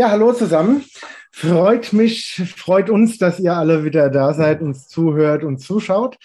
Ja, 0.00 0.10
hallo 0.10 0.32
zusammen. 0.32 0.86
Freut 1.30 1.92
mich, 1.92 2.42
freut 2.56 2.88
uns, 2.88 3.18
dass 3.18 3.38
ihr 3.38 3.52
alle 3.52 3.84
wieder 3.84 4.08
da 4.08 4.32
seid, 4.32 4.62
uns 4.62 4.88
zuhört 4.88 5.44
und 5.44 5.58
zuschaut. 5.58 6.16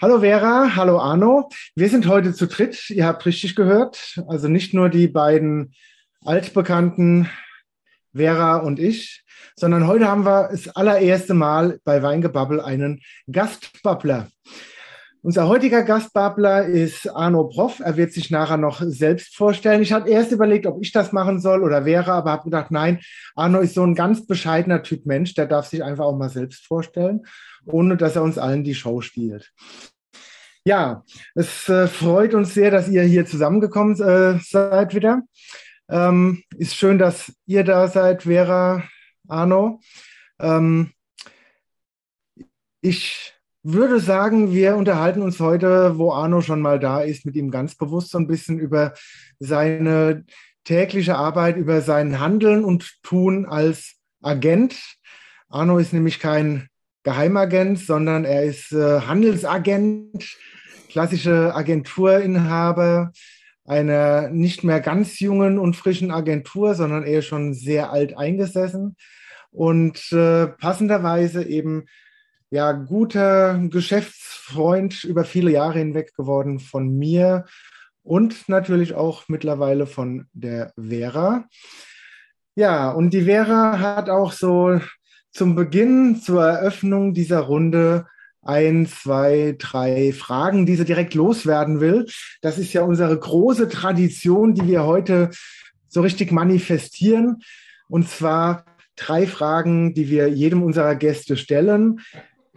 Hallo 0.00 0.20
Vera, 0.20 0.76
hallo 0.76 1.00
Arno. 1.00 1.48
Wir 1.74 1.88
sind 1.88 2.06
heute 2.06 2.32
zu 2.32 2.46
dritt. 2.46 2.90
Ihr 2.90 3.06
habt 3.06 3.26
richtig 3.26 3.56
gehört. 3.56 4.22
Also 4.28 4.46
nicht 4.46 4.72
nur 4.72 4.88
die 4.88 5.08
beiden 5.08 5.74
altbekannten 6.24 7.28
Vera 8.14 8.58
und 8.58 8.78
ich, 8.78 9.24
sondern 9.56 9.88
heute 9.88 10.06
haben 10.06 10.24
wir 10.24 10.50
das 10.52 10.68
allererste 10.68 11.34
Mal 11.34 11.80
bei 11.82 12.00
Weingebubble 12.04 12.64
einen 12.64 13.02
Gastbabbler. 13.28 14.28
Unser 15.28 15.46
heutiger 15.46 15.82
Gastbabbler 15.82 16.64
ist 16.64 17.06
Arno 17.06 17.44
Prof. 17.48 17.80
Er 17.80 17.98
wird 17.98 18.14
sich 18.14 18.30
nachher 18.30 18.56
noch 18.56 18.80
selbst 18.80 19.36
vorstellen. 19.36 19.82
Ich 19.82 19.92
hatte 19.92 20.08
erst 20.08 20.32
überlegt, 20.32 20.64
ob 20.64 20.78
ich 20.80 20.90
das 20.90 21.12
machen 21.12 21.38
soll 21.38 21.62
oder 21.62 21.84
wäre, 21.84 22.14
aber 22.14 22.30
habe 22.30 22.44
gedacht, 22.44 22.70
nein, 22.70 23.00
Arno 23.34 23.60
ist 23.60 23.74
so 23.74 23.84
ein 23.84 23.94
ganz 23.94 24.26
bescheidener 24.26 24.82
Typ 24.82 25.04
Mensch, 25.04 25.34
der 25.34 25.44
darf 25.44 25.66
sich 25.66 25.84
einfach 25.84 26.06
auch 26.06 26.16
mal 26.16 26.30
selbst 26.30 26.64
vorstellen, 26.66 27.26
ohne 27.66 27.98
dass 27.98 28.16
er 28.16 28.22
uns 28.22 28.38
allen 28.38 28.64
die 28.64 28.74
Show 28.74 29.02
stiehlt. 29.02 29.52
Ja, 30.64 31.04
es 31.34 31.68
äh, 31.68 31.88
freut 31.88 32.32
uns 32.32 32.54
sehr, 32.54 32.70
dass 32.70 32.88
ihr 32.88 33.02
hier 33.02 33.26
zusammengekommen 33.26 34.00
äh, 34.00 34.38
seid 34.42 34.94
wieder. 34.94 35.24
Ähm, 35.90 36.42
ist 36.56 36.74
schön, 36.74 36.96
dass 36.96 37.34
ihr 37.44 37.64
da 37.64 37.88
seid, 37.88 38.22
Vera, 38.22 38.82
Arno. 39.28 39.82
Ähm, 40.40 40.92
ich 42.80 43.37
würde 43.62 44.00
sagen, 44.00 44.52
wir 44.52 44.76
unterhalten 44.76 45.22
uns 45.22 45.40
heute, 45.40 45.98
wo 45.98 46.12
Arno 46.12 46.40
schon 46.40 46.60
mal 46.60 46.78
da 46.78 47.00
ist, 47.00 47.26
mit 47.26 47.36
ihm 47.36 47.50
ganz 47.50 47.74
bewusst 47.74 48.10
so 48.10 48.18
ein 48.18 48.26
bisschen 48.26 48.58
über 48.58 48.94
seine 49.38 50.24
tägliche 50.64 51.16
Arbeit, 51.16 51.56
über 51.56 51.80
sein 51.80 52.20
Handeln 52.20 52.64
und 52.64 53.02
Tun 53.02 53.46
als 53.46 53.96
Agent. 54.22 54.78
Arno 55.48 55.78
ist 55.78 55.92
nämlich 55.92 56.20
kein 56.20 56.68
Geheimagent, 57.02 57.78
sondern 57.78 58.24
er 58.24 58.44
ist 58.44 58.72
äh, 58.72 59.00
Handelsagent, 59.00 60.36
klassische 60.90 61.54
Agenturinhaber 61.54 63.12
einer 63.64 64.28
nicht 64.30 64.64
mehr 64.64 64.80
ganz 64.80 65.20
jungen 65.20 65.58
und 65.58 65.76
frischen 65.76 66.10
Agentur, 66.10 66.74
sondern 66.74 67.04
eher 67.04 67.22
schon 67.22 67.54
sehr 67.54 67.90
alt 67.92 68.16
eingesessen 68.16 68.96
und 69.50 70.10
äh, 70.12 70.46
passenderweise 70.48 71.44
eben 71.44 71.84
ja 72.50 72.72
guter 72.72 73.58
Geschäftsfreund 73.68 75.04
über 75.04 75.24
viele 75.24 75.50
Jahre 75.50 75.78
hinweg 75.78 76.14
geworden 76.14 76.58
von 76.58 76.96
mir 76.96 77.44
und 78.02 78.48
natürlich 78.48 78.94
auch 78.94 79.24
mittlerweile 79.28 79.86
von 79.86 80.26
der 80.32 80.72
Vera. 80.76 81.44
Ja, 82.54 82.90
und 82.90 83.10
die 83.10 83.22
Vera 83.22 83.78
hat 83.78 84.08
auch 84.08 84.32
so 84.32 84.80
zum 85.30 85.54
Beginn, 85.54 86.16
zur 86.16 86.44
Eröffnung 86.44 87.14
dieser 87.14 87.40
Runde 87.40 88.06
ein, 88.42 88.86
zwei, 88.86 89.54
drei 89.58 90.12
Fragen, 90.12 90.64
die 90.64 90.76
sie 90.76 90.86
direkt 90.86 91.14
loswerden 91.14 91.80
will. 91.80 92.06
Das 92.40 92.58
ist 92.58 92.72
ja 92.72 92.82
unsere 92.82 93.16
große 93.18 93.68
Tradition, 93.68 94.54
die 94.54 94.66
wir 94.66 94.84
heute 94.84 95.30
so 95.88 96.00
richtig 96.00 96.32
manifestieren. 96.32 97.42
Und 97.88 98.08
zwar 98.08 98.64
drei 98.96 99.26
Fragen, 99.26 99.94
die 99.94 100.08
wir 100.08 100.28
jedem 100.28 100.62
unserer 100.62 100.94
Gäste 100.94 101.36
stellen. 101.36 102.00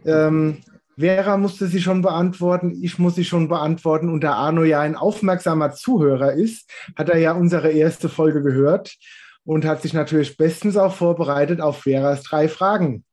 Ähm, 0.06 0.57
Vera 0.97 1.38
musste 1.38 1.67
sie 1.67 1.81
schon 1.81 2.01
beantworten, 2.01 2.78
ich 2.81 3.00
muss 3.00 3.16
sie 3.16 3.25
schon 3.25 3.47
beantworten. 3.47 4.09
Und 4.09 4.23
da 4.23 4.34
Arno 4.34 4.63
ja 4.63 4.81
ein 4.81 4.95
aufmerksamer 4.95 5.72
Zuhörer 5.72 6.34
ist, 6.34 6.69
hat 6.95 7.09
er 7.09 7.17
ja 7.17 7.34
unsere 7.34 7.72
erste 7.72 8.09
Folge 8.09 8.41
gehört 8.41 8.95
und 9.44 9.66
hat 9.66 9.81
sich 9.81 9.94
natürlich 9.94 10.38
bestens 10.38 10.78
auch 10.78 10.94
vorbereitet 10.94 11.62
auf 11.62 11.84
Veras 11.84 12.23
drei 12.23 12.47
Fragen. 12.47 13.03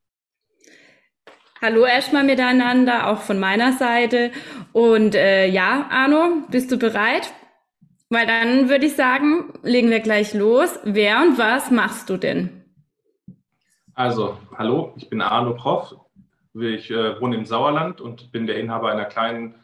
Hallo 1.60 1.84
erstmal 1.84 2.22
miteinander, 2.22 3.08
auch 3.08 3.20
von 3.20 3.40
meiner 3.40 3.72
Seite. 3.72 4.30
Und 4.72 5.16
äh, 5.16 5.48
ja, 5.48 5.88
Arno, 5.90 6.44
bist 6.50 6.70
du 6.70 6.78
bereit? 6.78 7.32
Weil 8.10 8.26
dann 8.26 8.68
würde 8.68 8.86
ich 8.86 8.94
sagen, 8.94 9.52
legen 9.62 9.90
wir 9.90 10.00
gleich 10.00 10.34
los. 10.34 10.78
Wer 10.84 11.20
und 11.20 11.36
was 11.36 11.70
machst 11.70 12.10
du 12.10 12.16
denn? 12.16 12.64
Also, 13.94 14.38
hallo, 14.56 14.92
ich 14.96 15.10
bin 15.10 15.20
Arno 15.20 15.54
Prof, 15.54 15.96
ich 16.54 16.90
äh, 16.90 17.20
wohne 17.20 17.36
im 17.36 17.44
Sauerland 17.44 18.00
und 18.00 18.32
bin 18.32 18.46
der 18.46 18.58
Inhaber 18.58 18.90
einer 18.90 19.04
kleinen, 19.04 19.54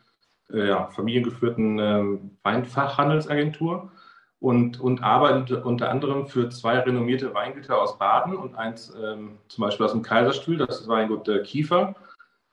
äh, 0.52 0.68
ja, 0.68 0.86
familiengeführten 0.88 1.78
äh, 1.78 2.18
Weinfachhandelsagentur 2.42 3.90
und, 4.40 4.80
und 4.80 5.02
arbeite 5.02 5.64
unter 5.64 5.90
anderem 5.90 6.26
für 6.26 6.50
zwei 6.50 6.78
renommierte 6.78 7.32
Weingüter 7.32 7.80
aus 7.80 7.98
Baden 7.98 8.36
und 8.36 8.54
eins 8.56 8.94
ähm, 9.02 9.38
zum 9.48 9.62
Beispiel 9.62 9.86
aus 9.86 9.92
dem 9.92 10.02
Kaiserstuhl, 10.02 10.58
das 10.58 10.82
ist 10.82 10.88
Weingut 10.88 11.28
äh, 11.28 11.42
Kiefer. 11.42 11.94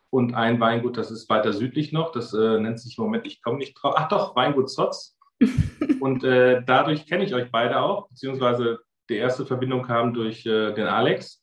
Und 0.09 0.34
ein 0.34 0.59
Weingut, 0.59 0.98
das 0.98 1.09
ist 1.09 1.30
weiter 1.30 1.53
südlich 1.53 1.94
noch, 1.94 2.12
das 2.12 2.34
äh, 2.34 2.59
nennt 2.59 2.80
sich 2.80 2.98
im 2.98 3.06
Moment, 3.06 3.25
ich 3.28 3.42
komme 3.42 3.58
nicht 3.58 3.74
drauf, 3.74 3.96
ach 3.98 4.09
doch, 4.09 4.36
Weingut 4.36 4.69
Zotz. 4.69 5.18
und 6.00 6.24
äh, 6.24 6.62
dadurch 6.66 7.08
kenne 7.08 7.24
ich 7.24 7.34
euch 7.34 7.50
beide 7.52 7.81
auch, 7.81 8.08
beziehungsweise 8.09 8.80
die 9.09 9.16
erste 9.16 9.46
Verbindung 9.46 9.84
kam 9.84 10.13
durch 10.13 10.44
den 10.44 10.88
Alex, 10.88 11.41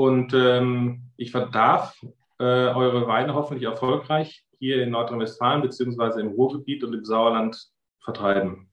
und 0.00 0.32
ähm, 0.32 1.02
ich 1.18 1.32
darf 1.32 1.94
äh, 2.38 2.42
eure 2.42 3.06
Weine 3.06 3.34
hoffentlich 3.34 3.68
erfolgreich 3.68 4.46
hier 4.58 4.82
in 4.82 4.88
Nordrhein-Westfalen 4.92 5.60
beziehungsweise 5.60 6.22
im 6.22 6.28
Ruhrgebiet 6.28 6.82
und 6.84 6.94
im 6.94 7.04
Sauerland 7.04 7.62
vertreiben. 8.02 8.70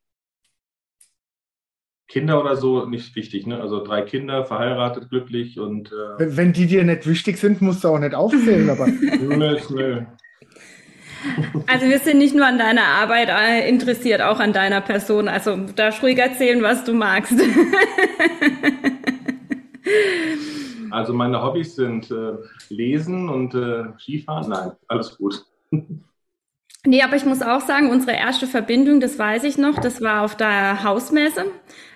Kinder 2.08 2.40
oder 2.40 2.56
so 2.56 2.86
nicht 2.86 3.14
wichtig, 3.18 3.46
ne? 3.46 3.60
Also 3.60 3.84
drei 3.84 4.04
Kinder, 4.04 4.46
verheiratet, 4.46 5.10
glücklich 5.10 5.60
und. 5.60 5.92
Äh 5.92 6.20
wenn, 6.20 6.38
wenn, 6.38 6.54
die 6.54 6.66
dir 6.66 6.86
nicht 6.86 7.06
wichtig 7.06 7.38
sind, 7.40 7.62
musst 7.62 7.84
du 7.84 7.90
auch 7.90 8.00
nicht 8.00 8.16
aufzählen, 8.16 8.70
aber. 8.70 8.88
nö, 9.20 9.60
nö. 9.70 10.06
Also 11.68 11.88
wir 11.88 12.00
sind 12.00 12.20
nicht 12.20 12.36
nur 12.36 12.46
an 12.46 12.58
deiner 12.58 12.86
Arbeit 12.86 13.28
äh, 13.28 13.68
interessiert, 13.68 14.22
auch 14.22 14.40
an 14.40 14.54
deiner 14.54 14.80
Person. 14.80 15.28
Also 15.28 15.58
darfst 15.76 16.02
ruhig 16.02 16.18
erzählen, 16.20 16.64
was 16.64 16.86
du 16.86 16.94
magst. 16.94 17.34
Also 20.92 21.14
meine 21.14 21.42
Hobbys 21.42 21.76
sind 21.76 22.12
äh, 22.12 22.34
Lesen 22.70 23.30
und 23.30 23.54
äh, 23.56 23.86
Skifahren. 24.00 24.50
Nein, 24.50 24.72
alles 24.88 25.18
gut. 25.18 25.46
Nee, 26.86 27.02
aber 27.02 27.18
ich 27.18 27.26
muss 27.26 27.42
auch 27.42 27.60
sagen, 27.60 27.90
unsere 27.90 28.16
erste 28.16 28.48
Verbindung, 28.48 29.02
das 29.02 29.20
weiß 29.20 29.44
ich 29.44 29.58
noch, 29.58 29.78
das 29.78 30.02
war 30.02 30.24
auf 30.24 30.38
der 30.38 30.86
Hausmesse. 30.86 31.44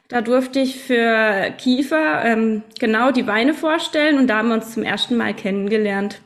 Da 0.09 0.19
durfte 0.19 0.59
ich 0.59 0.84
für 0.84 1.53
Kiefer 1.57 2.25
ähm, 2.25 2.63
genau 2.78 3.12
die 3.12 3.25
Weine 3.25 3.53
vorstellen 3.53 4.18
und 4.18 4.28
da 4.28 4.40
haben 4.40 4.50
wir 4.50 4.56
uns 4.56 4.74
zum 4.74 4.84
ersten 4.84 5.16
Mal 5.16 5.34
kennengelernt. 5.34 6.19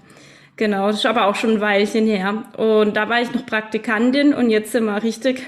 Genau, 0.55 0.87
das 0.87 0.97
ist 0.97 1.05
aber 1.05 1.27
auch 1.27 1.35
schon 1.35 1.51
ein 1.51 1.61
Weilchen 1.61 2.07
her. 2.07 2.45
Und 2.57 2.97
da 2.97 3.07
war 3.07 3.21
ich 3.21 3.31
noch 3.31 3.45
Praktikantin 3.45 4.33
und 4.33 4.49
jetzt 4.49 4.71
sind 4.71 4.85
wir 4.85 5.03
richtig 5.03 5.43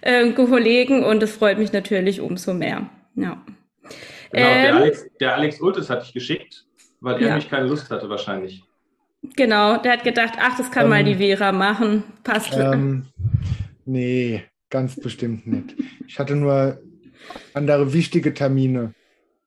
äh, 0.00 0.30
Kollegen 0.32 1.04
und 1.04 1.22
das 1.22 1.32
freut 1.32 1.58
mich 1.58 1.74
natürlich 1.74 2.22
umso 2.22 2.54
mehr. 2.54 2.88
Ja. 3.16 3.42
Genau, 4.34 4.48
ähm, 4.48 4.62
der, 4.62 4.74
Alex, 4.74 5.06
der 5.20 5.34
Alex 5.34 5.60
Ultes 5.60 5.90
hat 5.90 6.02
dich 6.02 6.12
geschickt, 6.12 6.66
weil 7.00 7.14
er 7.14 7.20
ja. 7.20 7.28
nämlich 7.28 7.48
keine 7.48 7.68
Lust 7.68 7.90
hatte 7.90 8.08
wahrscheinlich. 8.08 8.64
Genau, 9.36 9.78
der 9.78 9.92
hat 9.92 10.04
gedacht, 10.04 10.34
ach, 10.38 10.56
das 10.56 10.70
kann 10.70 10.84
ähm, 10.84 10.90
mal 10.90 11.04
die 11.04 11.14
Vera 11.14 11.52
machen. 11.52 12.02
Passt. 12.24 12.52
Ähm, 12.52 13.06
nee, 13.84 14.42
ganz 14.70 14.96
bestimmt 14.96 15.46
nicht. 15.46 15.76
Ich 16.06 16.18
hatte 16.18 16.34
nur 16.34 16.82
andere 17.54 17.92
wichtige 17.92 18.34
Termine 18.34 18.92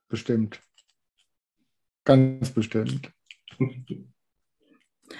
bestimmt. 0.08 0.62
Ganz 2.06 2.50
bestimmt. 2.52 3.12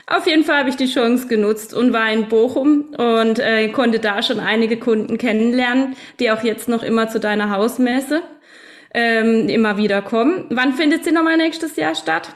Auf 0.08 0.26
jeden 0.26 0.46
Fall 0.46 0.60
habe 0.60 0.70
ich 0.70 0.78
die 0.78 0.88
Chance 0.88 1.28
genutzt 1.28 1.74
und 1.74 1.92
war 1.92 2.12
in 2.12 2.30
Bochum 2.30 2.96
und 2.98 3.40
äh, 3.40 3.68
konnte 3.70 4.00
da 4.00 4.24
schon 4.24 4.40
einige 4.40 4.78
Kunden 4.78 5.18
kennenlernen, 5.18 5.96
die 6.20 6.32
auch 6.32 6.44
jetzt 6.44 6.70
noch 6.70 6.84
immer 6.84 7.10
zu 7.10 7.20
deiner 7.20 7.52
Hausmesse 7.52 8.24
ähm, 8.94 9.50
immer 9.50 9.78
wieder 9.78 10.02
kommen. 10.02 10.46
Wann 10.50 10.74
findet 10.74 11.04
sie 11.04 11.12
nochmal 11.12 11.38
nächstes 11.38 11.76
Jahr 11.76 11.96
statt? 11.96 12.34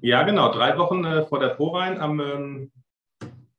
Ja, 0.00 0.22
genau, 0.22 0.52
drei 0.52 0.78
Wochen 0.78 1.04
äh, 1.04 1.26
vor 1.26 1.40
der 1.40 1.56
Vorwein 1.56 2.00
am 2.00 2.20
ähm, 2.20 2.70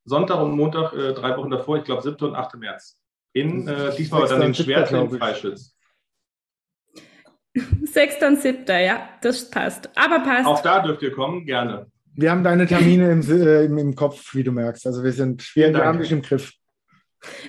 Sonntag 0.06 0.42
und 0.42 0.52
Montag, 0.52 0.94
äh, 0.94 1.14
drei 1.14 1.36
Wochen 1.36 1.50
davor, 1.50 1.78
ich 1.78 1.84
glaube 1.84 2.02
7. 2.02 2.16
und 2.30 2.36
8. 2.36 2.56
März. 2.56 2.98
In, 3.34 3.68
äh, 3.68 3.94
diesmal 3.96 4.28
dann 4.28 4.42
in 4.42 4.54
Schwert 4.54 4.92
in 4.92 5.10
Freischütz. 5.10 5.76
6. 7.84 8.24
und 8.24 8.42
7. 8.42 8.66
Ja, 8.68 9.10
das 9.22 9.50
passt. 9.50 9.90
Aber 9.96 10.20
passt. 10.20 10.48
Auch 10.48 10.62
da 10.62 10.80
dürft 10.82 11.02
ihr 11.02 11.12
kommen, 11.12 11.46
gerne. 11.46 11.88
Wir 12.14 12.32
haben 12.32 12.44
deine 12.44 12.66
Termine 12.66 13.12
im, 13.12 13.22
äh, 13.30 13.66
im 13.66 13.96
Kopf, 13.96 14.34
wie 14.34 14.44
du 14.44 14.52
merkst. 14.52 14.88
Also 14.88 15.04
wir 15.04 15.12
sind, 15.12 15.56
wir, 15.56 15.72
wir 15.74 15.86
haben 15.86 16.00
dich 16.00 16.12
im 16.12 16.22
Griff. 16.22 16.54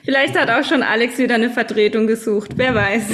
Vielleicht 0.04 0.38
hat 0.38 0.50
auch 0.50 0.64
schon 0.64 0.82
Alex 0.82 1.18
wieder 1.18 1.34
eine 1.36 1.50
Vertretung 1.50 2.06
gesucht, 2.06 2.52
wer 2.56 2.74
weiß. 2.74 3.08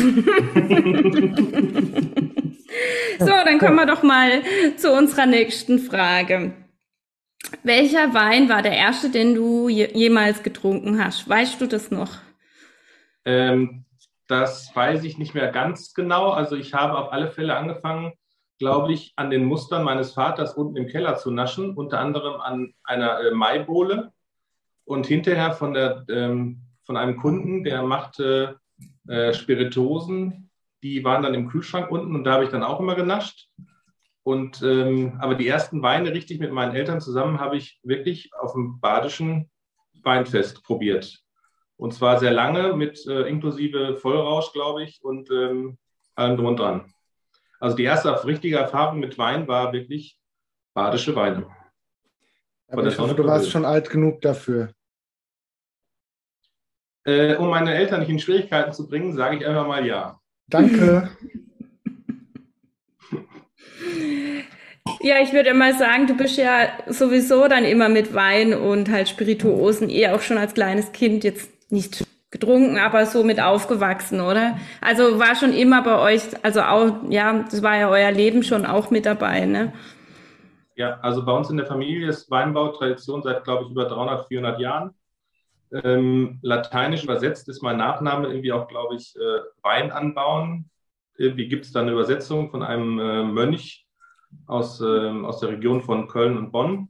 so, 3.18 3.26
dann 3.26 3.58
kommen 3.58 3.76
wir 3.76 3.86
doch 3.86 4.02
mal 4.02 4.42
zu 4.76 4.92
unserer 4.92 5.26
nächsten 5.26 5.78
Frage. 5.78 6.52
Welcher 7.62 8.14
Wein 8.14 8.48
war 8.48 8.62
der 8.62 8.76
erste, 8.76 9.10
den 9.10 9.34
du 9.34 9.68
je 9.68 9.88
jemals 9.92 10.42
getrunken 10.42 11.02
hast? 11.02 11.28
Weißt 11.28 11.60
du 11.60 11.66
das 11.66 11.90
noch? 11.90 12.18
Ähm, 13.24 13.84
das 14.28 14.74
weiß 14.74 15.04
ich 15.04 15.18
nicht 15.18 15.34
mehr 15.34 15.50
ganz 15.50 15.94
genau. 15.94 16.30
Also 16.30 16.56
ich 16.56 16.74
habe 16.74 16.98
auf 16.98 17.12
alle 17.12 17.30
Fälle 17.30 17.56
angefangen, 17.56 18.12
glaube 18.58 18.92
ich, 18.92 19.12
an 19.16 19.30
den 19.30 19.44
Mustern 19.44 19.84
meines 19.84 20.12
Vaters 20.12 20.54
unten 20.54 20.76
im 20.76 20.86
Keller 20.86 21.16
zu 21.16 21.30
naschen, 21.30 21.74
unter 21.74 22.00
anderem 22.00 22.40
an 22.40 22.74
einer 22.84 23.20
äh, 23.20 23.30
Maibohle 23.32 24.12
und 24.84 25.06
hinterher 25.06 25.52
von, 25.52 25.74
der, 25.74 26.04
ähm, 26.08 26.62
von 26.84 26.96
einem 26.96 27.16
Kunden, 27.16 27.64
der 27.64 27.82
machte 27.82 28.58
äh, 29.08 29.32
Spiritosen, 29.32 30.50
die 30.82 31.02
waren 31.04 31.22
dann 31.22 31.34
im 31.34 31.48
Kühlschrank 31.48 31.90
unten 31.90 32.14
und 32.14 32.24
da 32.24 32.34
habe 32.34 32.44
ich 32.44 32.50
dann 32.50 32.62
auch 32.62 32.80
immer 32.80 32.94
genascht. 32.94 33.48
Und 34.22 34.62
ähm, 34.62 35.18
aber 35.20 35.34
die 35.34 35.48
ersten 35.48 35.82
Weine 35.82 36.12
richtig 36.12 36.40
mit 36.40 36.52
meinen 36.52 36.74
Eltern 36.74 37.00
zusammen 37.00 37.40
habe 37.40 37.56
ich 37.56 37.78
wirklich 37.82 38.30
auf 38.34 38.52
dem 38.52 38.80
badischen 38.80 39.50
Weinfest 40.02 40.62
probiert. 40.64 41.22
Und 41.76 41.92
zwar 41.92 42.18
sehr 42.18 42.30
lange 42.30 42.74
mit 42.74 43.06
äh, 43.06 43.22
inklusive 43.28 43.96
Vollrausch, 43.96 44.52
glaube 44.52 44.84
ich, 44.84 45.02
und 45.02 45.30
ähm, 45.30 45.78
allem 46.14 46.36
drum 46.36 46.46
und 46.46 46.58
dran. 46.58 46.94
Also 47.60 47.76
die 47.76 47.84
erste 47.84 48.24
richtige 48.26 48.56
Erfahrung 48.56 49.00
mit 49.00 49.18
Wein 49.18 49.48
war 49.48 49.72
wirklich 49.72 50.18
badische 50.74 51.14
Weine. 51.16 51.46
Aber 52.68 52.86
ich 52.86 52.98
hoffe, 52.98 53.14
du 53.14 53.24
warst 53.24 53.50
schon 53.50 53.64
alt 53.64 53.90
genug 53.90 54.20
dafür. 54.22 54.72
Äh, 57.04 57.36
um 57.36 57.50
meine 57.50 57.74
Eltern 57.74 58.00
nicht 58.00 58.08
in 58.08 58.18
Schwierigkeiten 58.18 58.72
zu 58.72 58.88
bringen, 58.88 59.12
sage 59.12 59.36
ich 59.36 59.46
einfach 59.46 59.66
mal 59.66 59.86
ja. 59.86 60.20
Danke. 60.48 61.10
Ja, 65.00 65.16
ich 65.22 65.34
würde 65.34 65.50
immer 65.50 65.74
sagen, 65.74 66.06
du 66.06 66.14
bist 66.16 66.38
ja 66.38 66.68
sowieso 66.86 67.46
dann 67.46 67.64
immer 67.64 67.90
mit 67.90 68.14
Wein 68.14 68.54
und 68.54 68.90
halt 68.90 69.08
Spirituosen 69.08 69.90
eher 69.90 70.14
auch 70.14 70.22
schon 70.22 70.38
als 70.38 70.54
kleines 70.54 70.92
Kind 70.92 71.24
jetzt 71.24 71.50
nicht 71.70 72.04
getrunken, 72.30 72.78
aber 72.78 73.04
so 73.04 73.22
mit 73.22 73.40
aufgewachsen, 73.40 74.20
oder? 74.20 74.58
Also 74.80 75.18
war 75.18 75.36
schon 75.36 75.52
immer 75.52 75.82
bei 75.82 75.98
euch, 75.98 76.22
also 76.42 76.62
auch, 76.62 76.92
ja, 77.10 77.44
das 77.50 77.62
war 77.62 77.76
ja 77.76 77.88
euer 77.90 78.12
Leben 78.12 78.42
schon 78.42 78.64
auch 78.66 78.90
mit 78.90 79.06
dabei, 79.06 79.44
ne? 79.44 79.72
Ja, 80.76 80.98
also 81.00 81.24
bei 81.24 81.32
uns 81.32 81.50
in 81.50 81.56
der 81.56 81.66
Familie 81.66 82.08
ist 82.08 82.30
Weinbau 82.30 82.68
Tradition 82.68 83.22
seit, 83.22 83.44
glaube 83.44 83.64
ich, 83.64 83.70
über 83.70 83.84
300, 83.84 84.26
400 84.26 84.60
Jahren. 84.60 84.90
Ähm, 85.72 86.38
Lateinisch 86.42 87.04
übersetzt 87.04 87.48
ist 87.48 87.62
mein 87.62 87.76
Nachname 87.76 88.28
irgendwie 88.28 88.52
auch, 88.52 88.68
glaube 88.68 88.96
ich, 88.96 89.14
äh, 89.16 89.40
Wein 89.62 89.90
anbauen. 89.90 90.70
Irgendwie 91.16 91.48
gibt 91.48 91.64
es 91.64 91.72
da 91.72 91.80
eine 91.80 91.92
Übersetzung 91.92 92.50
von 92.50 92.62
einem 92.62 92.98
äh, 92.98 93.22
Mönch 93.22 93.86
aus, 94.46 94.80
äh, 94.80 94.84
aus 94.84 95.40
der 95.40 95.50
Region 95.50 95.80
von 95.80 96.08
Köln 96.08 96.36
und 96.36 96.50
Bonn 96.50 96.88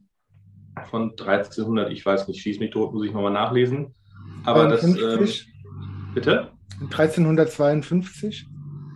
von 0.91 1.11
1300, 1.11 1.91
ich 1.91 2.05
weiß 2.05 2.29
nicht, 2.29 2.41
schieß 2.41 2.59
mich 2.59 2.71
tot, 2.71 2.93
muss 2.93 3.07
ich 3.07 3.13
nochmal 3.13 3.33
nachlesen. 3.33 3.95
Aber 4.45 4.69
das. 4.69 4.83
Ähm, 4.85 5.29
bitte? 6.15 6.51
1352. 6.81 8.47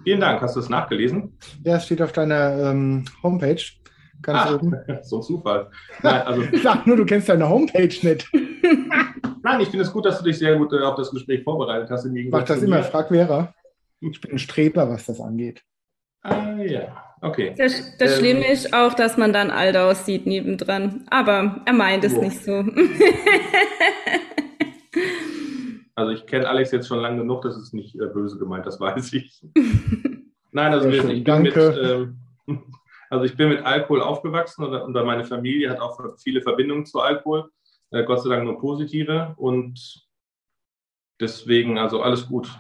Vielen 0.05 0.21
Dank. 0.21 0.41
Hast 0.41 0.57
du 0.57 0.61
es 0.61 0.69
nachgelesen? 0.69 1.37
Ja, 1.65 1.77
es 1.77 1.87
steht 1.87 2.03
auf 2.03 2.13
deiner 2.13 2.71
ähm, 2.71 3.05
Homepage. 3.23 3.63
Ganz 4.23 4.51
ah, 4.51 4.55
oben. 4.55 4.77
So 5.03 5.17
ein 5.17 5.23
Zufall. 5.23 5.71
Nein, 6.03 6.23
also, 6.23 6.43
ich 6.51 6.63
sag 6.63 6.87
nur, 6.87 6.97
du 6.97 7.05
kennst 7.05 7.29
deine 7.29 7.49
Homepage 7.49 7.83
nicht. 7.83 8.31
Nein, 9.43 9.61
ich 9.61 9.69
finde 9.69 9.85
es 9.85 9.93
gut, 9.93 10.05
dass 10.05 10.19
du 10.19 10.25
dich 10.25 10.39
sehr 10.39 10.57
gut 10.57 10.73
äh, 10.73 10.81
auf 10.81 10.97
das 10.97 11.11
Gespräch 11.11 11.43
vorbereitet 11.45 11.91
hast. 11.91 12.07
Mach 12.31 12.45
das 12.45 12.63
immer, 12.63 12.83
frag 12.83 13.09
Vera. 13.09 13.55
Ich 14.01 14.21
bin 14.21 14.33
ein 14.33 14.39
Streber, 14.39 14.89
was 14.89 15.07
das 15.07 15.21
angeht. 15.21 15.63
Ah 16.23 16.57
ja, 16.59 17.03
okay. 17.21 17.55
Das, 17.57 17.97
das 17.99 18.15
ähm, 18.15 18.19
Schlimme 18.19 18.53
ist 18.53 18.75
auch, 18.75 18.95
dass 18.95 19.17
man 19.17 19.33
dann 19.33 19.51
alt 19.51 19.77
aussieht 19.77 20.27
nebendran. 20.27 21.07
Aber 21.11 21.63
er 21.65 21.73
meint 21.73 22.05
es 22.05 22.15
oh. 22.15 22.21
nicht 22.21 22.45
so. 22.45 22.65
Also 25.99 26.13
ich 26.13 26.27
kenne 26.27 26.49
Alex 26.49 26.71
jetzt 26.71 26.87
schon 26.87 27.01
lange 27.01 27.19
genug, 27.19 27.43
das 27.43 27.57
ist 27.57 27.75
nicht 27.75 27.97
äh, 27.97 28.07
böse 28.07 28.39
gemeint, 28.39 28.65
das 28.65 28.79
weiß 28.79 29.13
ich. 29.15 29.43
Nein, 30.53 30.73
also 30.73 30.93
wir, 30.93 31.05
ich 31.09 31.25
bin 31.25 31.43
mit, 31.43 31.57
ähm, 31.57 32.17
also 33.11 33.25
ich 33.25 33.37
bin 33.37 33.49
mit 33.49 33.65
Alkohol 33.65 34.03
aufgewachsen 34.03 34.65
und, 34.65 34.75
und 34.75 34.93
meine 35.05 35.25
Familie 35.25 35.71
hat 35.71 35.81
auch 35.81 35.99
viele 36.19 36.43
Verbindungen 36.43 36.87
zu 36.87 37.01
Alkohol, 37.01 37.51
äh, 37.91 38.05
Gott 38.05 38.23
sei 38.23 38.31
Dank 38.31 38.45
nur 38.45 38.59
positive 38.59 39.35
und 39.37 40.07
deswegen 41.21 41.79
also 41.79 42.03
alles 42.03 42.27
gut. 42.27 42.51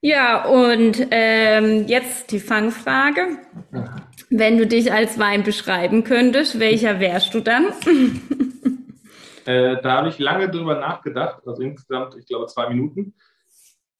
Ja, 0.00 0.44
und 0.44 1.08
ähm, 1.10 1.86
jetzt 1.88 2.30
die 2.30 2.38
Fangfrage. 2.38 3.38
Wenn 4.28 4.58
du 4.58 4.66
dich 4.66 4.92
als 4.92 5.18
Wein 5.18 5.42
beschreiben 5.42 6.04
könntest, 6.04 6.60
welcher 6.60 7.00
wärst 7.00 7.34
du 7.34 7.40
dann? 7.40 7.72
Äh, 9.46 9.80
da 9.80 9.98
habe 9.98 10.08
ich 10.08 10.18
lange 10.18 10.50
drüber 10.50 10.74
nachgedacht, 10.74 11.46
also 11.46 11.62
insgesamt, 11.62 12.16
ich 12.16 12.26
glaube, 12.26 12.46
zwei 12.46 12.68
Minuten. 12.68 13.14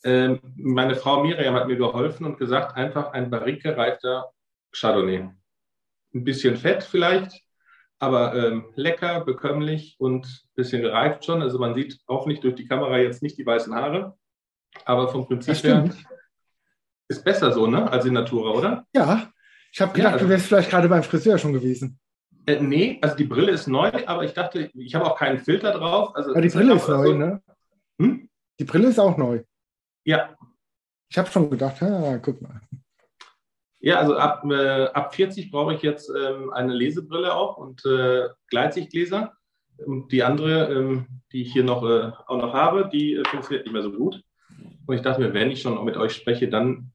Ähm, 0.05 0.41
meine 0.57 0.95
Frau 0.95 1.23
Miriam 1.23 1.55
hat 1.55 1.67
mir 1.67 1.77
geholfen 1.77 2.27
und 2.27 2.39
gesagt, 2.39 2.77
einfach 2.77 3.13
ein 3.13 3.31
barrikereifter 3.31 4.31
Chardonnay. 4.73 5.31
Ein 6.15 6.25
bisschen 6.25 6.57
fett 6.57 6.85
vielleicht, 6.85 7.43
aber 7.99 8.35
ähm, 8.35 8.67
lecker, 8.75 9.25
bekömmlich 9.25 9.97
und 9.99 10.27
ein 10.27 10.55
bisschen 10.55 10.83
gereift 10.83 11.25
schon. 11.25 11.43
Also 11.43 11.59
man 11.59 11.75
sieht 11.75 11.99
hoffentlich 12.09 12.41
durch 12.41 12.55
die 12.55 12.67
Kamera 12.67 12.99
jetzt 12.99 13.23
nicht 13.23 13.39
die 13.39 13.47
weißen 13.47 13.75
Haare, 13.75 14.17
aber 14.85 15.09
vom 15.09 15.27
Prinzip 15.27 15.63
her 15.63 15.91
ist 17.09 17.25
besser 17.25 17.53
so, 17.53 17.67
ne, 17.67 17.91
als 17.91 18.05
in 18.05 18.15
Natura, 18.15 18.51
oder? 18.51 18.87
Ja, 18.95 19.31
ich 19.73 19.81
habe 19.81 19.93
gedacht, 19.93 20.11
ja, 20.11 20.15
also, 20.15 20.25
du 20.25 20.31
wärst 20.31 20.47
vielleicht 20.47 20.71
gerade 20.71 20.89
beim 20.89 21.03
Friseur 21.03 21.39
schon 21.39 21.53
gewesen. 21.53 21.99
Äh, 22.47 22.61
nee, 22.61 22.99
also 23.03 23.17
die 23.17 23.25
Brille 23.25 23.53
ist 23.53 23.67
neu, 23.67 23.91
aber 24.07 24.25
ich 24.25 24.33
dachte, 24.33 24.71
ich 24.75 24.95
habe 24.95 25.05
auch 25.05 25.19
keinen 25.19 25.39
Filter 25.39 25.73
drauf. 25.73 26.15
Also 26.15 26.35
ja, 26.35 26.41
die 26.41 26.49
Brille 26.49 26.75
ist 26.75 26.89
neu, 26.89 27.07
so, 27.07 27.13
ne? 27.15 27.43
Hm? 28.01 28.29
Die 28.59 28.65
Brille 28.65 28.89
ist 28.89 28.99
auch 28.99 29.17
neu. 29.17 29.43
Ja. 30.07 30.37
Ich 31.11 31.19
habe 31.19 31.29
schon 31.31 31.51
gedacht, 31.51 31.83
ah, 31.83 32.19
guck 32.23 32.41
mal. 32.41 32.61
Ja, 33.81 33.99
also 33.99 34.17
ab, 34.17 34.45
äh, 34.51 34.85
ab 34.87 35.15
40 35.15 35.51
brauche 35.51 35.75
ich 35.75 35.83
jetzt 35.83 36.11
ähm, 36.11 36.53
eine 36.53 36.73
Lesebrille 36.73 37.35
auch 37.35 37.57
und 37.59 37.85
äh, 37.85 38.29
Gleitsichtgläser. 38.49 39.33
Und 39.85 40.11
die 40.11 40.23
andere, 40.23 40.73
ähm, 40.73 41.07
die 41.33 41.43
ich 41.43 41.53
hier 41.53 41.65
noch, 41.65 41.83
äh, 41.85 42.13
auch 42.27 42.39
noch 42.39 42.55
habe, 42.55 42.89
die 42.91 43.15
äh, 43.15 43.25
funktioniert 43.29 43.67
nicht 43.67 43.73
mehr 43.73 43.83
so 43.83 43.93
gut. 43.93 44.23
Und 44.87 44.95
ich 44.95 45.03
dachte 45.03 45.21
mir, 45.21 45.35
wenn 45.35 45.51
ich 45.51 45.61
schon 45.61 45.85
mit 45.85 45.97
euch 45.97 46.15
spreche, 46.15 46.49
dann 46.49 46.93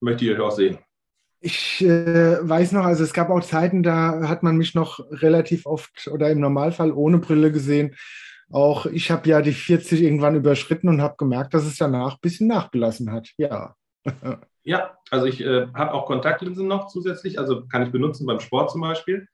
möchte 0.00 0.24
ich 0.24 0.30
euch 0.30 0.40
auch 0.40 0.52
sehen. 0.52 0.78
Ich 1.40 1.82
äh, 1.82 2.48
weiß 2.48 2.72
noch, 2.72 2.84
also 2.84 3.02
es 3.02 3.12
gab 3.12 3.30
auch 3.30 3.42
Zeiten, 3.42 3.82
da 3.82 4.28
hat 4.28 4.42
man 4.42 4.56
mich 4.56 4.74
noch 4.74 5.00
relativ 5.10 5.66
oft 5.66 6.08
oder 6.12 6.30
im 6.30 6.40
Normalfall 6.40 6.92
ohne 6.92 7.18
Brille 7.18 7.50
gesehen. 7.50 7.96
Auch 8.52 8.86
ich 8.86 9.10
habe 9.10 9.28
ja 9.28 9.42
die 9.42 9.52
40 9.52 10.02
irgendwann 10.02 10.36
überschritten 10.36 10.88
und 10.88 11.00
habe 11.00 11.16
gemerkt, 11.16 11.54
dass 11.54 11.64
es 11.64 11.76
danach 11.76 12.14
ein 12.14 12.20
bisschen 12.20 12.48
nachgelassen 12.48 13.10
hat. 13.10 13.28
Ja. 13.36 13.74
Ja, 14.64 14.96
also 15.10 15.26
ich 15.26 15.40
äh, 15.40 15.66
habe 15.74 15.92
auch 15.92 16.06
Kontaktlinsen 16.06 16.68
noch 16.68 16.86
zusätzlich, 16.86 17.36
also 17.36 17.66
kann 17.66 17.82
ich 17.82 17.90
benutzen 17.90 18.26
beim 18.26 18.38
Sport 18.38 18.70
zum 18.70 18.80
Beispiel. 18.80 19.26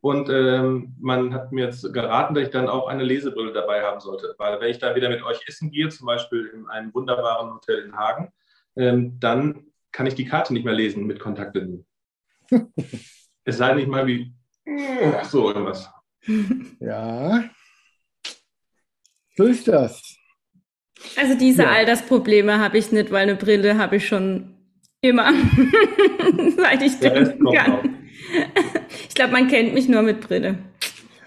Und 0.00 0.28
ähm, 0.28 0.94
man 1.00 1.34
hat 1.34 1.50
mir 1.50 1.64
jetzt 1.64 1.92
geraten, 1.92 2.34
dass 2.34 2.44
ich 2.44 2.50
dann 2.50 2.68
auch 2.68 2.86
eine 2.86 3.02
Lesebrille 3.02 3.52
dabei 3.52 3.82
haben 3.82 3.98
sollte. 3.98 4.36
Weil 4.38 4.60
wenn 4.60 4.70
ich 4.70 4.78
dann 4.78 4.94
wieder 4.94 5.08
mit 5.08 5.24
euch 5.24 5.40
essen 5.48 5.72
gehe, 5.72 5.88
zum 5.88 6.06
Beispiel 6.06 6.46
in 6.54 6.68
einem 6.68 6.94
wunderbaren 6.94 7.52
Hotel 7.52 7.80
in 7.80 7.96
Hagen, 7.96 8.32
ähm, 8.76 9.18
dann 9.18 9.66
kann 9.90 10.06
ich 10.06 10.14
die 10.14 10.26
Karte 10.26 10.52
nicht 10.52 10.64
mehr 10.64 10.74
lesen 10.74 11.06
mit 11.06 11.18
Kontaktlinsen. 11.18 11.84
es 13.44 13.56
sei 13.56 13.74
nicht 13.74 13.88
mal 13.88 14.06
wie 14.06 14.32
so 15.24 15.48
irgendwas. 15.48 15.90
Ja. 16.78 17.42
So 19.38 19.44
ist 19.44 19.68
das. 19.68 20.02
Also 21.16 21.38
diese 21.38 21.62
ja. 21.62 21.70
Altersprobleme 21.70 22.58
habe 22.58 22.76
ich 22.76 22.90
nicht, 22.90 23.12
weil 23.12 23.22
eine 23.22 23.36
Brille 23.36 23.78
habe 23.78 23.94
ich 23.94 24.08
schon 24.08 24.56
immer, 25.00 25.32
seit 26.56 26.82
ich 26.82 26.98
denken 26.98 27.44
kann. 27.54 27.98
Ich 29.08 29.14
glaube, 29.14 29.30
man 29.30 29.46
kennt 29.46 29.74
mich 29.74 29.88
nur 29.88 30.02
mit 30.02 30.22
Brille. 30.22 30.58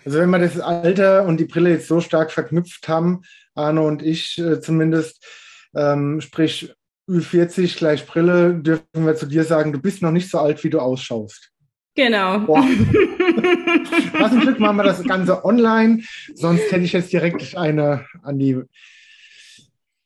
Also 0.04 0.20
wenn 0.20 0.30
wir 0.30 0.40
das 0.40 0.60
Alter 0.60 1.26
und 1.26 1.40
die 1.40 1.46
Brille 1.46 1.70
jetzt 1.70 1.88
so 1.88 2.02
stark 2.02 2.34
verknüpft 2.34 2.90
haben, 2.90 3.22
Arno 3.56 3.88
und 3.88 4.04
ich 4.04 4.38
äh, 4.38 4.60
zumindest, 4.60 5.26
ähm, 5.74 6.20
sprich 6.20 6.74
Ü40 7.10 7.78
gleich 7.78 8.06
Brille, 8.06 8.56
dürfen 8.56 9.06
wir 9.06 9.16
zu 9.16 9.26
dir 9.26 9.46
sagen, 9.46 9.72
du 9.72 9.80
bist 9.80 10.02
noch 10.02 10.12
nicht 10.12 10.30
so 10.30 10.38
alt, 10.40 10.62
wie 10.66 10.70
du 10.70 10.80
ausschaust. 10.80 11.54
Genau. 11.96 12.48
Was 12.48 14.32
ein 14.32 14.40
Glück 14.42 14.60
machen 14.60 14.78
wir 14.78 14.84
das 14.84 15.04
Ganze 15.04 15.44
online, 15.44 16.04
sonst 16.34 16.72
hätte 16.72 16.86
ich 16.86 16.94
jetzt 16.94 17.12
direkt 17.12 17.56
eine 17.58 18.06
an 18.24 18.40
die. 18.40 18.62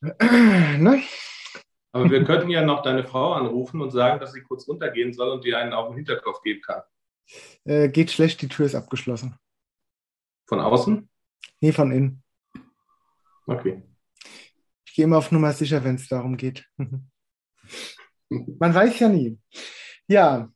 ne? 0.00 1.02
Aber 1.92 2.10
wir 2.10 2.24
könnten 2.24 2.50
ja 2.50 2.62
noch 2.62 2.82
deine 2.82 3.04
Frau 3.04 3.32
anrufen 3.32 3.80
und 3.80 3.90
sagen, 3.90 4.20
dass 4.20 4.32
sie 4.32 4.42
kurz 4.42 4.68
runtergehen 4.68 5.12
soll 5.12 5.30
und 5.30 5.44
dir 5.44 5.58
einen 5.58 5.72
auf 5.72 5.88
den 5.88 5.96
Hinterkopf 5.96 6.42
geben 6.42 6.60
kann. 6.60 6.82
Äh, 7.64 7.88
geht 7.88 8.10
schlecht, 8.10 8.42
die 8.42 8.48
Tür 8.48 8.66
ist 8.66 8.74
abgeschlossen. 8.74 9.36
Von 10.46 10.60
außen? 10.60 11.08
Nee, 11.60 11.72
von 11.72 11.90
innen. 11.90 12.22
Okay 13.46 13.82
gehe 14.96 15.04
immer 15.04 15.18
auf 15.18 15.30
Nummer 15.30 15.52
sicher, 15.52 15.84
wenn 15.84 15.96
es 15.96 16.08
darum 16.08 16.36
geht. 16.36 16.66
Man 18.28 18.74
weiß 18.74 18.98
ja 18.98 19.08
nie. 19.08 19.38
Ja, 20.08 20.50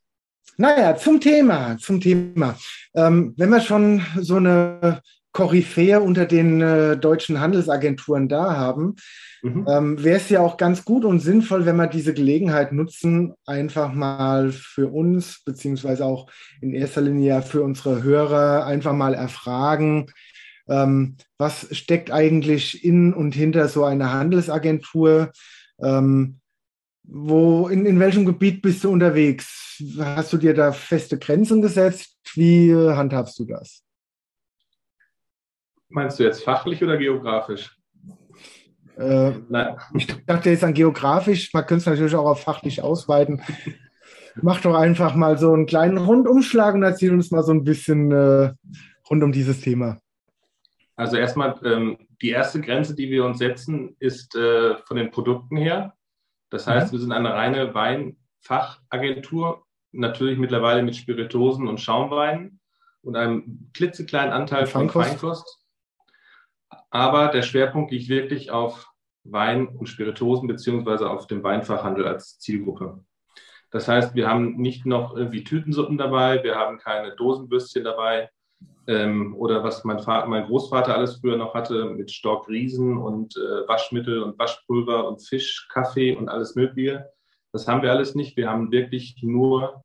naja, 0.61 0.95
zum 0.95 1.21
Thema, 1.21 1.79
zum 1.79 2.01
Thema. 2.01 2.55
Ähm, 2.95 3.33
wenn 3.39 3.49
wir 3.49 3.61
schon 3.61 4.03
so 4.19 4.37
eine 4.37 5.01
Koryphäe 5.33 6.01
unter 6.01 6.27
den 6.27 6.61
äh, 6.61 6.99
deutschen 6.99 7.41
Handelsagenturen 7.41 8.29
da 8.29 8.57
haben, 8.57 8.97
mhm. 9.43 9.67
ähm, 9.67 10.05
wäre 10.05 10.19
es 10.19 10.29
ja 10.29 10.41
auch 10.41 10.59
ganz 10.59 10.85
gut 10.85 11.07
und 11.07 11.21
sinnvoll, 11.21 11.65
wenn 11.65 11.77
wir 11.77 11.87
diese 11.87 12.13
Gelegenheit 12.13 12.73
nutzen, 12.73 13.33
einfach 13.47 13.95
mal 13.95 14.53
für 14.53 14.89
uns, 14.89 15.43
beziehungsweise 15.45 16.05
auch 16.05 16.31
in 16.61 16.75
erster 16.75 17.01
Linie 17.01 17.29
ja 17.29 17.41
für 17.41 17.63
unsere 17.63 18.03
Hörer, 18.03 18.67
einfach 18.67 18.93
mal 18.93 19.15
erfragen, 19.15 20.11
ähm, 20.69 21.17
was 21.39 21.69
steckt 21.75 22.11
eigentlich 22.11 22.85
in 22.85 23.15
und 23.15 23.35
hinter 23.35 23.69
so 23.69 23.85
einer 23.85 24.13
Handelsagentur? 24.13 25.33
Ähm, 25.83 26.40
wo, 27.03 27.69
in, 27.69 27.87
in 27.87 27.99
welchem 27.99 28.25
Gebiet 28.25 28.63
bist 28.63 28.85
du 28.85 28.91
unterwegs? 28.91 29.83
Hast 29.99 30.33
du 30.33 30.37
dir 30.37 30.55
da 30.55 30.73
feste 30.73 31.19
Grenzen 31.19 31.63
gesetzt? 31.63 32.17
Wie 32.35 32.75
handhabst 32.75 33.39
du 33.39 33.45
das? 33.45 33.83
Meinst 35.89 36.19
du 36.19 36.25
jetzt 36.25 36.45
fachlich 36.45 36.83
oder 36.83 36.97
geografisch? 36.97 37.77
Äh, 38.97 39.33
ich 39.95 40.07
dachte 40.27 40.51
jetzt 40.51 40.63
an 40.63 40.75
geografisch, 40.75 41.53
man 41.53 41.67
könnte 41.67 41.81
es 41.81 41.87
natürlich 41.87 42.15
auch 42.15 42.27
auf 42.27 42.43
fachlich 42.43 42.83
ausweiten. 42.83 43.43
Mach 44.43 44.61
doch 44.61 44.75
einfach 44.75 45.15
mal 45.15 45.39
so 45.39 45.53
einen 45.53 45.67
kleinen 45.67 45.99
Rundumschlag 45.99 46.75
und 46.75 46.83
erzähl 46.83 47.13
uns 47.13 47.31
mal 47.31 47.43
so 47.43 47.53
ein 47.53 47.65
bisschen 47.65 48.13
äh, 48.13 48.53
rund 49.11 49.25
um 49.25 49.33
dieses 49.33 49.61
Thema. 49.61 49.99
Also 50.95 51.17
erstmal, 51.17 51.59
ähm, 51.65 51.99
die 52.23 52.31
erste 52.31 52.61
Grenze, 52.61 52.95
die 52.95 53.11
wir 53.11 53.25
uns 53.25 53.39
setzen, 53.39 53.97
ist 53.99 54.37
äh, 54.37 54.77
von 54.85 54.97
den 54.97 55.11
Produkten 55.11 55.57
her. 55.57 55.95
Das 56.51 56.67
heißt, 56.67 56.89
mhm. 56.89 56.93
wir 56.93 57.01
sind 57.01 57.13
eine 57.13 57.33
reine 57.33 57.75
Weinfachagentur, 57.75 59.65
natürlich 59.93 60.39
mittlerweile 60.39 60.83
mit 60.83 60.97
Spiritosen 60.97 61.67
und 61.69 61.81
Schaumweinen 61.81 62.61
und 63.03 63.17
einem 63.17 63.71
klitzekleinen 63.73 64.33
Anteil 64.33 64.67
von 64.67 64.91
Feinkost. 64.91 65.65
Aber 66.91 67.29
der 67.29 67.43
Schwerpunkt 67.43 67.91
liegt 67.93 68.09
wirklich 68.09 68.51
auf 68.51 68.89
Wein 69.25 69.69
und 69.69 69.89
Spiritosen 69.89 70.49
beziehungsweise 70.49 71.09
auf 71.09 71.27
dem 71.27 71.43
Weinfachhandel 71.43 72.07
als 72.07 72.39
Zielgruppe. 72.39 73.05
Das 73.71 73.87
heißt, 73.87 74.15
wir 74.15 74.29
haben 74.29 74.57
nicht 74.57 74.87
noch 74.87 75.17
irgendwie 75.17 75.45
Tütensuppen 75.45 75.97
dabei, 75.97 76.43
wir 76.43 76.57
haben 76.57 76.79
keine 76.79 77.15
Dosenbürstchen 77.15 77.85
dabei, 77.85 78.31
ähm, 78.91 79.37
oder 79.37 79.63
was 79.63 79.85
mein, 79.85 80.01
Vater, 80.01 80.27
mein 80.27 80.47
Großvater 80.47 80.97
alles 80.97 81.21
früher 81.21 81.37
noch 81.37 81.55
hatte 81.55 81.85
mit 81.85 82.11
Stockriesen 82.11 82.99
und 82.99 83.37
äh, 83.37 83.69
Waschmittel 83.69 84.21
und 84.21 84.37
Waschpulver 84.37 85.07
und 85.07 85.25
Fisch, 85.25 85.69
Kaffee 85.73 86.17
und 86.17 86.29
alles 86.29 86.57
Mögliche. 86.57 87.09
Das 87.53 87.69
haben 87.69 87.83
wir 87.83 87.93
alles 87.93 88.17
nicht. 88.17 88.37
Wir 88.37 88.51
haben 88.51 88.73
wirklich 88.73 89.17
nur 89.23 89.85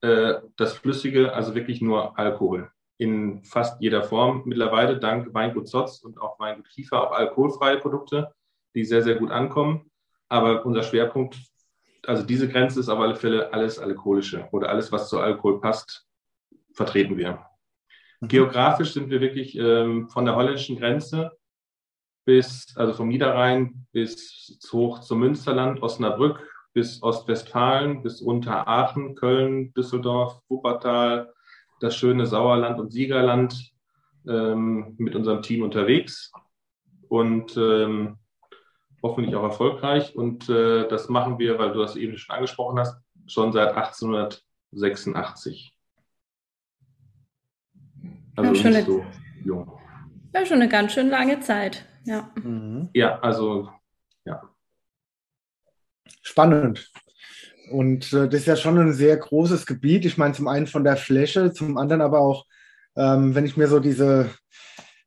äh, 0.00 0.36
das 0.56 0.72
Flüssige, 0.72 1.34
also 1.34 1.54
wirklich 1.54 1.82
nur 1.82 2.18
Alkohol 2.18 2.70
in 2.96 3.44
fast 3.44 3.78
jeder 3.82 4.02
Form. 4.02 4.42
Mittlerweile 4.46 4.98
dank 4.98 5.34
Weingut 5.34 5.68
Zotz 5.68 6.00
und 6.02 6.18
auch 6.18 6.38
Weingut 6.40 6.68
Kiefer 6.70 7.02
auch 7.02 7.12
alkoholfreie 7.12 7.76
Produkte, 7.76 8.32
die 8.74 8.84
sehr, 8.84 9.02
sehr 9.02 9.16
gut 9.16 9.30
ankommen. 9.30 9.90
Aber 10.30 10.64
unser 10.64 10.82
Schwerpunkt, 10.82 11.36
also 12.06 12.22
diese 12.22 12.48
Grenze 12.48 12.80
ist 12.80 12.88
auf 12.88 13.00
alle 13.00 13.16
Fälle 13.16 13.52
alles 13.52 13.78
Alkoholische 13.78 14.48
oder 14.50 14.70
alles, 14.70 14.90
was 14.92 15.10
zu 15.10 15.18
Alkohol 15.18 15.60
passt, 15.60 16.06
vertreten 16.72 17.18
wir. 17.18 17.49
Mhm. 18.20 18.28
Geografisch 18.28 18.92
sind 18.92 19.10
wir 19.10 19.20
wirklich 19.20 19.56
ähm, 19.56 20.08
von 20.08 20.24
der 20.24 20.36
holländischen 20.36 20.78
Grenze 20.78 21.32
bis, 22.24 22.72
also 22.76 22.92
vom 22.92 23.08
Niederrhein 23.08 23.86
bis 23.92 24.58
hoch 24.72 25.00
zum 25.00 25.20
Münsterland, 25.20 25.82
Osnabrück 25.82 26.46
bis 26.72 27.02
Ostwestfalen, 27.02 28.02
bis 28.02 28.22
runter 28.22 28.68
Aachen, 28.68 29.16
Köln, 29.16 29.74
Düsseldorf, 29.74 30.40
Wuppertal, 30.48 31.32
das 31.80 31.96
schöne 31.96 32.26
Sauerland 32.26 32.78
und 32.78 32.92
Siegerland 32.92 33.72
ähm, 34.28 34.94
mit 34.98 35.16
unserem 35.16 35.42
Team 35.42 35.62
unterwegs 35.62 36.30
und 37.08 37.56
ähm, 37.56 38.18
hoffentlich 39.02 39.34
auch 39.34 39.42
erfolgreich. 39.42 40.14
Und 40.14 40.48
äh, 40.48 40.86
das 40.88 41.08
machen 41.08 41.38
wir, 41.38 41.58
weil 41.58 41.72
du 41.72 41.80
das 41.80 41.96
eben 41.96 42.16
schon 42.16 42.36
angesprochen 42.36 42.78
hast, 42.78 43.00
schon 43.26 43.52
seit 43.52 43.74
1886. 43.74 45.74
Also 48.40 48.54
ja, 48.54 48.62
schon 48.62 48.72
nicht 48.72 48.86
so 48.86 49.04
jung. 49.44 49.72
Ja, 50.34 50.46
schon 50.46 50.56
eine 50.56 50.68
ganz 50.68 50.92
schön 50.92 51.08
lange 51.08 51.40
Zeit. 51.40 51.84
Ja, 52.04 52.30
mhm. 52.42 52.88
ja 52.94 53.18
also 53.20 53.68
ja. 54.24 54.42
Spannend. 56.22 56.90
Und 57.70 58.12
äh, 58.12 58.28
das 58.28 58.40
ist 58.40 58.46
ja 58.46 58.56
schon 58.56 58.78
ein 58.78 58.92
sehr 58.92 59.16
großes 59.16 59.66
Gebiet. 59.66 60.04
Ich 60.04 60.18
meine, 60.18 60.34
zum 60.34 60.48
einen 60.48 60.66
von 60.66 60.84
der 60.84 60.96
Fläche, 60.96 61.52
zum 61.52 61.76
anderen 61.76 62.02
aber 62.02 62.20
auch, 62.20 62.46
ähm, 62.96 63.34
wenn 63.34 63.44
ich 63.44 63.56
mir 63.56 63.68
so 63.68 63.78
diese, 63.78 64.30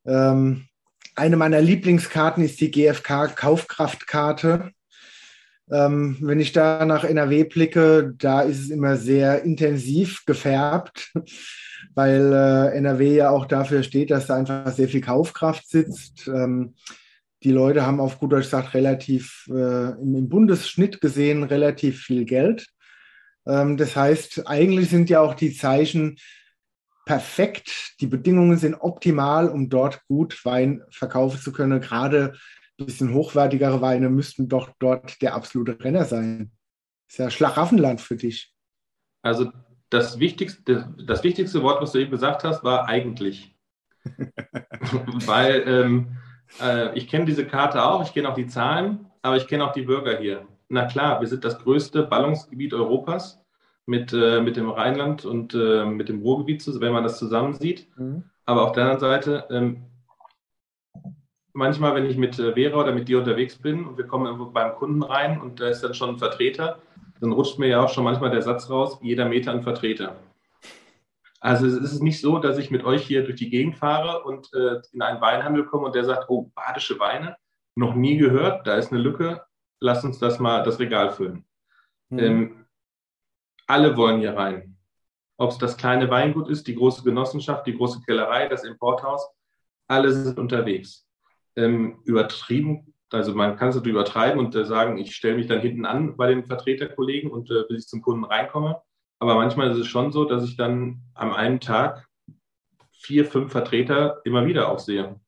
ähm, 0.06 0.68
eine 1.16 1.38
meiner 1.38 1.62
Lieblingskarten 1.62 2.44
ist 2.44 2.62
die 2.62 2.72
GfK 2.72 3.28
Kaufkraftkarte. 3.28 4.72
Ähm, 5.72 6.18
wenn 6.22 6.40
ich 6.40 6.52
da 6.52 6.86
nach 6.86 7.04
NRW 7.04 7.46
blicke, 7.46 8.14
da 8.18 8.42
ist 8.42 8.60
es 8.60 8.70
immer 8.70 8.98
sehr 8.98 9.44
intensiv 9.44 10.26
gefärbt 10.26 11.12
weil 11.96 12.34
äh, 12.34 12.78
NRW 12.78 13.16
ja 13.16 13.30
auch 13.30 13.46
dafür 13.46 13.84
steht, 13.84 14.12
dass 14.12 14.28
da 14.28 14.36
einfach 14.36 14.72
sehr 14.72 14.88
viel 14.88 15.02
Kaufkraft 15.02 15.68
sitzt. 15.70 16.28
Ähm, 16.28 16.76
die 17.44 17.52
Leute 17.52 17.86
haben 17.86 18.00
auf 18.00 18.20
gut 18.20 18.32
Deutsch 18.32 18.46
gesagt 18.46 18.74
relativ 18.74 19.50
äh, 19.50 19.92
im, 20.02 20.30
Bundesschnitt 20.30 21.02
gesehen 21.02 21.44
relativ 21.44 22.02
viel 22.02 22.26
Geld. 22.26 22.68
Ähm, 23.46 23.78
das 23.78 23.96
heißt, 23.96 24.48
eigentlich 24.48 24.90
sind 24.90 25.10
ja 25.10 25.20
auch 25.20 25.34
die 25.34 25.54
Zeichen 25.54 26.18
perfekt. 27.06 27.96
Die 28.00 28.08
Bedingungen 28.08 28.58
sind 28.58 28.76
optimal, 28.76 29.50
um 29.50 29.70
dort 29.70 30.02
gut 30.08 30.44
Wein 30.46 30.84
verkaufen 30.90 31.40
zu 31.40 31.52
können. 31.52 31.82
Gerade 31.82 32.34
ein 32.80 32.86
bisschen 32.86 33.14
hochwertigere 33.14 33.82
Weine 33.82 34.10
müssten 34.10 34.48
doch 34.48 34.72
dort 34.80 35.22
der 35.22 35.36
absolute 35.36 35.84
Renner 35.84 36.06
sein. 36.06 36.52
Das 37.08 37.16
ist 37.16 37.20
ja 37.20 37.30
Schlaraffenland 37.30 38.02
für 38.02 38.16
dich. 38.16 38.54
Also 39.22 39.52
das 39.94 40.20
wichtigste, 40.20 40.94
das 41.06 41.24
wichtigste 41.24 41.62
Wort, 41.62 41.82
was 41.82 41.92
du 41.92 42.00
eben 42.00 42.12
gesagt 42.12 42.44
hast, 42.44 42.64
war 42.64 42.88
eigentlich. 42.88 43.56
Weil 45.26 45.64
ähm, 45.68 46.18
äh, 46.62 46.98
ich 46.98 47.08
kenne 47.08 47.26
diese 47.26 47.46
Karte 47.46 47.84
auch, 47.84 48.04
ich 48.04 48.14
kenne 48.14 48.30
auch 48.30 48.36
die 48.36 48.48
Zahlen, 48.48 49.06
aber 49.22 49.38
ich 49.38 49.48
kenne 49.48 49.64
auch 49.66 49.72
die 49.72 49.84
Bürger 49.84 50.18
hier. 50.18 50.46
Na 50.68 50.86
klar, 50.86 51.22
wir 51.22 51.28
sind 51.28 51.46
das 51.46 51.60
größte 51.60 52.04
Ballungsgebiet 52.04 52.74
Europas 52.74 53.44
mit, 53.86 54.12
äh, 54.14 54.42
mit 54.42 54.58
dem 54.58 54.70
Rheinland 54.70 55.26
und 55.26 55.54
äh, 55.54 55.86
mit 55.86 56.10
dem 56.10 56.22
Ruhrgebiet, 56.22 56.66
wenn 56.82 56.94
man 56.94 57.04
das 57.04 57.20
zusammen 57.20 57.54
sieht. 57.54 57.88
Mhm. 57.98 58.24
Aber 58.46 58.64
auf 58.64 58.72
der 58.72 58.84
anderen 58.84 59.00
Seite, 59.00 59.46
ähm, 59.52 59.84
manchmal, 61.54 61.94
wenn 61.96 62.06
ich 62.06 62.18
mit 62.18 62.40
äh, 62.40 62.54
Vera 62.54 62.78
oder 62.78 62.94
mit 62.94 63.08
dir 63.08 63.20
unterwegs 63.20 63.58
bin 63.58 63.86
und 63.86 63.98
wir 63.98 64.08
kommen 64.08 64.26
irgendwo 64.26 64.48
beim 64.48 64.74
Kunden 64.74 65.04
rein 65.04 65.40
und 65.40 65.60
da 65.60 65.68
ist 65.68 65.82
dann 65.82 65.94
schon 65.94 66.10
ein 66.10 66.18
Vertreter, 66.18 66.80
dann 67.24 67.32
rutscht 67.32 67.58
mir 67.58 67.68
ja 67.68 67.82
auch 67.82 67.88
schon 67.88 68.04
manchmal 68.04 68.32
der 68.32 68.42
Satz 68.42 68.70
raus, 68.70 69.00
jeder 69.02 69.24
Meter 69.24 69.52
ein 69.52 69.64
Vertreter. 69.64 70.18
Also 71.40 71.66
es 71.66 71.76
ist 71.78 72.02
nicht 72.04 72.20
so, 72.20 72.38
dass 72.38 72.58
ich 72.58 72.70
mit 72.70 72.84
euch 72.84 73.08
hier 73.08 73.24
durch 73.24 73.38
die 73.38 73.50
Gegend 73.50 73.78
fahre 73.78 74.24
und 74.24 74.54
äh, 74.54 74.82
in 74.92 75.02
einen 75.02 75.22
Weinhandel 75.22 75.66
komme 75.66 75.86
und 75.86 75.96
der 75.96 76.04
sagt, 76.04 76.26
oh, 76.30 76.52
badische 76.54 77.00
Weine, 77.00 77.38
noch 77.76 77.96
nie 77.96 78.18
gehört, 78.18 78.68
da 78.68 78.76
ist 78.76 78.92
eine 78.92 79.00
Lücke, 79.00 79.42
lass 79.80 80.04
uns 80.04 80.20
das 80.20 80.40
mal 80.40 80.64
das 80.64 80.80
Regal 80.80 81.12
füllen. 81.12 81.46
Mhm. 82.10 82.20
Ähm, 82.20 82.66
alle 83.68 83.96
wollen 83.96 84.20
hier 84.20 84.36
rein. 84.36 84.78
Ob 85.38 85.52
es 85.52 85.58
das 85.58 85.78
kleine 85.78 86.10
Weingut 86.10 86.50
ist, 86.50 86.68
die 86.68 86.76
große 86.76 87.04
Genossenschaft, 87.04 87.66
die 87.66 87.78
große 87.78 88.02
Kellerei, 88.06 88.50
das 88.50 88.66
Importhaus, 88.66 89.26
alle 89.88 90.12
sind 90.12 90.38
unterwegs. 90.38 91.08
Ähm, 91.56 92.02
übertrieben 92.04 92.93
also 93.12 93.34
man 93.36 93.56
kann 93.58 93.70
es 93.70 93.76
natürlich 93.76 93.96
übertreiben 93.96 94.40
und 94.40 94.56
äh, 94.56 94.66
sagen, 94.66 94.98
ich 94.98 95.16
stelle 95.16 95.36
mich 95.36 95.48
dann 95.48 95.62
hinten 95.62 95.86
an 95.86 96.18
bei 96.18 96.28
den 96.28 96.46
Vertreterkollegen 96.46 97.30
und 97.30 97.52
äh, 97.52 97.64
bis 97.68 97.84
ich 97.84 97.90
zum 97.90 98.02
Kunden 98.02 98.24
reinkomme. 98.24 98.82
Aber 99.20 99.36
manchmal 99.36 99.72
ist 99.72 99.78
es 99.78 99.88
schon 99.88 100.12
so, 100.12 100.26
dass 100.26 100.44
ich 100.44 100.58
dann 100.58 101.02
am 101.14 101.32
einen 101.32 101.60
Tag 101.60 102.08
vier, 102.92 103.26
fünf 103.26 103.52
Vertreter 103.52 104.22
immer 104.26 104.46
wieder 104.46 104.70
auch 104.70 104.80
sehe. 104.80 105.20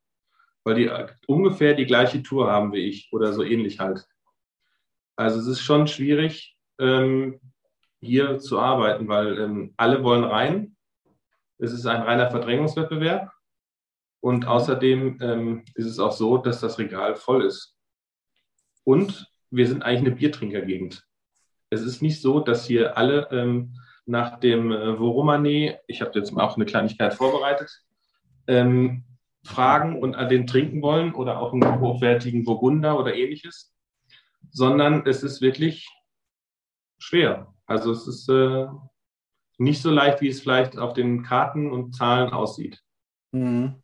Weil 0.64 0.76
die 0.76 0.88
äh, 0.88 1.08
ungefähr 1.28 1.74
die 1.76 1.86
gleiche 1.86 2.24
Tour 2.24 2.52
haben 2.52 2.74
wie 2.74 2.88
ich 2.88 3.10
oder 3.12 3.34
so 3.34 3.44
ähnlich 3.44 3.80
halt. 3.80 4.08
Also 5.16 5.40
es 5.40 5.48
ist 5.48 5.62
schon 5.62 5.88
schwierig, 5.88 6.58
ähm, 6.80 7.40
hier 8.02 8.40
zu 8.40 8.60
arbeiten, 8.60 9.08
weil 9.08 9.40
ähm, 9.40 9.74
alle 9.78 10.04
wollen 10.04 10.24
rein. 10.24 10.76
Es 11.58 11.72
ist 11.72 11.86
ein 11.86 12.02
reiner 12.02 12.30
Verdrängungswettbewerb. 12.30 13.32
Und 14.20 14.48
außerdem 14.48 15.20
ähm, 15.22 15.66
ist 15.76 15.86
es 15.86 16.00
auch 16.00 16.12
so, 16.12 16.38
dass 16.38 16.60
das 16.60 16.80
Regal 16.80 17.16
voll 17.16 17.46
ist. 17.46 17.78
Und 18.84 19.32
wir 19.52 19.68
sind 19.68 19.84
eigentlich 19.84 20.08
eine 20.08 20.16
Biertrinkergegend. 20.16 21.06
Es 21.70 21.82
ist 21.82 22.02
nicht 22.02 22.22
so, 22.22 22.40
dass 22.40 22.66
hier 22.66 22.98
alle 22.98 23.28
ähm, 23.32 23.76
nach 24.06 24.40
dem 24.40 24.72
äh, 24.72 24.98
Voromane, 24.98 25.80
ich 25.88 26.02
habe 26.02 26.18
jetzt 26.18 26.36
auch 26.36 26.56
eine 26.56 26.66
Kleinigkeit 26.66 27.14
vorbereitet, 27.14 27.84
ähm, 28.48 29.04
fragen 29.44 30.02
und 30.02 30.16
an 30.16 30.30
den 30.30 30.48
trinken 30.48 30.82
wollen 30.82 31.14
oder 31.14 31.40
auch 31.40 31.54
einen 31.54 31.80
hochwertigen 31.80 32.44
Burgunder 32.44 33.00
oder 33.00 33.16
ähnliches, 33.16 33.76
sondern 34.52 35.06
es 35.06 35.24
ist 35.24 35.42
wirklich 35.42 35.88
schwer. 36.98 37.54
Also 37.66 37.92
es 37.92 38.08
ist 38.08 38.30
äh, 38.30 38.68
nicht 39.58 39.82
so 39.82 39.92
leicht, 39.92 40.22
wie 40.22 40.30
es 40.30 40.42
vielleicht 40.42 40.78
auf 40.78 40.94
den 40.94 41.24
Karten 41.24 41.72
und 41.72 41.96
Zahlen 41.96 42.32
aussieht. 42.32 42.82
Mhm. 43.32 43.82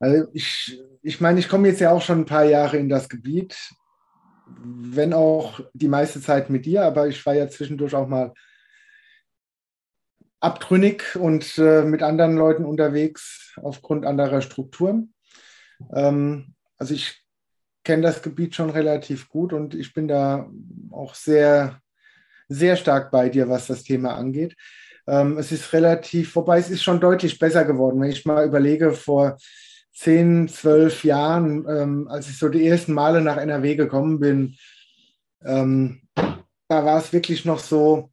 Also 0.00 0.28
ich, 0.32 0.80
ich 1.02 1.20
meine, 1.20 1.40
ich 1.40 1.48
komme 1.48 1.68
jetzt 1.68 1.80
ja 1.80 1.90
auch 1.90 2.02
schon 2.02 2.20
ein 2.20 2.26
paar 2.26 2.44
Jahre 2.44 2.76
in 2.76 2.88
das 2.88 3.08
Gebiet, 3.08 3.56
wenn 4.46 5.12
auch 5.12 5.60
die 5.72 5.88
meiste 5.88 6.20
Zeit 6.20 6.50
mit 6.50 6.66
dir, 6.66 6.84
aber 6.84 7.08
ich 7.08 7.24
war 7.26 7.34
ja 7.34 7.48
zwischendurch 7.48 7.94
auch 7.94 8.06
mal 8.06 8.32
abtrünnig 10.40 11.16
und 11.16 11.58
äh, 11.58 11.82
mit 11.82 12.02
anderen 12.02 12.36
Leuten 12.36 12.64
unterwegs 12.64 13.54
aufgrund 13.60 14.06
anderer 14.06 14.40
Strukturen. 14.40 15.14
Ähm, 15.92 16.54
also 16.76 16.94
ich 16.94 17.24
kenne 17.82 18.02
das 18.02 18.22
Gebiet 18.22 18.54
schon 18.54 18.70
relativ 18.70 19.28
gut 19.28 19.52
und 19.52 19.74
ich 19.74 19.92
bin 19.94 20.06
da 20.08 20.48
auch 20.90 21.14
sehr, 21.14 21.80
sehr 22.48 22.76
stark 22.76 23.10
bei 23.10 23.28
dir, 23.28 23.48
was 23.48 23.66
das 23.66 23.82
Thema 23.82 24.14
angeht. 24.14 24.54
Ähm, 25.08 25.38
es 25.38 25.50
ist 25.52 25.72
relativ, 25.72 26.36
wobei 26.36 26.58
es 26.58 26.70
ist 26.70 26.82
schon 26.82 27.00
deutlich 27.00 27.38
besser 27.38 27.64
geworden. 27.64 28.00
Wenn 28.00 28.10
ich 28.10 28.26
mal 28.26 28.46
überlege, 28.46 28.92
vor 28.92 29.38
zehn, 29.92 30.48
zwölf 30.48 31.02
Jahren, 31.02 31.66
ähm, 31.68 32.08
als 32.08 32.28
ich 32.28 32.38
so 32.38 32.48
die 32.48 32.66
ersten 32.66 32.92
Male 32.92 33.20
nach 33.20 33.38
NRW 33.38 33.74
gekommen 33.74 34.20
bin, 34.20 34.56
ähm, 35.44 36.02
da 36.14 36.84
war 36.84 36.98
es 36.98 37.12
wirklich 37.12 37.44
noch 37.44 37.58
so, 37.58 38.10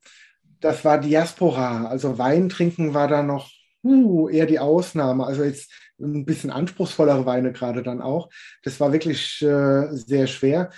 das 0.62 0.86
war 0.86 1.00
Diaspora. 1.00 1.86
Also 1.88 2.18
Wein 2.18 2.50
trinken 2.50 2.94
war 2.94 3.08
da 3.08 3.22
noch 3.22 3.52
uh, 3.84 4.30
eher 4.30 4.46
die 4.46 4.60
Ausnahme. 4.60 5.26
Also 5.26 5.44
jetzt 5.44 5.72
ein 6.00 6.26
bisschen 6.26 6.50
anspruchsvollere 6.50 7.26
Weine 7.26 7.52
gerade 7.52 7.84
dann 7.84 8.02
auch. 8.02 8.30
Das 8.64 8.80
war 8.80 8.92
wirklich 8.92 9.42
äh, 9.42 9.88
sehr 9.92 10.28
schwer. 10.28 10.72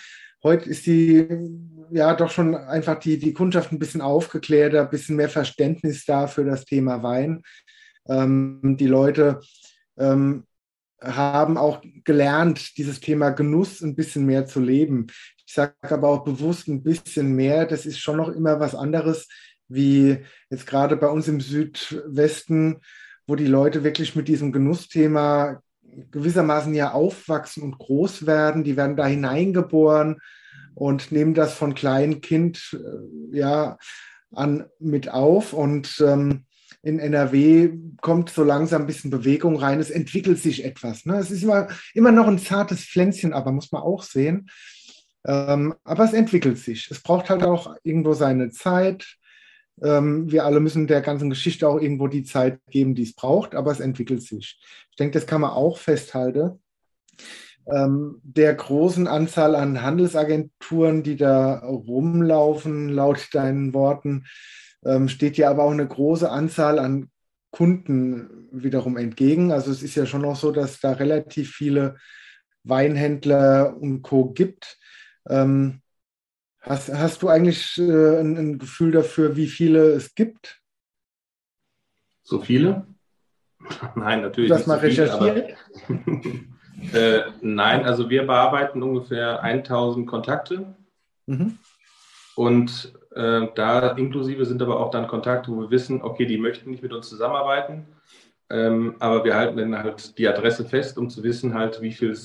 Heute 0.44 0.70
ist 0.70 0.86
die, 0.86 1.28
ja, 1.92 2.14
doch 2.16 2.32
schon 2.32 2.56
einfach 2.56 3.00
die, 3.00 3.18
die 3.18 3.34
Kundschaft 3.34 3.72
ein 3.72 3.80
bisschen 3.80 4.02
aufgeklärter, 4.02 4.82
ein 4.82 4.90
bisschen 4.90 5.16
mehr 5.16 5.30
Verständnis 5.30 6.06
da 6.06 6.28
für 6.28 6.46
das 6.46 6.66
Thema 6.66 7.04
Wein. 7.04 7.42
Ähm, 8.08 8.78
die 8.80 8.88
Leute 8.88 9.40
ähm, 9.98 10.46
haben 11.02 11.58
auch 11.58 11.82
gelernt, 12.04 12.78
dieses 12.78 13.00
Thema 13.00 13.30
Genuss 13.30 13.82
ein 13.82 13.96
bisschen 13.96 14.26
mehr 14.26 14.46
zu 14.46 14.60
leben. 14.60 15.08
Ich 15.46 15.54
sage 15.54 15.74
aber 15.82 16.10
auch 16.10 16.24
bewusst 16.24 16.68
ein 16.68 16.84
bisschen 16.84 17.34
mehr. 17.36 17.66
Das 17.66 17.86
ist 17.86 18.00
schon 18.00 18.18
noch 18.18 18.30
immer 18.30 18.60
was 18.60 18.76
anderes, 18.76 19.28
wie 19.68 20.20
jetzt 20.50 20.66
gerade 20.66 20.98
bei 20.98 21.08
uns 21.08 21.28
im 21.28 21.40
Südwesten, 21.40 22.82
wo 23.28 23.36
die 23.36 23.48
Leute 23.48 23.84
wirklich 23.84 24.16
mit 24.16 24.28
diesem 24.28 24.52
Genussthema 24.52 25.62
gewissermaßen 26.12 26.74
ja 26.74 26.92
aufwachsen 26.92 27.64
und 27.64 27.78
groß 27.78 28.26
werden. 28.26 28.64
Die 28.64 28.78
werden 28.78 28.96
da 28.96 29.06
hineingeboren 29.06 30.18
und 30.78 31.12
nehmen 31.12 31.34
das 31.34 31.54
von 31.56 31.74
kleinem 31.74 32.22
Kind 32.22 32.78
äh, 32.80 33.36
ja 33.36 33.80
an 34.32 34.66
mit 34.80 35.10
auf 35.10 35.54
und 35.54 36.04
ähm, 36.06 36.46
in 36.84 37.00
NRW 37.00 37.72
kommt 38.02 38.30
so 38.30 38.44
langsam 38.44 38.84
ein 38.84 38.88
bisschen 38.88 39.10
Bewegung 39.10 39.56
rein. 39.56 39.80
Es 39.80 39.90
entwickelt 39.90 40.38
sich 40.38 40.64
etwas. 40.64 41.06
Ne? 41.06 41.18
Es 41.18 41.32
ist 41.32 41.42
immer, 41.42 41.68
immer 41.96 42.12
noch 42.12 42.28
ein 42.28 42.38
zartes 42.38 42.86
Pflänzchen, 42.86 43.34
aber 43.34 43.52
muss 43.52 43.72
man 43.72 43.82
auch 43.82 44.04
sehen. 44.04 44.50
Ähm, 45.26 45.74
aber 45.84 46.04
es 46.04 46.14
entwickelt 46.14 46.60
sich. 46.60 46.90
Es 46.92 47.02
braucht 47.02 47.32
halt 47.32 47.44
auch 47.44 47.76
irgendwo 47.84 48.14
seine 48.14 48.52
Zeit. 48.52 49.18
Ähm, 49.82 50.32
wir 50.32 50.46
alle 50.46 50.60
müssen 50.60 50.86
der 50.86 51.02
ganzen 51.02 51.32
Geschichte 51.32 51.68
auch 51.68 51.82
irgendwo 51.82 52.08
die 52.08 52.24
Zeit 52.24 52.60
geben, 52.70 52.94
die 52.94 53.04
es 53.04 53.16
braucht, 53.16 53.56
aber 53.56 53.72
es 53.72 53.80
entwickelt 53.80 54.22
sich. 54.22 54.60
Ich 54.92 54.98
denke, 54.98 55.20
das 55.20 55.26
kann 55.26 55.42
man 55.42 55.52
auch 55.52 55.80
festhalten. 55.80 56.62
Ähm, 57.70 58.22
der 58.24 58.54
großen 58.54 59.08
Anzahl 59.08 59.56
an 59.56 59.82
Handelsagenturen, 59.82 61.04
die 61.04 61.18
da 61.18 61.60
rumlaufen, 61.60 62.90
laut 62.90 63.28
deinen 63.34 63.74
Worten, 63.74 64.26
ähm, 64.86 65.10
steht 65.10 65.38
ja 65.38 65.50
aber 65.50 65.64
auch 65.64 65.72
eine 65.72 65.88
große 65.88 66.30
Anzahl 66.30 66.80
an 66.80 67.10
Kunden 67.52 68.48
wiederum 68.52 68.98
entgegen. 68.98 69.52
Also 69.52 69.72
es 69.72 69.84
ist 69.84 69.96
ja 69.96 70.06
schon 70.06 70.22
noch 70.22 70.36
so, 70.36 70.52
dass 70.52 70.80
da 70.80 70.94
relativ 70.94 71.52
viele 71.52 71.98
Weinhändler 72.64 73.76
und 73.78 74.02
Co. 74.02 74.32
gibt. 74.32 74.78
Ähm, 75.28 75.82
Hast, 76.68 76.94
hast 76.94 77.22
du 77.22 77.30
eigentlich 77.30 77.78
äh, 77.78 78.20
ein, 78.20 78.38
ein, 78.38 78.60
Gefühl 78.60 78.92
dafür, 78.92 79.38
wie 79.38 79.48
viele 79.48 79.92
es 79.92 80.16
gibt? 80.16 80.62
So 82.24 82.42
viele? 82.42 82.88
Nein, 83.96 84.22
natürlich. 84.22 84.50
Du 84.50 84.56
hast 84.56 84.68
mal 84.68 84.80
recherchiert? 84.80 85.58
äh, 86.94 87.22
nein, 87.42 87.86
also 87.86 88.10
wir 88.10 88.26
bearbeiten 88.26 88.84
ungefähr 88.84 89.42
1000 89.42 90.08
Kontakte. 90.08 90.76
Mhm. 91.26 91.58
Und 92.36 92.94
äh, 93.16 93.48
da 93.56 93.90
inklusive 93.90 94.46
sind 94.46 94.62
aber 94.62 94.80
auch 94.80 94.92
dann 94.92 95.08
Kontakte, 95.08 95.52
wo 95.52 95.62
wir 95.62 95.72
wissen, 95.72 96.02
okay, 96.02 96.26
die 96.26 96.38
möchten 96.38 96.70
nicht 96.70 96.84
mit 96.84 96.94
uns 96.94 97.10
zusammenarbeiten. 97.10 97.88
Ähm, 98.50 98.96
aber 99.00 99.24
wir 99.24 99.36
halten 99.36 99.58
dann 99.58 99.78
halt 99.78 100.18
die 100.18 100.28
Adresse 100.28 100.64
fest, 100.64 100.98
um 100.98 101.10
zu 101.10 101.24
wissen 101.24 101.54
halt, 101.54 101.82
wie 101.82 101.92
viel 101.92 102.16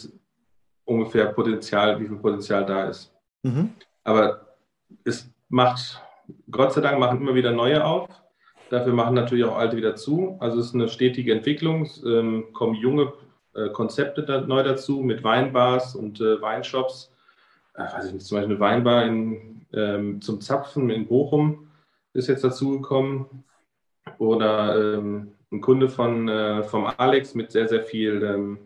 ungefähr 0.84 1.26
Potenzial, 1.26 1.98
wie 1.98 2.06
viel 2.06 2.16
Potenzial 2.16 2.64
da 2.66 2.84
ist. 2.84 3.12
Mhm. 3.42 3.72
Aber 4.04 4.54
es 5.04 5.28
macht, 5.48 6.00
Gott 6.50 6.72
sei 6.72 6.80
Dank, 6.80 6.98
machen 6.98 7.20
immer 7.20 7.34
wieder 7.34 7.52
neue 7.52 7.84
auf. 7.84 8.08
Dafür 8.70 8.92
machen 8.92 9.14
natürlich 9.14 9.44
auch 9.44 9.56
alte 9.56 9.76
wieder 9.76 9.96
zu. 9.96 10.36
Also 10.40 10.58
es 10.58 10.66
ist 10.66 10.74
eine 10.74 10.88
stetige 10.88 11.32
Entwicklung. 11.32 11.82
Es 11.82 12.02
ähm, 12.04 12.52
kommen 12.52 12.74
junge 12.74 13.12
äh, 13.54 13.68
Konzepte 13.70 14.22
da, 14.22 14.40
neu 14.40 14.62
dazu 14.62 15.00
mit 15.00 15.24
Weinbars 15.24 15.94
und 15.94 16.20
äh, 16.20 16.40
Weinshops. 16.40 17.12
Äh, 17.74 17.82
weiß 17.84 18.06
ich 18.06 18.12
nicht, 18.14 18.26
zum 18.26 18.38
Beispiel 18.38 18.56
eine 18.56 18.60
Weinbar 18.60 19.04
in, 19.04 19.66
ähm, 19.72 20.20
zum 20.20 20.40
Zapfen 20.40 20.90
in 20.90 21.06
Bochum 21.06 21.68
ist 22.12 22.28
jetzt 22.28 22.44
dazugekommen. 22.44 23.44
Oder 24.18 24.96
ähm, 24.96 25.32
ein 25.50 25.60
Kunde 25.60 25.88
von, 25.88 26.28
äh, 26.28 26.62
vom 26.64 26.86
Alex 26.96 27.34
mit 27.34 27.52
sehr, 27.52 27.68
sehr 27.68 27.82
viel 27.82 28.22
ähm, 28.22 28.58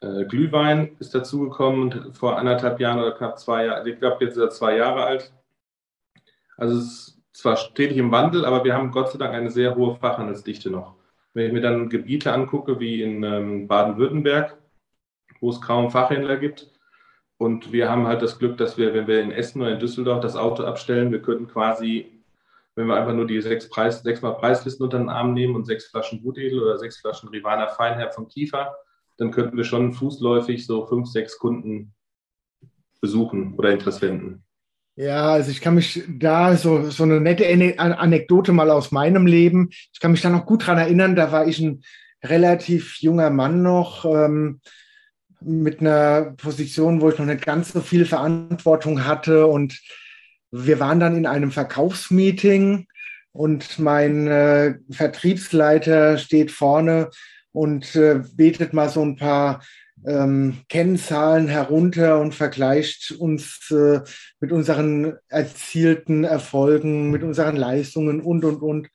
äh, 0.00 0.24
Glühwein 0.26 0.96
ist 0.98 1.14
dazugekommen 1.14 2.12
vor 2.12 2.36
anderthalb 2.38 2.78
Jahren 2.80 2.98
oder 2.98 3.12
knapp 3.12 3.38
zwei 3.38 3.66
Jahren. 3.66 3.86
Ich 3.86 3.98
glaube, 3.98 4.24
jetzt 4.24 4.36
ist 4.36 4.42
er 4.42 4.50
zwei 4.50 4.76
Jahre 4.76 5.04
alt. 5.04 5.32
Also 6.56 6.78
es 6.78 6.84
ist 6.84 7.22
zwar 7.32 7.56
stetig 7.56 7.96
im 7.96 8.12
Wandel, 8.12 8.44
aber 8.44 8.64
wir 8.64 8.74
haben 8.74 8.90
Gott 8.90 9.10
sei 9.10 9.18
Dank 9.18 9.34
eine 9.34 9.50
sehr 9.50 9.74
hohe 9.74 9.96
Fachhandelsdichte 9.96 10.70
noch. 10.70 10.94
Wenn 11.34 11.46
ich 11.46 11.52
mir 11.52 11.60
dann 11.60 11.88
Gebiete 11.88 12.32
angucke, 12.32 12.80
wie 12.80 13.02
in 13.02 13.22
ähm, 13.22 13.68
Baden-Württemberg, 13.68 14.56
wo 15.40 15.50
es 15.50 15.60
kaum 15.60 15.90
Fachhändler 15.90 16.36
gibt, 16.36 16.70
und 17.36 17.72
wir 17.72 17.90
haben 17.90 18.06
halt 18.06 18.22
das 18.22 18.38
Glück, 18.38 18.56
dass 18.56 18.78
wir, 18.78 18.94
wenn 18.94 19.06
wir 19.08 19.20
in 19.20 19.32
Essen 19.32 19.60
oder 19.60 19.72
in 19.72 19.80
Düsseldorf 19.80 20.20
das 20.20 20.36
Auto 20.36 20.64
abstellen, 20.64 21.10
wir 21.10 21.20
könnten 21.20 21.48
quasi, 21.48 22.22
wenn 22.76 22.86
wir 22.86 22.96
einfach 22.96 23.12
nur 23.12 23.26
die 23.26 23.40
sechs 23.40 23.68
Preis, 23.68 24.02
sechsmal 24.02 24.36
Preislisten 24.36 24.84
unter 24.84 24.98
den 24.98 25.08
Arm 25.08 25.34
nehmen 25.34 25.56
und 25.56 25.66
sechs 25.66 25.86
Flaschen 25.86 26.22
Gutedel 26.22 26.62
oder 26.62 26.78
sechs 26.78 26.98
Flaschen 27.00 27.28
Rivana 27.28 27.66
Feinherb 27.66 28.14
vom 28.14 28.28
Kiefer, 28.28 28.76
dann 29.16 29.32
könnten 29.32 29.56
wir 29.56 29.64
schon 29.64 29.92
fußläufig 29.92 30.64
so 30.64 30.86
fünf, 30.86 31.08
sechs 31.08 31.38
Kunden 31.38 31.92
besuchen 33.00 33.54
oder 33.56 33.72
Interessenten. 33.72 34.44
Ja, 34.96 35.32
also 35.32 35.50
ich 35.50 35.60
kann 35.60 35.74
mich 35.74 36.04
da 36.08 36.56
so, 36.56 36.88
so 36.90 37.02
eine 37.02 37.20
nette 37.20 37.46
Anekdote 37.78 38.52
mal 38.52 38.70
aus 38.70 38.92
meinem 38.92 39.26
Leben. 39.26 39.70
Ich 39.92 39.98
kann 40.00 40.12
mich 40.12 40.20
da 40.20 40.30
noch 40.30 40.46
gut 40.46 40.66
dran 40.66 40.78
erinnern, 40.78 41.16
da 41.16 41.32
war 41.32 41.48
ich 41.48 41.58
ein 41.58 41.82
relativ 42.22 42.98
junger 43.00 43.30
Mann 43.30 43.62
noch 43.62 44.04
ähm, 44.04 44.60
mit 45.40 45.80
einer 45.80 46.34
Position, 46.36 47.00
wo 47.00 47.10
ich 47.10 47.18
noch 47.18 47.26
nicht 47.26 47.44
ganz 47.44 47.72
so 47.72 47.80
viel 47.80 48.06
Verantwortung 48.06 49.04
hatte. 49.04 49.46
Und 49.46 49.80
wir 50.52 50.78
waren 50.78 51.00
dann 51.00 51.16
in 51.16 51.26
einem 51.26 51.50
Verkaufsmeeting 51.50 52.86
und 53.32 53.78
mein 53.80 54.28
äh, 54.28 54.76
Vertriebsleiter 54.90 56.18
steht 56.18 56.52
vorne 56.52 57.10
und 57.50 57.96
äh, 57.96 58.22
betet 58.36 58.72
mal 58.72 58.88
so 58.88 59.02
ein 59.02 59.16
paar 59.16 59.60
ähm, 60.06 60.58
Kennzahlen 60.68 61.48
herunter 61.48 62.20
und 62.20 62.34
vergleicht 62.34 63.12
uns 63.12 63.70
äh, 63.70 64.00
mit 64.40 64.52
unseren 64.52 65.14
erzielten 65.28 66.24
Erfolgen, 66.24 67.10
mit 67.10 67.22
unseren 67.22 67.56
Leistungen 67.56 68.20
und, 68.20 68.44
und, 68.44 68.62
und. 68.62 68.88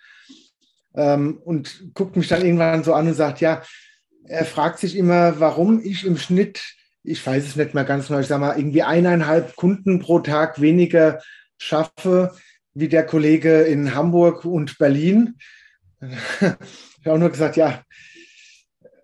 Ähm, 0.96 1.38
und 1.44 1.94
guckt 1.94 2.16
mich 2.16 2.28
dann 2.28 2.44
irgendwann 2.44 2.84
so 2.84 2.94
an 2.94 3.08
und 3.08 3.14
sagt, 3.14 3.42
ja, 3.42 3.62
er 4.24 4.46
fragt 4.46 4.80
sich 4.80 4.96
immer, 4.96 5.40
warum 5.40 5.82
ich 5.84 6.06
im 6.06 6.18
Schnitt, 6.18 6.62
ich 7.04 7.26
weiß 7.26 7.46
es 7.46 7.56
nicht 7.56 7.74
mehr 7.74 7.86
ganz 7.86 8.10
neu, 8.10 8.20
ich 8.20 8.28
sage 8.28 8.42
mal, 8.42 8.58
irgendwie 8.58 8.84
eineinhalb 8.84 9.56
Kunden 9.56 10.00
pro 10.00 10.20
Tag 10.20 10.62
weniger 10.62 11.22
schaffe 11.58 12.34
wie 12.74 12.88
der 12.88 13.06
Kollege 13.06 13.62
in 13.62 13.96
Hamburg 13.96 14.46
und 14.46 14.78
Berlin. 14.78 15.38
ich 16.02 16.06
habe 16.42 17.14
auch 17.14 17.18
nur 17.18 17.30
gesagt, 17.30 17.58
ja, 17.58 17.82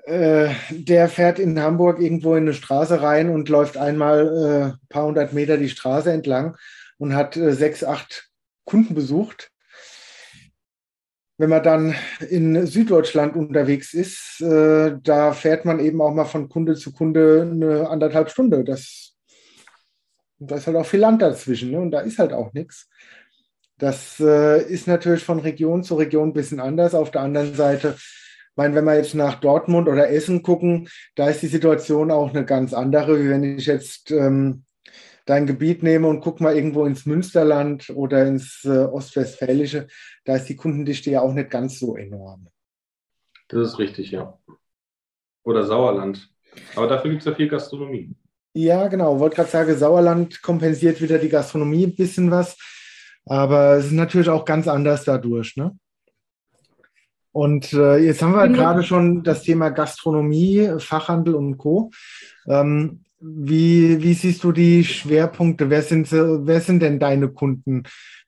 äh, 0.05 0.53
der 0.69 1.09
fährt 1.09 1.39
in 1.39 1.59
Hamburg 1.59 1.99
irgendwo 1.99 2.35
in 2.35 2.43
eine 2.43 2.53
Straße 2.53 3.01
rein 3.01 3.29
und 3.29 3.49
läuft 3.49 3.77
einmal 3.77 4.27
äh, 4.27 4.63
ein 4.73 4.87
paar 4.89 5.05
hundert 5.05 5.33
Meter 5.33 5.57
die 5.57 5.69
Straße 5.69 6.11
entlang 6.11 6.55
und 6.97 7.15
hat 7.15 7.35
äh, 7.37 7.53
sechs, 7.53 7.83
acht 7.83 8.29
Kunden 8.65 8.93
besucht. 8.93 9.51
Wenn 11.37 11.49
man 11.49 11.63
dann 11.63 11.95
in 12.29 12.65
Süddeutschland 12.65 13.35
unterwegs 13.35 13.93
ist, 13.93 14.41
äh, 14.41 14.95
da 15.01 15.33
fährt 15.33 15.65
man 15.65 15.79
eben 15.79 16.01
auch 16.01 16.13
mal 16.13 16.25
von 16.25 16.49
Kunde 16.49 16.75
zu 16.75 16.93
Kunde 16.93 17.49
eine 17.51 17.89
anderthalb 17.89 18.29
Stunde. 18.29 18.63
Das, 18.63 19.15
da 20.39 20.55
ist 20.55 20.67
halt 20.67 20.77
auch 20.77 20.85
viel 20.85 21.01
Land 21.01 21.21
dazwischen 21.21 21.71
ne? 21.71 21.79
und 21.79 21.91
da 21.91 22.01
ist 22.01 22.19
halt 22.19 22.31
auch 22.31 22.53
nichts. 22.53 22.87
Das 23.77 24.19
äh, 24.19 24.63
ist 24.63 24.87
natürlich 24.87 25.23
von 25.23 25.39
Region 25.39 25.83
zu 25.83 25.95
Region 25.95 26.29
ein 26.29 26.33
bisschen 26.33 26.61
anders. 26.61 26.93
Auf 26.93 27.11
der 27.11 27.21
anderen 27.21 27.55
Seite 27.55 27.97
meine, 28.55 28.75
wenn 28.75 28.85
wir 28.85 28.95
jetzt 28.95 29.15
nach 29.15 29.39
Dortmund 29.39 29.87
oder 29.87 30.09
Essen 30.09 30.43
gucken, 30.43 30.89
da 31.15 31.29
ist 31.29 31.41
die 31.41 31.47
Situation 31.47 32.11
auch 32.11 32.29
eine 32.29 32.45
ganz 32.45 32.73
andere, 32.73 33.19
wie 33.23 33.29
wenn 33.29 33.57
ich 33.57 33.65
jetzt 33.65 34.11
ähm, 34.11 34.65
dein 35.25 35.47
Gebiet 35.47 35.83
nehme 35.83 36.07
und 36.07 36.21
guck 36.21 36.39
mal 36.39 36.55
irgendwo 36.55 36.85
ins 36.85 37.05
Münsterland 37.05 37.89
oder 37.89 38.25
ins 38.25 38.63
äh, 38.63 38.85
Ostwestfälische, 38.85 39.87
da 40.23 40.35
ist 40.35 40.47
die 40.49 40.55
Kundendichte 40.55 41.11
ja 41.11 41.21
auch 41.21 41.33
nicht 41.33 41.49
ganz 41.49 41.79
so 41.79 41.95
enorm. 41.95 42.47
Das 43.47 43.69
ist 43.69 43.79
richtig, 43.79 44.11
ja. 44.11 44.37
Oder 45.43 45.63
Sauerland. 45.63 46.29
Aber 46.75 46.87
dafür 46.87 47.11
gibt 47.11 47.21
es 47.21 47.27
ja 47.27 47.35
viel 47.35 47.47
Gastronomie. 47.47 48.15
Ja, 48.53 48.87
genau. 48.87 49.15
Ich 49.15 49.19
wollte 49.19 49.35
gerade 49.35 49.49
sagen, 49.49 49.75
Sauerland 49.75 50.41
kompensiert 50.41 51.01
wieder 51.01 51.17
die 51.17 51.29
Gastronomie 51.29 51.85
ein 51.85 51.95
bisschen 51.95 52.31
was. 52.31 52.57
Aber 53.25 53.75
es 53.75 53.87
ist 53.87 53.91
natürlich 53.91 54.29
auch 54.29 54.45
ganz 54.45 54.67
anders 54.67 55.03
dadurch. 55.03 55.57
Ne? 55.57 55.77
Und 57.35 57.73
äh, 57.73 57.97
jetzt 57.97 58.21
haben 58.21 58.33
wir 58.33 58.47
mhm. 58.47 58.53
gerade 58.53 58.81
schon 58.81 59.21
das 59.21 59.43
Thema 59.43 59.67
Gastronomie, 59.69 60.69
Fachhandel 60.77 61.35
und 61.35 61.57
Co. 61.57 61.91
Ähm, 62.47 63.03
wie, 63.19 64.01
wie 64.01 64.13
siehst 64.13 64.41
du 64.45 64.53
die 64.53 64.85
Schwerpunkte? 64.85 65.69
Wer 65.69 65.81
sind, 65.81 66.09
wer 66.13 66.61
sind 66.61 66.79
denn 66.79 66.97
deine 66.97 67.27
Kunden? 67.27 67.83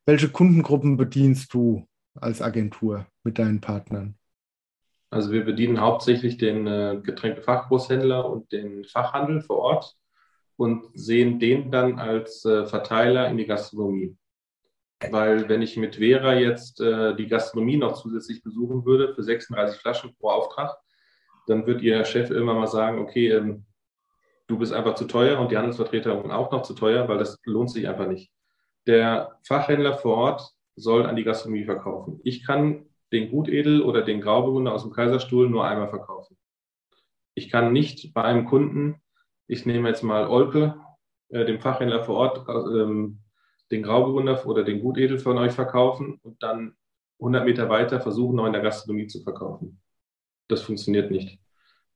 Welche 0.06 0.28
Kundengruppen 0.28 0.98
bedienst 0.98 1.54
du 1.54 1.88
als 2.15 2.41
Agentur 2.41 3.08
mit 3.24 3.39
deinen 3.39 3.62
Partnern? 3.62 4.15
Also 5.10 5.32
wir 5.32 5.46
bedienen 5.46 5.80
hauptsächlich 5.80 6.38
den 6.38 6.67
äh, 6.67 7.00
Getränkefachgroßhändler 7.02 8.30
und 8.30 8.52
den 8.52 8.84
Fachhandel 8.84 9.39
vor 9.39 9.60
Ort 9.60 9.96
und 10.58 10.84
sehen 10.96 11.39
den 11.39 11.72
dann 11.72 11.98
als 11.98 12.43
äh, 12.43 12.65
Verteiler 12.65 13.30
in 13.30 13.38
die 13.38 13.46
Gastronomie. 13.46 14.17
Weil 15.12 15.48
wenn 15.48 15.62
ich 15.62 15.78
mit 15.78 15.98
Vera 15.98 16.34
jetzt 16.34 16.82
äh, 16.82 17.16
die 17.16 17.28
Gastronomie 17.28 17.78
noch 17.78 17.94
zusätzlich 17.94 18.42
besuchen 18.42 18.86
würde 18.86 19.14
für 19.14 19.24
36 19.24 19.80
Flaschen 19.80 20.16
pro 20.18 20.30
Auftrag, 20.30 20.76
dann 21.46 21.66
wird 21.68 21.82
ihr 21.82 22.04
Chef 22.04 22.32
immer 22.32 22.56
mal 22.56 22.68
sagen, 22.68 23.00
okay, 23.00 23.30
ähm, 23.30 23.66
du 24.48 24.58
bist 24.58 24.74
einfach 24.74 24.96
zu 24.96 25.06
teuer 25.06 25.40
und 25.40 25.52
die 25.52 25.58
Handelsvertreter 25.58 26.14
auch 26.14 26.52
noch 26.52 26.64
zu 26.64 26.74
teuer, 26.74 27.08
weil 27.08 27.18
das 27.18 27.38
lohnt 27.44 27.70
sich 27.70 27.88
einfach 27.88 28.08
nicht. 28.08 28.32
Der 28.88 29.38
Fachhändler 29.44 29.98
vor 29.98 30.16
Ort 30.16 30.52
soll 30.76 31.06
an 31.06 31.16
die 31.16 31.24
Gastronomie 31.24 31.66
verkaufen. 31.66 32.20
Ich 32.24 32.46
kann 32.46 32.86
den 33.12 33.30
Gutedel 33.30 33.82
oder 33.82 34.02
den 34.02 34.22
Grauburgunder 34.22 34.74
aus 34.74 34.84
dem 34.84 34.92
Kaiserstuhl 34.92 35.50
nur 35.50 35.66
einmal 35.66 35.90
verkaufen. 35.90 36.38
Ich 37.36 37.50
kann 37.50 37.72
nicht 37.72 38.14
bei 38.14 38.24
einem 38.24 38.46
Kunden, 38.46 39.02
ich 39.48 39.66
nehme 39.66 39.90
jetzt 39.90 40.04
mal 40.04 40.28
Olpe, 40.28 40.80
äh, 41.30 41.46
dem 41.46 41.60
Fachhändler 41.60 42.04
vor 42.04 42.16
Ort, 42.16 42.48
ähm, 42.50 43.20
den 43.71 43.84
Grauburgunder 43.84 44.45
oder 44.45 44.63
den 44.63 44.82
Gutedel 44.82 45.19
von 45.19 45.38
euch 45.38 45.51
verkaufen 45.51 46.19
und 46.23 46.41
dann 46.41 46.75
100 47.19 47.45
Meter 47.45 47.69
weiter 47.69 47.99
versuchen, 47.99 48.36
noch 48.36 48.45
in 48.45 48.53
der 48.53 48.62
Gastronomie 48.62 49.08
zu 49.08 49.21
verkaufen. 49.21 49.82
Das 50.47 50.62
funktioniert 50.62 51.12
nicht. 51.12 51.39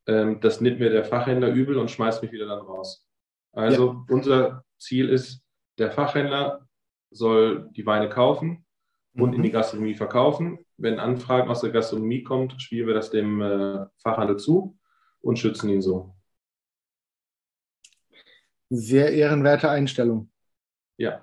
Ähm, 0.07 0.41
das 0.41 0.61
nimmt 0.61 0.79
mir 0.79 0.89
der 0.89 1.05
Fachhändler 1.05 1.49
übel 1.49 1.77
und 1.77 1.91
schmeißt 1.91 2.21
mich 2.21 2.31
wieder 2.31 2.47
dann 2.47 2.59
raus. 2.59 3.07
Also 3.53 3.93
ja. 3.93 4.05
unser 4.09 4.65
Ziel 4.77 5.09
ist, 5.09 5.43
der 5.77 5.91
Fachhändler 5.91 6.67
soll 7.11 7.69
die 7.71 7.85
Weine 7.85 8.09
kaufen 8.09 8.65
und 9.13 9.31
mhm. 9.31 9.35
in 9.35 9.43
die 9.43 9.51
Gastronomie 9.51 9.95
verkaufen. 9.95 10.65
Wenn 10.77 10.99
Anfragen 10.99 11.49
aus 11.49 11.61
der 11.61 11.71
Gastronomie 11.71 12.23
kommen, 12.23 12.59
spielen 12.59 12.87
wir 12.87 12.93
das 12.93 13.11
dem 13.11 13.41
äh, 13.41 13.85
Fachhandel 13.97 14.37
zu 14.37 14.77
und 15.21 15.37
schützen 15.37 15.69
ihn 15.69 15.81
so. 15.81 16.15
Sehr 18.69 19.11
ehrenwerte 19.11 19.69
Einstellung. 19.69 20.31
Ja. 20.97 21.21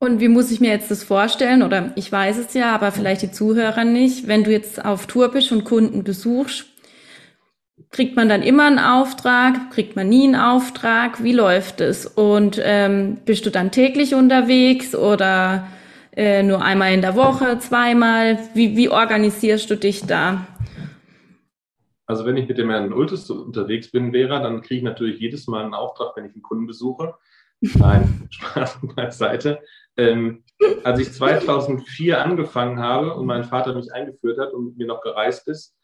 Und 0.00 0.20
wie 0.20 0.28
muss 0.28 0.52
ich 0.52 0.60
mir 0.60 0.70
jetzt 0.70 0.90
das 0.90 1.02
vorstellen? 1.02 1.62
Oder 1.62 1.92
ich 1.96 2.10
weiß 2.10 2.38
es 2.38 2.54
ja, 2.54 2.72
aber 2.74 2.92
vielleicht 2.92 3.22
die 3.22 3.32
Zuhörer 3.32 3.84
nicht. 3.84 4.28
Wenn 4.28 4.44
du 4.44 4.52
jetzt 4.52 4.84
auf 4.84 5.06
Tour 5.06 5.30
bist 5.30 5.50
und 5.50 5.64
Kunden 5.64 6.04
besuchst, 6.04 6.66
kriegt 7.90 8.14
man 8.14 8.28
dann 8.28 8.42
immer 8.42 8.66
einen 8.66 8.78
Auftrag? 8.78 9.72
Kriegt 9.72 9.96
man 9.96 10.08
nie 10.08 10.24
einen 10.24 10.36
Auftrag? 10.36 11.24
Wie 11.24 11.32
läuft 11.32 11.80
es? 11.80 12.06
Und 12.06 12.60
ähm, 12.62 13.18
bist 13.24 13.44
du 13.44 13.50
dann 13.50 13.72
täglich 13.72 14.14
unterwegs 14.14 14.94
oder 14.94 15.66
äh, 16.16 16.44
nur 16.44 16.62
einmal 16.62 16.92
in 16.94 17.02
der 17.02 17.16
Woche, 17.16 17.58
zweimal? 17.58 18.38
Wie, 18.54 18.76
wie 18.76 18.90
organisierst 18.90 19.68
du 19.68 19.76
dich 19.76 20.06
da? 20.06 20.46
Also 22.06 22.24
wenn 22.24 22.36
ich 22.36 22.48
mit 22.48 22.56
dem 22.56 22.70
Herrn 22.70 22.92
Ultes 22.92 23.28
unterwegs 23.30 23.90
bin, 23.90 24.12
wäre, 24.12 24.40
dann 24.40 24.62
kriege 24.62 24.78
ich 24.78 24.82
natürlich 24.84 25.20
jedes 25.20 25.48
Mal 25.48 25.64
einen 25.64 25.74
Auftrag, 25.74 26.16
wenn 26.16 26.24
ich 26.24 26.32
einen 26.32 26.42
Kunden 26.42 26.66
besuche. 26.66 27.14
Nein, 27.60 28.28
Spaß 28.30 28.78
beiseite. 28.94 29.60
Ähm, 29.98 30.44
als 30.84 31.00
ich 31.00 31.12
2004 31.12 32.24
angefangen 32.24 32.78
habe 32.78 33.14
und 33.14 33.26
mein 33.26 33.44
Vater 33.44 33.74
mich 33.74 33.92
eingeführt 33.92 34.38
hat 34.38 34.52
und 34.52 34.64
mit 34.66 34.78
mir 34.78 34.86
noch 34.86 35.02
gereist 35.02 35.46
ist, 35.48 35.76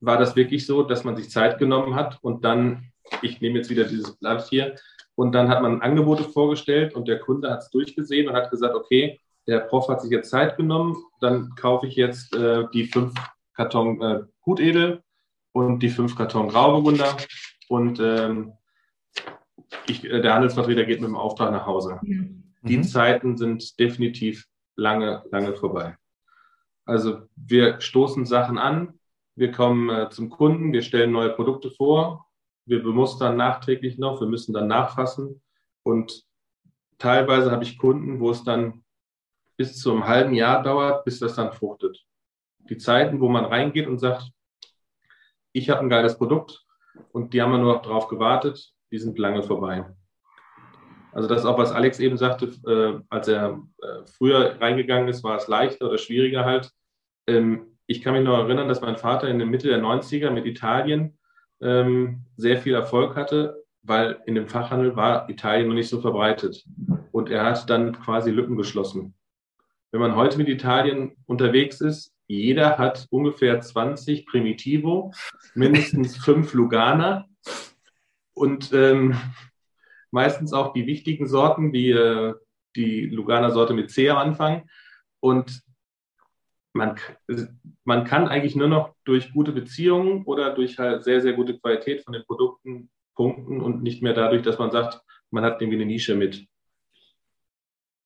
war 0.00 0.18
das 0.18 0.34
wirklich 0.34 0.66
so, 0.66 0.82
dass 0.82 1.04
man 1.04 1.16
sich 1.16 1.30
Zeit 1.30 1.58
genommen 1.58 1.94
hat 1.94 2.18
und 2.22 2.44
dann, 2.44 2.90
ich 3.22 3.40
nehme 3.40 3.58
jetzt 3.58 3.70
wieder 3.70 3.84
dieses 3.84 4.16
Blatt 4.16 4.48
hier, 4.48 4.74
und 5.14 5.32
dann 5.32 5.50
hat 5.50 5.60
man 5.60 5.82
Angebote 5.82 6.24
vorgestellt 6.24 6.94
und 6.94 7.06
der 7.06 7.18
Kunde 7.18 7.50
hat 7.50 7.60
es 7.60 7.70
durchgesehen 7.70 8.28
und 8.28 8.34
hat 8.34 8.50
gesagt, 8.50 8.74
okay, 8.74 9.20
der 9.46 9.60
Prof 9.60 9.88
hat 9.88 10.00
sich 10.00 10.10
jetzt 10.10 10.30
Zeit 10.30 10.56
genommen, 10.56 10.96
dann 11.20 11.54
kaufe 11.56 11.86
ich 11.86 11.96
jetzt 11.96 12.34
äh, 12.34 12.64
die 12.72 12.84
fünf 12.84 13.12
Karton 13.54 14.00
äh, 14.00 14.20
Gutedel 14.40 15.02
und 15.52 15.80
die 15.80 15.90
fünf 15.90 16.16
Karton 16.16 16.48
Grauburgunder 16.48 17.16
und 17.68 18.00
ähm, 18.00 18.52
ich, 19.86 20.04
äh, 20.04 20.22
der 20.22 20.34
Handelsvertreter 20.34 20.84
geht 20.84 21.00
mit 21.00 21.08
dem 21.08 21.16
Auftrag 21.16 21.50
nach 21.52 21.66
Hause. 21.66 21.98
Mhm. 22.02 22.39
Die 22.62 22.82
Zeiten 22.82 23.36
sind 23.36 23.78
definitiv 23.78 24.46
lange, 24.76 25.22
lange 25.30 25.54
vorbei. 25.54 25.96
Also 26.84 27.22
wir 27.36 27.80
stoßen 27.80 28.26
Sachen 28.26 28.58
an, 28.58 28.98
wir 29.34 29.52
kommen 29.52 29.88
äh, 29.88 30.10
zum 30.10 30.28
Kunden, 30.28 30.72
wir 30.72 30.82
stellen 30.82 31.12
neue 31.12 31.30
Produkte 31.30 31.70
vor, 31.70 32.26
wir 32.66 32.82
bemustern 32.82 33.36
nachträglich 33.36 33.98
noch, 33.98 34.20
wir 34.20 34.28
müssen 34.28 34.52
dann 34.52 34.66
nachfassen 34.66 35.40
und 35.82 36.24
teilweise 36.98 37.50
habe 37.50 37.64
ich 37.64 37.78
Kunden, 37.78 38.20
wo 38.20 38.30
es 38.30 38.44
dann 38.44 38.84
bis 39.56 39.78
zu 39.78 39.92
einem 39.92 40.06
halben 40.06 40.34
Jahr 40.34 40.62
dauert, 40.62 41.04
bis 41.04 41.18
das 41.20 41.34
dann 41.36 41.52
fruchtet. 41.52 42.04
Die 42.68 42.78
Zeiten, 42.78 43.20
wo 43.20 43.28
man 43.28 43.44
reingeht 43.44 43.86
und 43.86 43.98
sagt, 43.98 44.30
ich 45.52 45.70
habe 45.70 45.80
ein 45.80 45.90
geiles 45.90 46.16
Produkt 46.16 46.64
und 47.12 47.32
die 47.32 47.42
haben 47.42 47.52
nur 47.52 47.74
noch 47.74 47.82
drauf 47.82 48.08
gewartet, 48.08 48.72
die 48.90 48.98
sind 48.98 49.18
lange 49.18 49.42
vorbei. 49.42 49.84
Also 51.12 51.28
das 51.28 51.40
ist 51.40 51.46
auch, 51.46 51.58
was 51.58 51.72
Alex 51.72 51.98
eben 51.98 52.16
sagte, 52.16 52.46
äh, 52.66 53.02
als 53.08 53.28
er 53.28 53.62
äh, 53.82 54.06
früher 54.06 54.60
reingegangen 54.60 55.08
ist, 55.08 55.24
war 55.24 55.36
es 55.36 55.48
leichter 55.48 55.86
oder 55.86 55.98
schwieriger 55.98 56.44
halt. 56.44 56.70
Ähm, 57.26 57.76
ich 57.86 58.02
kann 58.02 58.14
mich 58.14 58.22
noch 58.22 58.38
erinnern, 58.38 58.68
dass 58.68 58.80
mein 58.80 58.96
Vater 58.96 59.28
in 59.28 59.38
der 59.38 59.46
Mitte 59.46 59.68
der 59.68 59.80
90er 59.80 60.30
mit 60.30 60.46
Italien 60.46 61.18
ähm, 61.60 62.24
sehr 62.36 62.58
viel 62.58 62.74
Erfolg 62.74 63.16
hatte, 63.16 63.64
weil 63.82 64.20
in 64.26 64.34
dem 64.34 64.46
Fachhandel 64.46 64.94
war 64.96 65.28
Italien 65.28 65.68
noch 65.68 65.74
nicht 65.74 65.88
so 65.88 66.00
verbreitet. 66.00 66.64
Und 67.12 67.30
er 67.30 67.44
hat 67.44 67.68
dann 67.68 67.92
quasi 67.92 68.30
Lücken 68.30 68.56
geschlossen. 68.56 69.14
Wenn 69.90 70.00
man 70.00 70.14
heute 70.14 70.38
mit 70.38 70.48
Italien 70.48 71.16
unterwegs 71.26 71.80
ist, 71.80 72.14
jeder 72.28 72.78
hat 72.78 73.08
ungefähr 73.10 73.60
20 73.60 74.24
Primitivo, 74.24 75.12
mindestens 75.54 76.16
fünf 76.16 76.54
Lugana 76.54 77.26
und 78.34 78.72
ähm, 78.72 79.16
meistens 80.10 80.52
auch 80.52 80.72
die 80.72 80.86
wichtigen 80.86 81.26
Sorten, 81.26 81.72
wie 81.72 81.90
äh, 81.90 82.34
die 82.76 83.06
Lugana-Sorte 83.06 83.74
mit 83.74 83.90
C 83.90 84.08
am 84.10 84.18
Anfang. 84.18 84.68
Und 85.20 85.62
man, 86.72 86.96
man 87.84 88.04
kann 88.04 88.28
eigentlich 88.28 88.56
nur 88.56 88.68
noch 88.68 88.94
durch 89.04 89.32
gute 89.32 89.52
Beziehungen 89.52 90.24
oder 90.24 90.54
durch 90.54 90.78
halt 90.78 91.04
sehr, 91.04 91.20
sehr 91.20 91.32
gute 91.32 91.58
Qualität 91.58 92.02
von 92.04 92.12
den 92.12 92.24
Produkten 92.24 92.90
punkten 93.14 93.60
und 93.60 93.82
nicht 93.82 94.02
mehr 94.02 94.14
dadurch, 94.14 94.42
dass 94.42 94.58
man 94.58 94.70
sagt, 94.70 95.00
man 95.30 95.44
hat 95.44 95.60
irgendwie 95.60 95.76
eine 95.76 95.86
Nische 95.86 96.14
mit. 96.14 96.46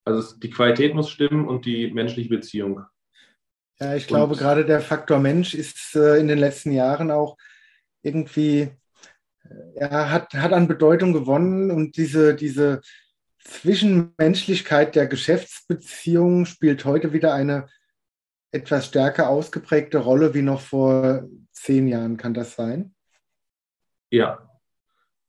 Also 0.05 0.37
die 0.39 0.51
Qualität 0.51 0.95
muss 0.95 1.11
stimmen 1.11 1.47
und 1.47 1.67
die 1.67 1.91
menschliche 1.91 2.29
Beziehung. 2.29 2.85
Ja, 3.81 3.95
ich 3.95 4.07
glaube, 4.07 4.33
und, 4.33 4.39
gerade 4.39 4.65
der 4.65 4.81
Faktor 4.81 5.19
Mensch 5.19 5.55
ist 5.55 5.97
äh, 5.97 6.19
in 6.19 6.29
den 6.29 6.39
letzten 6.39 6.73
Jahren 6.73 7.11
auch 7.11 7.37
irgendwie 8.03 8.71
ja, 9.75 10.11
hat, 10.11 10.35
hat 10.35 10.53
an 10.53 10.69
Bedeutung 10.69 11.13
gewonnen 11.13 11.71
und 11.71 11.97
diese, 11.97 12.35
diese 12.35 12.81
Zwischenmenschlichkeit 13.39 14.95
der 14.95 15.07
Geschäftsbeziehungen 15.07 16.47
spielt 16.47 16.85
heute 16.85 17.13
wieder 17.13 17.35
eine 17.35 17.67
etwas 18.53 18.87
stärker 18.87 19.29
ausgeprägte 19.29 19.99
Rolle 19.99 20.33
wie 20.33 20.43
noch 20.43 20.61
vor 20.61 21.25
zehn 21.53 21.89
Jahren. 21.89 22.17
Kann 22.17 22.35
das 22.35 22.55
sein? 22.55 22.95
Ja, 24.11 24.49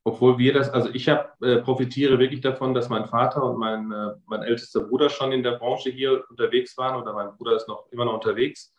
obwohl 0.04 0.38
wir 0.38 0.54
das, 0.54 0.69
also 0.69 0.89
ich 0.93 1.10
hab, 1.10 1.41
äh, 1.41 1.58
profitiere 1.62 2.19
wirklich 2.19 2.41
davon, 2.41 2.75
dass 2.75 2.89
mein 2.89 3.08
Vater 3.08 3.43
und 3.43 3.58
mein, 3.58 3.91
äh, 3.91 4.12
mein 4.28 4.43
ältester 4.43 4.82
Bruder 4.82 5.10
schon 5.10 5.32
in 5.32 5.41
der 5.41 5.58
Branche 5.58 5.89
hier 5.89 6.23
unterwegs 6.30 6.78
waren 6.78 7.01
oder 7.01 7.13
mein 7.13 7.36
Bruder 7.36 7.56
ist 7.56 7.67
noch 7.67 7.88
immer 7.91 8.06
noch 8.06 8.13
unterwegs. 8.13 8.73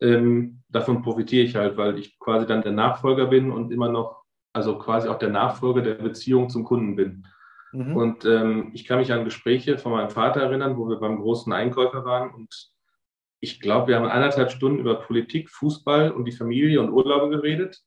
Ähm, 0.00 0.62
davon 0.68 1.02
profitiere 1.02 1.44
ich 1.44 1.56
halt, 1.56 1.78
weil 1.78 1.98
ich 1.98 2.18
quasi 2.18 2.46
dann 2.46 2.60
der 2.62 2.72
Nachfolger 2.72 3.26
bin 3.26 3.50
und 3.50 3.72
immer 3.72 3.88
noch 3.88 4.24
also 4.58 4.76
quasi 4.76 5.08
auch 5.08 5.18
der 5.18 5.30
Nachfolger 5.30 5.82
der 5.82 5.94
Beziehung 5.94 6.50
zum 6.50 6.64
Kunden 6.64 6.96
bin. 6.96 7.26
Mhm. 7.72 7.96
Und 7.96 8.24
ähm, 8.24 8.70
ich 8.74 8.84
kann 8.84 8.98
mich 8.98 9.12
an 9.12 9.24
Gespräche 9.24 9.78
von 9.78 9.92
meinem 9.92 10.10
Vater 10.10 10.42
erinnern, 10.42 10.76
wo 10.76 10.88
wir 10.88 10.96
beim 10.96 11.16
großen 11.16 11.52
Einkäufer 11.52 12.04
waren 12.04 12.34
und 12.34 12.72
ich 13.40 13.60
glaube, 13.60 13.88
wir 13.88 13.96
haben 13.96 14.06
eineinhalb 14.06 14.50
Stunden 14.50 14.80
über 14.80 14.96
Politik, 14.96 15.48
Fußball 15.50 16.10
und 16.10 16.24
die 16.24 16.32
Familie 16.32 16.80
und 16.80 16.90
Urlaube 16.90 17.30
geredet. 17.30 17.80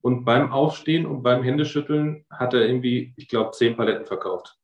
Und 0.00 0.24
beim 0.24 0.52
Aufstehen 0.52 1.06
und 1.06 1.22
beim 1.22 1.42
Händeschütteln 1.42 2.24
hat 2.30 2.54
er 2.54 2.66
irgendwie, 2.66 3.12
ich 3.16 3.28
glaube, 3.28 3.50
zehn 3.50 3.76
Paletten 3.76 4.06
verkauft. 4.06 4.56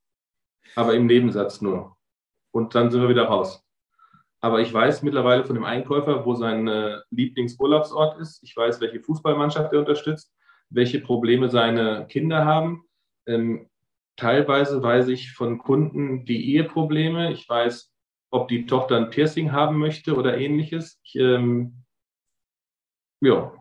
Aber 0.76 0.94
im 0.94 1.06
Nebensatz 1.06 1.60
nur. 1.60 1.96
Und 2.52 2.74
dann 2.76 2.90
sind 2.90 3.02
wir 3.02 3.08
wieder 3.08 3.24
raus. 3.24 3.64
Aber 4.40 4.60
ich 4.60 4.72
weiß 4.72 5.02
mittlerweile 5.02 5.44
von 5.44 5.56
dem 5.56 5.64
Einkäufer, 5.64 6.24
wo 6.24 6.34
sein 6.34 6.68
äh, 6.68 7.00
Lieblingsurlaubsort 7.10 8.20
ist. 8.20 8.40
Ich 8.44 8.56
weiß, 8.56 8.80
welche 8.80 9.00
Fußballmannschaft 9.00 9.72
er 9.72 9.80
unterstützt, 9.80 10.32
welche 10.70 11.00
Probleme 11.00 11.48
seine 11.48 12.06
Kinder 12.08 12.44
haben. 12.44 12.84
Ähm, 13.26 13.68
teilweise 14.16 14.82
weiß 14.82 15.08
ich 15.08 15.32
von 15.32 15.58
Kunden 15.58 16.24
die 16.24 16.54
Eheprobleme. 16.54 17.32
Ich 17.32 17.48
weiß, 17.48 17.92
ob 18.30 18.48
die 18.48 18.66
Tochter 18.66 18.96
ein 18.96 19.10
Piercing 19.10 19.52
haben 19.52 19.78
möchte 19.78 20.14
oder 20.16 20.36
ähnliches. 20.36 21.00
Ich, 21.02 21.16
ähm, 21.16 21.84
ja, 23.20 23.52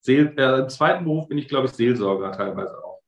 Seel, 0.00 0.34
äh, 0.36 0.60
im 0.60 0.68
zweiten 0.68 1.04
Beruf 1.04 1.28
bin 1.28 1.38
ich, 1.38 1.48
glaube 1.48 1.66
ich, 1.66 1.72
Seelsorger 1.72 2.32
teilweise 2.32 2.76
auch. 2.84 3.02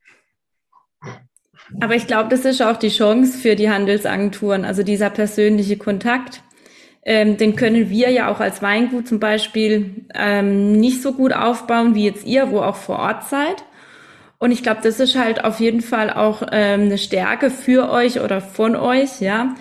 Aber 1.80 1.94
ich 1.94 2.06
glaube, 2.06 2.28
das 2.30 2.44
ist 2.44 2.62
auch 2.62 2.76
die 2.76 2.88
Chance 2.88 3.38
für 3.38 3.54
die 3.54 3.70
Handelsagenturen, 3.70 4.64
also 4.64 4.82
dieser 4.82 5.10
persönliche 5.10 5.76
Kontakt. 5.76 6.42
Ähm, 7.08 7.38
den 7.38 7.56
können 7.56 7.88
wir 7.88 8.10
ja 8.10 8.30
auch 8.30 8.38
als 8.38 8.60
Weingut 8.60 9.08
zum 9.08 9.18
Beispiel 9.18 10.04
ähm, 10.14 10.72
nicht 10.72 11.00
so 11.00 11.14
gut 11.14 11.32
aufbauen 11.32 11.94
wie 11.94 12.04
jetzt 12.04 12.26
ihr, 12.26 12.50
wo 12.50 12.60
auch 12.60 12.76
vor 12.76 12.98
Ort 12.98 13.24
seid. 13.24 13.64
Und 14.38 14.50
ich 14.50 14.62
glaube, 14.62 14.80
das 14.82 15.00
ist 15.00 15.16
halt 15.16 15.42
auf 15.42 15.58
jeden 15.58 15.80
Fall 15.80 16.10
auch 16.10 16.42
ähm, 16.52 16.82
eine 16.82 16.98
Stärke 16.98 17.50
für 17.50 17.90
euch 17.90 18.20
oder 18.20 18.40
von 18.42 18.76
euch, 18.76 19.20
ja, 19.20 19.54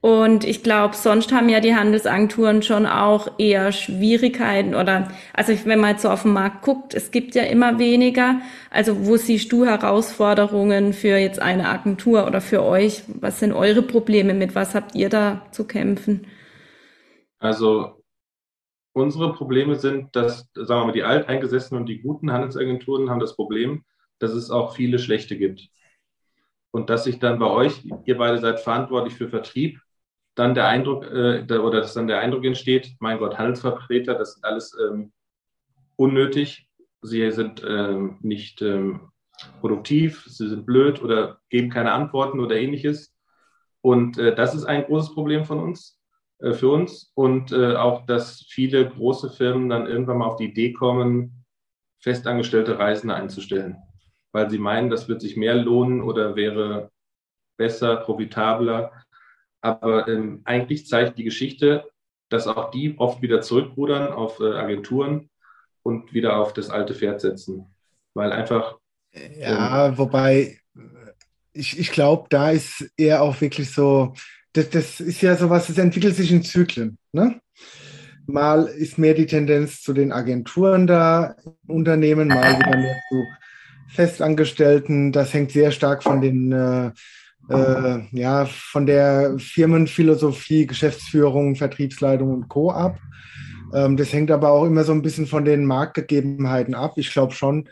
und 0.00 0.44
ich 0.44 0.62
glaube, 0.62 0.94
sonst 0.94 1.32
haben 1.32 1.48
ja 1.48 1.58
die 1.58 1.74
Handelsagenturen 1.74 2.62
schon 2.62 2.86
auch 2.86 3.32
eher 3.36 3.72
Schwierigkeiten 3.72 4.76
oder, 4.76 5.08
also 5.34 5.52
wenn 5.64 5.80
man 5.80 5.90
jetzt 5.90 6.02
so 6.02 6.10
auf 6.10 6.22
den 6.22 6.32
Markt 6.34 6.62
guckt, 6.62 6.94
es 6.94 7.10
gibt 7.10 7.34
ja 7.34 7.42
immer 7.42 7.80
weniger. 7.80 8.40
Also 8.70 9.06
wo 9.06 9.16
siehst 9.16 9.50
du 9.50 9.66
Herausforderungen 9.66 10.92
für 10.92 11.16
jetzt 11.18 11.42
eine 11.42 11.68
Agentur 11.68 12.28
oder 12.28 12.40
für 12.40 12.62
euch? 12.62 13.02
Was 13.08 13.40
sind 13.40 13.52
eure 13.52 13.82
Probleme 13.82 14.34
mit? 14.34 14.54
Was 14.54 14.76
habt 14.76 14.94
ihr 14.94 15.08
da 15.08 15.42
zu 15.50 15.64
kämpfen? 15.64 16.26
Also 17.38 18.02
unsere 18.92 19.32
Probleme 19.32 19.76
sind, 19.76 20.14
dass, 20.16 20.50
sagen 20.54 20.80
wir 20.80 20.86
mal, 20.86 20.92
die 20.92 21.04
alteingesessenen 21.04 21.82
und 21.82 21.86
die 21.86 22.00
guten 22.00 22.32
Handelsagenturen 22.32 23.10
haben 23.10 23.20
das 23.20 23.36
Problem, 23.36 23.84
dass 24.18 24.32
es 24.32 24.50
auch 24.50 24.74
viele 24.74 24.98
schlechte 24.98 25.36
gibt. 25.36 25.68
Und 26.70 26.90
dass 26.90 27.04
sich 27.04 27.18
dann 27.18 27.38
bei 27.38 27.46
euch, 27.46 27.84
ihr 28.04 28.18
beide 28.18 28.38
seid 28.38 28.60
verantwortlich 28.60 29.14
für 29.14 29.28
Vertrieb, 29.28 29.80
dann 30.34 30.54
der 30.54 30.68
Eindruck 30.68 31.04
äh, 31.04 31.44
oder 31.58 31.80
dass 31.80 31.94
dann 31.94 32.06
der 32.06 32.20
Eindruck 32.20 32.44
entsteht, 32.44 32.94
mein 33.00 33.18
Gott, 33.18 33.38
Handelsvertreter, 33.38 34.14
das 34.14 34.36
ist 34.36 34.44
alles 34.44 34.76
ähm, 34.80 35.12
unnötig. 35.96 36.68
Sie 37.02 37.30
sind 37.32 37.62
ähm, 37.66 38.18
nicht 38.20 38.62
ähm, 38.62 39.10
produktiv, 39.60 40.24
sie 40.26 40.48
sind 40.48 40.66
blöd 40.66 41.02
oder 41.02 41.40
geben 41.48 41.70
keine 41.70 41.92
Antworten 41.92 42.40
oder 42.40 42.56
ähnliches. 42.56 43.14
Und 43.80 44.18
äh, 44.18 44.34
das 44.34 44.54
ist 44.54 44.64
ein 44.64 44.84
großes 44.84 45.14
Problem 45.14 45.44
von 45.44 45.60
uns, 45.60 45.97
äh, 46.40 46.52
für 46.52 46.70
uns. 46.70 47.12
Und 47.14 47.52
äh, 47.52 47.76
auch, 47.76 48.06
dass 48.06 48.46
viele 48.48 48.88
große 48.88 49.30
Firmen 49.30 49.68
dann 49.68 49.86
irgendwann 49.86 50.18
mal 50.18 50.26
auf 50.26 50.36
die 50.36 50.46
Idee 50.46 50.72
kommen, 50.72 51.44
festangestellte 52.00 52.78
Reisende 52.78 53.14
einzustellen, 53.14 53.76
weil 54.32 54.48
sie 54.50 54.58
meinen, 54.58 54.90
das 54.90 55.08
wird 55.08 55.20
sich 55.20 55.36
mehr 55.36 55.54
lohnen 55.54 56.02
oder 56.02 56.36
wäre 56.36 56.90
besser, 57.56 57.96
profitabler 57.96 58.92
aber 59.60 60.08
ähm, 60.08 60.42
eigentlich 60.44 60.86
zeigt 60.86 61.18
die 61.18 61.24
Geschichte, 61.24 61.90
dass 62.28 62.46
auch 62.46 62.70
die 62.70 62.96
oft 62.98 63.22
wieder 63.22 63.40
zurückrudern 63.40 64.12
auf 64.12 64.40
äh, 64.40 64.54
Agenturen 64.54 65.30
und 65.82 66.12
wieder 66.12 66.36
auf 66.36 66.52
das 66.52 66.70
alte 66.70 66.94
Pferd 66.94 67.20
setzen. 67.20 67.74
Weil 68.14 68.32
einfach. 68.32 68.78
Ja, 69.12 69.88
ähm, 69.88 69.98
wobei 69.98 70.60
ich, 71.52 71.78
ich 71.78 71.90
glaube, 71.90 72.26
da 72.30 72.50
ist 72.50 72.90
eher 72.96 73.22
auch 73.22 73.40
wirklich 73.40 73.72
so, 73.72 74.14
das, 74.52 74.70
das 74.70 75.00
ist 75.00 75.20
ja 75.20 75.36
sowas, 75.36 75.66
das 75.66 75.78
entwickelt 75.78 76.16
sich 76.16 76.32
in 76.32 76.42
Zyklen. 76.42 76.98
Ne? 77.12 77.40
Mal 78.26 78.66
ist 78.66 78.98
mehr 78.98 79.14
die 79.14 79.26
Tendenz 79.26 79.80
zu 79.82 79.92
den 79.92 80.12
Agenturen 80.12 80.86
da, 80.86 81.36
Unternehmen, 81.66 82.28
mal 82.28 82.58
wieder 82.58 82.76
mehr 82.76 82.96
zu 83.08 83.24
Festangestellten. 83.88 85.12
Das 85.12 85.32
hängt 85.32 85.52
sehr 85.52 85.70
stark 85.70 86.02
von 86.02 86.20
den 86.20 86.52
äh, 86.52 86.90
äh, 87.48 88.00
ja, 88.12 88.44
von 88.46 88.86
der 88.86 89.38
Firmenphilosophie, 89.38 90.66
Geschäftsführung, 90.66 91.56
Vertriebsleitung 91.56 92.30
und 92.30 92.48
Co. 92.48 92.70
ab. 92.70 92.98
Ähm, 93.72 93.96
das 93.96 94.12
hängt 94.12 94.30
aber 94.30 94.50
auch 94.50 94.64
immer 94.64 94.84
so 94.84 94.92
ein 94.92 95.02
bisschen 95.02 95.26
von 95.26 95.44
den 95.44 95.64
Marktgegebenheiten 95.64 96.74
ab. 96.74 96.94
Ich 96.96 97.10
glaube 97.10 97.34
schon, 97.34 97.68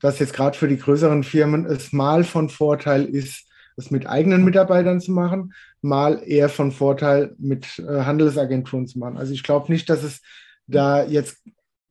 dass 0.00 0.18
jetzt 0.18 0.32
gerade 0.32 0.56
für 0.56 0.68
die 0.68 0.78
größeren 0.78 1.24
Firmen 1.24 1.66
es 1.66 1.92
mal 1.92 2.24
von 2.24 2.48
Vorteil 2.48 3.04
ist, 3.04 3.44
es 3.76 3.90
mit 3.90 4.08
eigenen 4.08 4.44
Mitarbeitern 4.44 5.00
zu 5.00 5.12
machen, 5.12 5.52
mal 5.80 6.22
eher 6.24 6.48
von 6.48 6.72
Vorteil 6.72 7.34
mit 7.38 7.78
äh, 7.78 8.02
Handelsagenturen 8.02 8.86
zu 8.86 8.98
machen. 8.98 9.16
Also 9.16 9.32
ich 9.32 9.42
glaube 9.42 9.70
nicht, 9.72 9.88
dass 9.88 10.02
es 10.02 10.20
da 10.66 11.04
jetzt 11.04 11.42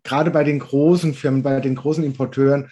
gerade 0.04 0.32
bei 0.32 0.44
den 0.44 0.60
großen 0.60 1.14
Firmen, 1.14 1.44
bei 1.44 1.60
den 1.60 1.76
großen 1.76 2.04
Importeuren, 2.04 2.70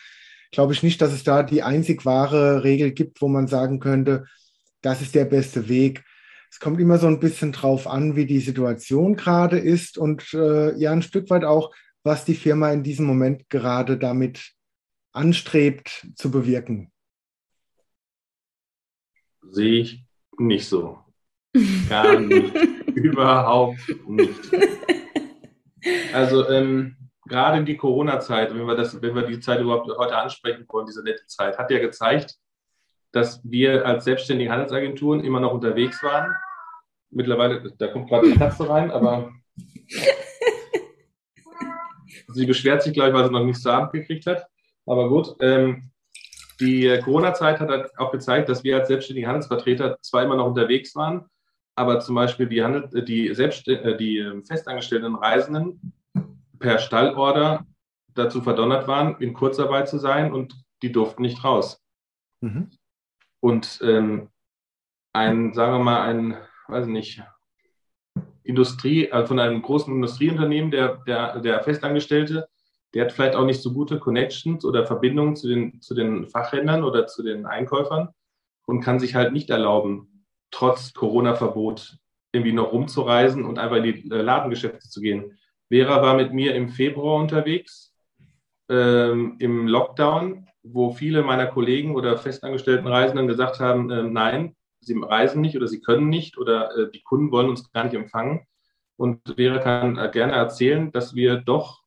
glaube 0.52 0.74
ich 0.74 0.84
nicht, 0.84 1.02
dass 1.02 1.12
es 1.12 1.24
da 1.24 1.44
die 1.44 1.64
einzig 1.64 2.06
wahre 2.06 2.64
Regel 2.64 2.92
gibt, 2.92 3.22
wo 3.22 3.28
man 3.28 3.48
sagen 3.48 3.80
könnte, 3.80 4.26
das 4.82 5.02
ist 5.02 5.16
der 5.16 5.26
beste 5.26 5.68
Weg. 5.68 6.04
Es 6.50 6.60
kommt 6.60 6.80
immer 6.80 6.98
so 6.98 7.08
ein 7.08 7.20
bisschen 7.20 7.52
drauf 7.52 7.88
an, 7.88 8.16
wie 8.16 8.26
die 8.26 8.40
Situation 8.40 9.16
gerade 9.16 9.58
ist 9.58 9.98
und 9.98 10.34
äh, 10.34 10.78
ja, 10.78 10.92
ein 10.92 11.02
Stück 11.02 11.30
weit 11.30 11.44
auch, 11.44 11.74
was 12.04 12.24
die 12.24 12.36
Firma 12.36 12.72
in 12.72 12.84
diesem 12.84 13.06
Moment 13.06 13.50
gerade 13.50 13.98
damit 13.98 14.54
anstrebt 15.12 16.08
zu 16.16 16.32
bewirken. 16.32 16.92
Sehe 19.50 19.82
ich 19.82 20.06
nicht 20.38 20.68
so. 20.68 21.05
Gar 21.90 22.20
nicht. 22.20 22.56
Überhaupt 22.96 23.80
nicht. 24.08 24.52
Also 26.14 26.50
ähm, 26.50 26.96
gerade 27.28 27.58
in 27.60 27.66
die 27.66 27.78
Corona-Zeit, 27.78 28.54
wenn 28.54 28.66
wir 28.66 28.76
das, 28.76 29.02
wenn 29.02 29.16
wir 29.16 29.24
die 29.24 29.40
Zeit 29.40 29.60
überhaupt 29.60 29.88
heute 29.98 30.16
ansprechen 30.16 30.66
wollen, 30.68 30.86
diese 30.86 31.04
nette 31.04 31.26
Zeit, 31.28 31.58
hat 31.58 31.72
ja 31.72 31.80
gezeigt, 31.80 32.36
dass 33.12 33.42
wir 33.44 33.86
als 33.86 34.04
selbstständige 34.04 34.52
Handelsagenturen 34.52 35.24
immer 35.24 35.40
noch 35.40 35.54
unterwegs 35.54 36.02
waren. 36.04 36.34
Mittlerweile, 37.12 37.72
da 37.78 37.88
kommt 37.88 38.10
gerade 38.10 38.28
eine 38.28 38.36
Katze 38.36 38.68
rein, 38.68 38.92
aber 38.92 39.32
sie 42.28 42.46
beschwert 42.46 42.84
sich 42.84 42.94
gleich, 42.94 43.14
weil 43.14 43.26
sie 43.26 43.32
noch 43.32 43.44
nichts 43.44 43.62
zu 43.62 43.72
Abend 43.72 43.94
gekriegt 43.94 44.26
hat. 44.26 44.46
Aber 44.86 45.08
gut, 45.08 45.36
ähm, 45.40 45.92
die 46.60 47.00
Corona-Zeit 47.04 47.60
hat 47.60 47.98
auch 47.98 48.12
gezeigt, 48.12 48.50
dass 48.50 48.64
wir 48.64 48.78
als 48.78 48.88
selbstständige 48.88 49.28
Handelsvertreter 49.28 49.98
zwar 50.02 50.24
immer 50.24 50.36
noch 50.36 50.48
unterwegs 50.48 50.96
waren, 50.96 51.26
aber 51.76 52.00
zum 52.00 52.16
Beispiel 52.16 52.48
die, 52.48 52.64
Handel, 52.64 53.04
die, 53.04 53.34
Selbst, 53.34 53.68
äh, 53.68 53.98
die 53.98 54.20
ähm, 54.20 54.46
festangestellten 54.46 55.16
Reisenden 55.16 55.94
per 56.60 56.80
Stallorder 56.80 57.66
dazu 58.14 58.42
verdonnert 58.42 58.88
waren, 58.88 59.20
in 59.20 59.34
Kurzarbeit 59.34 59.90
zu 59.90 60.00
sein 60.00 60.34
und 60.34 60.56
die 60.82 60.92
durften 60.92 61.22
nicht 61.22 61.44
raus. 61.44 61.82
Mhm. 62.42 62.72
Und 63.42 63.80
ähm, 63.84 64.30
ein, 65.14 65.54
sagen 65.54 65.74
wir 65.74 65.84
mal, 65.84 66.02
ein, 66.02 66.38
weiß 66.68 66.88
nicht, 66.88 67.22
Industrie, 68.44 69.12
also 69.12 69.28
von 69.28 69.40
einem 69.40 69.62
großen 69.62 69.94
Industrieunternehmen, 69.94 70.72
der, 70.72 70.98
der, 71.08 71.40
der 71.40 71.64
Festangestellte, 71.64 72.48
der 72.94 73.06
hat 73.06 73.12
vielleicht 73.12 73.36
auch 73.36 73.46
nicht 73.46 73.62
so 73.62 73.74
gute 73.74 74.00
Connections 74.00 74.64
oder 74.64 74.86
Verbindungen 74.86 75.36
zu 75.36 75.48
den, 75.48 75.82
zu 75.82 75.94
den 75.94 76.28
Fachhändlern 76.28 76.84
oder 76.84 77.08
zu 77.08 77.24
den 77.24 77.46
Einkäufern 77.46 78.10
und 78.66 78.82
kann 78.82 79.00
sich 79.00 79.16
halt 79.16 79.34
nicht 79.34 79.50
erlauben, 79.50 80.15
trotz 80.56 80.94
Corona-Verbot 80.94 81.98
irgendwie 82.32 82.54
noch 82.54 82.72
rumzureisen 82.72 83.46
und 83.46 83.60
einfach 83.60 83.78
in 83.78 83.84
die 83.84 84.12
äh, 84.12 84.22
Ladengeschäfte 84.22 84.90
zu 84.90 85.02
gehen. 85.02 85.38
Vera 85.70 86.02
war 86.02 86.16
mit 86.16 86.34
mir 86.34 86.56
im 86.56 86.70
Februar 86.70 87.20
unterwegs, 87.20 87.94
ähm, 88.70 89.36
im 89.40 89.68
Lockdown 89.68 90.46
wo 90.66 90.92
viele 90.92 91.22
meiner 91.22 91.46
Kollegen 91.46 91.96
oder 91.96 92.18
festangestellten 92.18 92.88
Reisenden 92.88 93.28
gesagt 93.28 93.60
haben, 93.60 93.90
äh, 93.92 94.04
nein, 94.04 94.56
sie 94.82 95.00
reisen 95.00 95.42
nicht 95.42 95.56
oder 95.56 95.68
sie 95.68 95.82
können 95.82 96.10
nicht 96.10 96.38
oder 96.38 96.76
äh, 96.76 96.92
die 96.92 97.04
Kunden 97.04 97.32
wollen 97.32 97.50
uns 97.50 97.72
gar 97.72 97.84
nicht 97.84 97.94
empfangen. 97.94 98.46
Und 98.98 99.22
Vera 99.36 99.60
kann 99.60 99.98
äh, 99.98 100.10
gerne 100.12 100.34
erzählen, 100.34 100.92
dass 100.92 101.16
wir 101.16 101.38
doch 101.38 101.84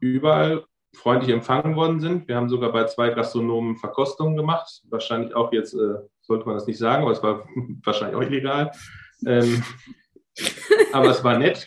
überall 0.00 0.64
freundlich 0.94 1.30
empfangen 1.32 1.76
worden 1.76 2.00
sind. 2.00 2.28
Wir 2.28 2.36
haben 2.36 2.48
sogar 2.48 2.72
bei 2.72 2.84
zwei 2.84 3.10
Gastronomen 3.10 3.76
Verkostungen 3.76 4.36
gemacht. 4.36 4.82
Wahrscheinlich 4.88 5.34
auch 5.34 5.52
jetzt, 5.52 5.74
äh, 5.74 5.98
sollte 6.26 6.46
man 6.46 6.54
das 6.56 6.66
nicht 6.66 6.78
sagen, 6.78 7.02
aber 7.02 7.12
es 7.12 7.22
war 7.22 7.46
wahrscheinlich 7.84 8.16
auch 8.16 8.22
illegal. 8.22 8.70
Ähm, 9.24 9.62
aber 10.92 11.10
es 11.10 11.22
war 11.24 11.38
nett. 11.38 11.66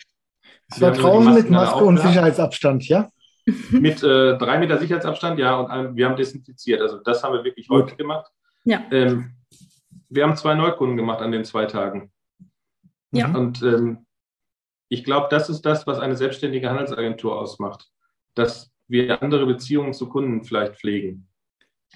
Es 0.70 0.80
war 0.80 0.92
draußen 0.92 1.34
mit 1.34 1.50
Maske 1.50 1.84
und 1.84 1.98
Sicherheitsabstand, 1.98 2.86
ja? 2.88 3.10
mit 3.70 4.02
äh, 4.02 4.36
drei 4.38 4.58
Meter 4.58 4.78
Sicherheitsabstand, 4.78 5.38
ja, 5.38 5.58
und 5.58 5.70
ein, 5.70 5.96
wir 5.96 6.06
haben 6.06 6.16
desinfiziert. 6.16 6.80
Also 6.80 6.98
das 6.98 7.22
haben 7.22 7.32
wir 7.34 7.44
wirklich 7.44 7.68
Gut. 7.68 7.84
häufig 7.84 7.96
gemacht. 7.96 8.30
Ja. 8.64 8.82
Ähm, 8.90 9.36
wir 10.08 10.24
haben 10.24 10.36
zwei 10.36 10.54
Neukunden 10.54 10.96
gemacht 10.96 11.20
an 11.20 11.32
den 11.32 11.44
zwei 11.44 11.66
Tagen. 11.66 12.12
Ja. 13.12 13.34
Und 13.34 13.62
ähm, 13.62 14.06
ich 14.88 15.04
glaube, 15.04 15.28
das 15.30 15.48
ist 15.48 15.62
das, 15.62 15.86
was 15.86 15.98
eine 15.98 16.16
selbstständige 16.16 16.68
Handelsagentur 16.70 17.38
ausmacht, 17.38 17.88
dass 18.34 18.70
wir 18.88 19.22
andere 19.22 19.46
Beziehungen 19.46 19.92
zu 19.92 20.08
Kunden 20.08 20.44
vielleicht 20.44 20.76
pflegen. 20.76 21.28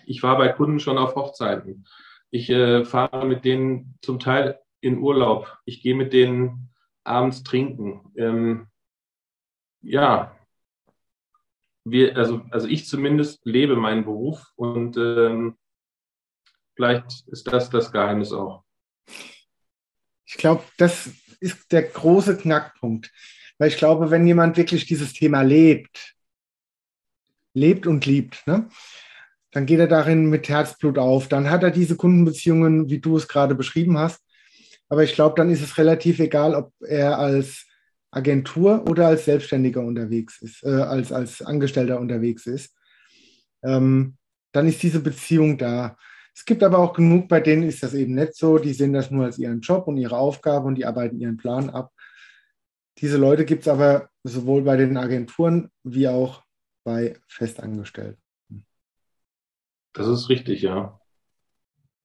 Ich 0.07 0.22
war 0.22 0.37
bei 0.37 0.48
Kunden 0.48 0.81
schon 0.81 0.98
auf 0.98 1.14
Hochzeiten. 1.14 1.87
Ich 2.35 2.51
äh, 2.51 2.85
fahre 2.85 3.27
mit 3.27 3.44
denen 3.44 3.97
zum 4.03 4.18
Teil 4.18 4.59
in 4.81 4.99
Urlaub. 4.99 5.57
Ich 5.66 5.83
gehe 5.83 5.94
mit 5.94 6.12
denen 6.12 6.75
abends 7.05 7.44
trinken. 7.44 8.12
Ähm, 8.16 8.66
ja, 9.83 10.37
wir, 11.85 12.16
also, 12.16 12.44
also 12.51 12.66
ich 12.66 12.88
zumindest 12.88 13.47
lebe 13.47 13.77
meinen 13.77 14.05
Beruf 14.05 14.53
und 14.57 14.97
ähm, 14.97 15.57
vielleicht 16.75 17.23
ist 17.29 17.47
das 17.53 17.70
das 17.70 17.92
Geheimnis 17.92 18.33
auch. 18.33 18.64
Ich 20.27 20.35
glaube, 20.37 20.64
das 20.77 21.12
ist 21.38 21.70
der 21.70 21.85
große 21.85 22.37
Knackpunkt. 22.37 23.12
Weil 23.59 23.68
ich 23.68 23.77
glaube, 23.77 24.11
wenn 24.11 24.27
jemand 24.27 24.57
wirklich 24.57 24.87
dieses 24.87 25.12
Thema 25.12 25.42
lebt, 25.42 26.16
lebt 27.53 27.87
und 27.87 28.07
liebt, 28.07 28.44
ne, 28.49 28.68
dann 29.55 29.67
geht 29.67 29.79
er 29.79 29.87
darin 29.87 30.27
mit 30.27 30.49
Herzblut 30.49 30.99
auf. 30.99 31.29
Dann 31.29 31.49
hat 31.49 31.62
er 31.62 31.71
diese 31.71 31.95
Kundenbeziehungen, 31.95 32.90
wie 32.90 32.99
du 32.99 33.17
es 33.17 33.29
gerade 33.29 33.55
beschrieben 33.55 33.97
hast. 33.97 34.21
Aber 34.88 35.05
ich 35.05 35.14
glaube, 35.14 35.37
dann 35.37 35.49
ist 35.49 35.62
es 35.62 35.79
relativ 35.79 36.19
egal, 36.19 36.57
ob 36.57 36.73
er 36.81 37.21
als 37.21 37.64
Agentur 38.11 38.85
oder 38.90 39.07
als 39.07 39.27
Selbstständiger 39.27 39.81
unterwegs 39.81 40.43
ist, 40.43 40.64
äh, 40.64 40.71
als, 40.71 41.12
als 41.12 41.40
Angestellter 41.40 42.01
unterwegs 42.01 42.47
ist. 42.47 42.75
Ähm, 43.62 44.17
dann 44.51 44.67
ist 44.67 44.83
diese 44.83 44.99
Beziehung 44.99 45.57
da. 45.57 45.97
Es 46.35 46.45
gibt 46.45 46.64
aber 46.64 46.81
auch 46.81 46.93
genug, 46.93 47.29
bei 47.29 47.38
denen 47.38 47.62
ist 47.62 47.85
das 47.85 47.95
eben 47.95 48.14
nicht 48.14 48.35
so. 48.35 48.59
Die 48.59 48.73
sehen 48.73 48.93
das 48.93 49.12
nur 49.12 49.25
als 49.25 49.38
ihren 49.38 49.61
Job 49.61 49.87
und 49.87 49.99
ihre 49.99 50.17
Aufgabe 50.17 50.67
und 50.67 50.75
die 50.75 50.85
arbeiten 50.85 51.21
ihren 51.21 51.37
Plan 51.37 51.71
ab. 51.71 51.93
Diese 52.99 53.19
Leute 53.19 53.45
gibt 53.45 53.62
es 53.62 53.69
aber 53.69 54.09
sowohl 54.25 54.62
bei 54.62 54.77
den 54.77 54.97
Agenturen 54.97 55.71
wie 55.85 56.09
auch 56.09 56.43
bei 56.83 57.14
Festangestellten. 57.29 58.24
Das 59.94 60.07
ist 60.07 60.28
richtig, 60.28 60.61
ja. 60.62 61.00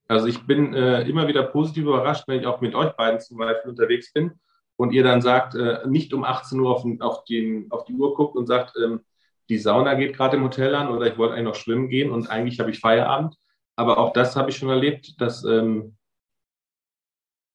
Also 0.07 0.27
ich 0.27 0.45
bin 0.47 0.73
äh, 0.73 1.01
immer 1.03 1.27
wieder 1.27 1.43
positiv 1.43 1.83
überrascht, 1.83 2.23
wenn 2.27 2.39
ich 2.39 2.47
auch 2.47 2.61
mit 2.61 2.73
euch 2.73 2.93
beiden 2.93 3.19
zum 3.19 3.37
Beispiel 3.37 3.71
unterwegs 3.71 4.11
bin 4.13 4.39
und 4.75 4.91
ihr 4.91 5.03
dann 5.03 5.21
sagt, 5.21 5.55
äh, 5.55 5.85
nicht 5.87 6.13
um 6.13 6.23
18 6.23 6.59
Uhr 6.59 6.71
auf, 6.71 6.85
auf, 7.01 7.25
den, 7.25 7.69
auf 7.71 7.83
die 7.85 7.93
Uhr 7.93 8.15
guckt 8.15 8.35
und 8.35 8.47
sagt, 8.47 8.75
ähm, 8.83 9.01
die 9.49 9.57
Sauna 9.57 9.95
geht 9.95 10.15
gerade 10.15 10.37
im 10.37 10.43
Hotel 10.43 10.73
an 10.73 10.89
oder 10.89 11.07
ich 11.07 11.17
wollte 11.17 11.33
eigentlich 11.33 11.45
noch 11.45 11.55
schwimmen 11.55 11.89
gehen 11.89 12.11
und 12.11 12.29
eigentlich 12.29 12.59
habe 12.59 12.71
ich 12.71 12.79
Feierabend, 12.79 13.35
aber 13.75 13.97
auch 13.97 14.13
das 14.13 14.35
habe 14.35 14.49
ich 14.49 14.57
schon 14.57 14.69
erlebt, 14.69 15.19
dass 15.19 15.43
ähm, 15.43 15.97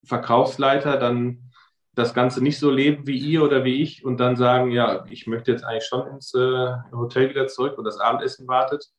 Verkaufsleiter 0.04 0.96
dann 0.96 1.50
das 1.94 2.12
Ganze 2.14 2.42
nicht 2.42 2.58
so 2.58 2.70
leben 2.70 3.06
wie 3.06 3.18
ihr 3.18 3.42
oder 3.42 3.64
wie 3.64 3.82
ich 3.82 4.04
und 4.04 4.18
dann 4.18 4.36
sagen, 4.36 4.70
ja, 4.70 5.04
ich 5.08 5.26
möchte 5.26 5.52
jetzt 5.52 5.64
eigentlich 5.64 5.86
schon 5.86 6.08
ins 6.08 6.34
äh, 6.34 6.72
Hotel 6.92 7.30
wieder 7.30 7.46
zurück 7.46 7.78
und 7.78 7.84
das 7.84 7.98
Abendessen 7.98 8.48
wartet. 8.48 8.90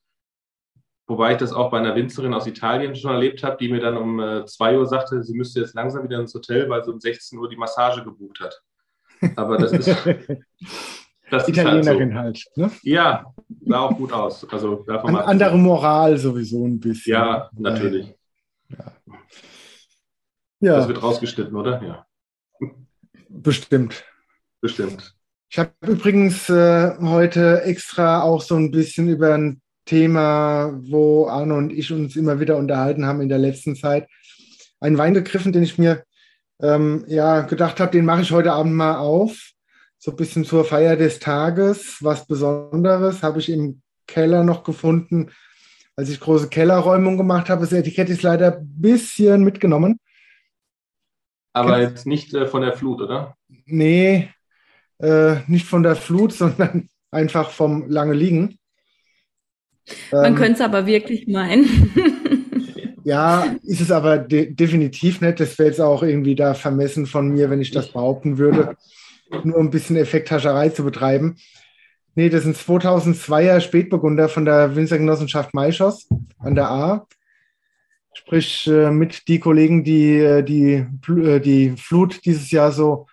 Wobei 1.08 1.32
ich 1.32 1.38
das 1.38 1.52
auch 1.52 1.70
bei 1.70 1.78
einer 1.78 1.94
Winzerin 1.94 2.34
aus 2.34 2.46
Italien 2.46 2.96
schon 2.96 3.12
erlebt 3.12 3.44
habe, 3.44 3.56
die 3.58 3.68
mir 3.68 3.80
dann 3.80 3.96
um 3.96 4.18
äh, 4.18 4.44
2 4.44 4.78
Uhr 4.78 4.86
sagte, 4.86 5.22
sie 5.22 5.36
müsste 5.36 5.60
jetzt 5.60 5.74
langsam 5.74 6.02
wieder 6.02 6.18
ins 6.18 6.34
Hotel, 6.34 6.68
weil 6.68 6.82
sie 6.84 6.90
um 6.90 7.00
16 7.00 7.38
Uhr 7.38 7.48
die 7.48 7.56
Massage 7.56 8.02
gebucht 8.02 8.40
hat. 8.40 8.60
Aber 9.36 9.58
das 9.58 9.72
ist. 9.72 9.96
Das 11.28 11.48
Italienerin 11.48 12.16
halt, 12.16 12.38
so. 12.54 12.62
halt, 12.62 12.72
ne? 12.72 12.78
Ja, 12.82 13.34
sah 13.64 13.80
auch 13.80 13.96
gut 13.96 14.12
aus. 14.12 14.48
Also 14.48 14.84
davon 14.86 15.16
An, 15.16 15.24
andere 15.24 15.58
Moral 15.58 16.16
sowieso 16.18 16.64
ein 16.64 16.78
bisschen. 16.78 17.14
Ja, 17.14 17.50
natürlich. 17.52 18.14
Ja. 18.68 18.92
ja. 20.60 20.76
Das 20.76 20.86
wird 20.88 21.02
rausgeschnitten, 21.02 21.56
oder? 21.56 21.82
Ja. 21.82 22.06
Bestimmt. 23.28 24.04
Bestimmt. 24.60 25.16
Ich 25.48 25.58
habe 25.58 25.72
übrigens 25.80 26.48
äh, 26.48 26.96
heute 27.00 27.62
extra 27.62 28.22
auch 28.22 28.40
so 28.40 28.54
ein 28.54 28.70
bisschen 28.70 29.08
über 29.08 29.34
ein 29.34 29.60
Thema, 29.86 30.78
wo 30.82 31.26
Arno 31.26 31.56
und 31.56 31.72
ich 31.72 31.90
uns 31.92 32.16
immer 32.16 32.38
wieder 32.40 32.56
unterhalten 32.56 33.06
haben 33.06 33.22
in 33.22 33.28
der 33.28 33.38
letzten 33.38 33.76
Zeit, 33.76 34.08
einen 34.80 34.98
Wein 34.98 35.14
gegriffen, 35.14 35.52
den 35.52 35.62
ich 35.62 35.78
mir 35.78 36.04
ähm, 36.60 37.04
ja 37.08 37.40
gedacht 37.42 37.80
habe, 37.80 37.92
den 37.92 38.04
mache 38.04 38.22
ich 38.22 38.32
heute 38.32 38.52
Abend 38.52 38.74
mal 38.74 38.96
auf 38.96 39.52
so 39.98 40.10
ein 40.12 40.16
bisschen 40.16 40.44
zur 40.44 40.64
Feier 40.64 40.96
des 40.96 41.18
Tages. 41.18 41.98
Was 42.00 42.26
Besonderes 42.26 43.22
habe 43.22 43.38
ich 43.40 43.48
im 43.48 43.82
Keller 44.06 44.44
noch 44.44 44.62
gefunden, 44.62 45.30
als 45.96 46.10
ich 46.10 46.20
große 46.20 46.48
Kellerräumung 46.48 47.16
gemacht 47.16 47.48
habe. 47.48 47.62
Das 47.62 47.72
Etikett 47.72 48.08
ist 48.08 48.22
leider 48.22 48.58
ein 48.58 48.80
bisschen 48.80 49.42
mitgenommen. 49.42 49.98
Aber 51.52 51.78
Kennst 51.78 51.90
jetzt 51.90 52.06
nicht 52.06 52.34
äh, 52.34 52.46
von 52.46 52.62
der 52.62 52.74
Flut, 52.74 53.00
oder? 53.00 53.34
Nee, 53.64 54.28
äh, 54.98 55.36
nicht 55.46 55.66
von 55.66 55.82
der 55.82 55.96
Flut, 55.96 56.32
sondern 56.34 56.88
einfach 57.10 57.50
vom 57.50 57.88
lange 57.88 58.14
Liegen. 58.14 58.58
Man 60.12 60.32
ähm, 60.32 60.34
könnte 60.34 60.54
es 60.54 60.60
aber 60.60 60.86
wirklich 60.86 61.26
meinen. 61.26 61.92
ja, 63.04 63.46
ist 63.62 63.80
es 63.80 63.90
aber 63.90 64.18
de 64.18 64.52
definitiv 64.52 65.20
nicht. 65.20 65.40
Das 65.40 65.58
wäre 65.58 65.68
jetzt 65.68 65.80
auch 65.80 66.02
irgendwie 66.02 66.34
da 66.34 66.54
vermessen 66.54 67.06
von 67.06 67.28
mir, 67.28 67.50
wenn 67.50 67.60
ich 67.60 67.70
das 67.70 67.92
behaupten 67.92 68.38
würde 68.38 68.76
nur 69.44 69.58
ein 69.58 69.70
bisschen 69.70 69.96
Effekthascherei 69.96 70.68
zu 70.70 70.84
betreiben. 70.84 71.36
Nee, 72.14 72.28
das 72.30 72.44
sind 72.44 72.56
2002er 72.56 73.60
Spätburgunder 73.60 74.28
von 74.28 74.44
der 74.44 74.74
Winzergenossenschaft 74.74 75.52
Maischoss 75.52 76.08
an 76.38 76.54
der 76.54 76.70
A. 76.70 77.06
Sprich, 78.14 78.66
äh, 78.66 78.90
mit 78.90 79.28
die 79.28 79.38
Kollegen, 79.38 79.84
die, 79.84 80.16
äh, 80.16 80.42
die 80.42 80.86
äh, 81.08 81.40
die 81.40 81.76
Flut 81.76 82.24
dieses 82.24 82.50
Jahr 82.50 82.72
so 82.72 83.06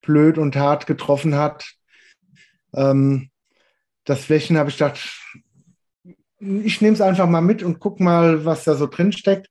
blöd 0.00 0.36
und 0.38 0.56
hart 0.56 0.88
getroffen 0.88 1.36
hat. 1.36 1.74
Ähm, 2.74 3.30
das 4.04 4.24
Flächen 4.24 4.58
habe 4.58 4.70
ich 4.70 4.78
gedacht, 4.78 4.98
ich 6.64 6.80
nehme 6.80 6.94
es 6.94 7.00
einfach 7.00 7.28
mal 7.28 7.40
mit 7.40 7.62
und 7.62 7.78
guck 7.78 8.00
mal, 8.00 8.44
was 8.44 8.64
da 8.64 8.74
so 8.74 8.86
drin 8.86 9.12
steckt. 9.12 9.48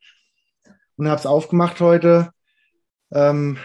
Und 0.97 1.07
habe 1.07 1.19
es 1.19 1.25
aufgemacht 1.25 1.79
heute. 1.79 2.31
Ähm, 3.11 3.57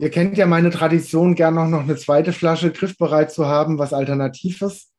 Ihr 0.00 0.10
kennt 0.10 0.38
ja 0.38 0.46
meine 0.46 0.70
Tradition, 0.70 1.34
gern 1.34 1.54
noch, 1.54 1.66
noch 1.66 1.82
eine 1.82 1.96
zweite 1.96 2.32
Flasche 2.32 2.70
griffbereit 2.70 3.32
zu 3.32 3.46
haben, 3.46 3.78
was 3.78 3.92
Alternatives. 3.92 4.92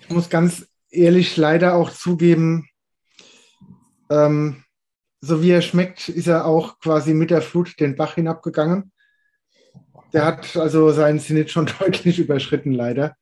Ich 0.00 0.08
muss 0.08 0.30
ganz 0.30 0.66
ehrlich 0.90 1.36
leider 1.36 1.74
auch 1.74 1.90
zugeben, 1.90 2.68
ähm, 4.10 4.64
so 5.20 5.42
wie 5.42 5.50
er 5.50 5.60
schmeckt, 5.60 6.08
ist 6.08 6.28
er 6.28 6.46
auch 6.46 6.78
quasi 6.78 7.12
mit 7.12 7.30
der 7.30 7.42
Flut 7.42 7.78
den 7.78 7.94
Bach 7.94 8.14
hinabgegangen. 8.14 8.90
Der 10.14 10.24
hat 10.24 10.56
also 10.56 10.90
seinen 10.90 11.20
Zenit 11.20 11.50
schon 11.50 11.66
deutlich 11.78 12.18
überschritten, 12.18 12.72
leider. 12.72 13.16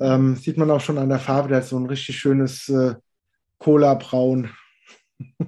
Ähm, 0.00 0.36
sieht 0.36 0.56
man 0.58 0.70
auch 0.70 0.80
schon 0.80 0.98
an 0.98 1.08
der 1.08 1.18
Farbe, 1.18 1.48
der 1.48 1.58
hat 1.58 1.64
so 1.64 1.78
ein 1.78 1.86
richtig 1.86 2.18
schönes 2.18 2.68
äh, 2.68 2.94
Cola-Braun. 3.58 4.50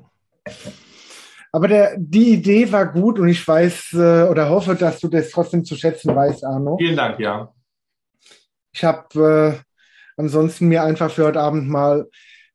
Aber 1.53 1.69
der, 1.69 1.97
die 1.99 2.35
Idee 2.35 2.71
war 2.73 2.93
gut 2.93 3.19
und 3.19 3.29
ich 3.29 3.47
weiß 3.47 3.95
äh, 3.95 4.29
oder 4.29 4.51
hoffe, 4.51 4.75
dass 4.75 5.01
du 5.01 5.09
das 5.09 5.31
trotzdem 5.31 5.65
zu 5.65 5.77
schätzen 5.77 6.15
weißt, 6.15 6.45
Arno. 6.45 6.77
Vielen 6.79 6.97
Dank, 6.97 7.19
ja. 7.19 7.53
Ich 8.73 8.85
habe 8.85 9.57
äh, 9.57 9.65
ansonsten 10.17 10.69
mir 10.69 10.83
einfach 10.83 11.11
für 11.11 11.25
heute 11.25 11.41
Abend 11.41 11.69
mal, 11.69 12.09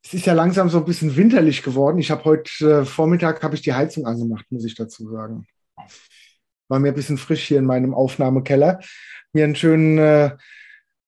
es 0.03 0.13
ist 0.13 0.25
ja 0.25 0.33
langsam 0.33 0.69
so 0.69 0.77
ein 0.77 0.85
bisschen 0.85 1.15
winterlich 1.15 1.63
geworden. 1.63 1.97
Ich 1.97 2.11
habe 2.11 2.23
heute 2.25 2.81
äh, 2.81 2.85
Vormittag 2.85 3.41
habe 3.41 3.55
ich 3.55 3.61
die 3.61 3.73
Heizung 3.73 4.05
angemacht, 4.05 4.45
muss 4.49 4.65
ich 4.65 4.75
dazu 4.75 5.09
sagen. 5.09 5.47
War 6.67 6.79
mir 6.79 6.89
ein 6.89 6.95
bisschen 6.95 7.17
frisch 7.17 7.43
hier 7.43 7.59
in 7.59 7.65
meinem 7.65 7.93
Aufnahmekeller. 7.93 8.79
Mir 9.31 9.45
einen 9.45 9.55
schönen 9.55 9.97
äh, 9.97 10.37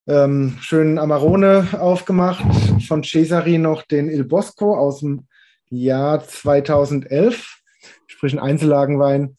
ähm, 0.08 0.58
schönen 0.62 1.00
Amarone 1.00 1.68
aufgemacht, 1.80 2.46
von 2.88 3.04
Cesari 3.04 3.58
noch 3.58 3.84
den 3.84 4.10
Il 4.10 4.24
Bosco 4.24 4.76
aus 4.78 5.00
dem 5.00 5.28
Jahr 5.70 6.26
2011 6.26 7.62
sprich 8.16 8.34
ein 8.34 8.40
Einzellagenwein. 8.40 9.38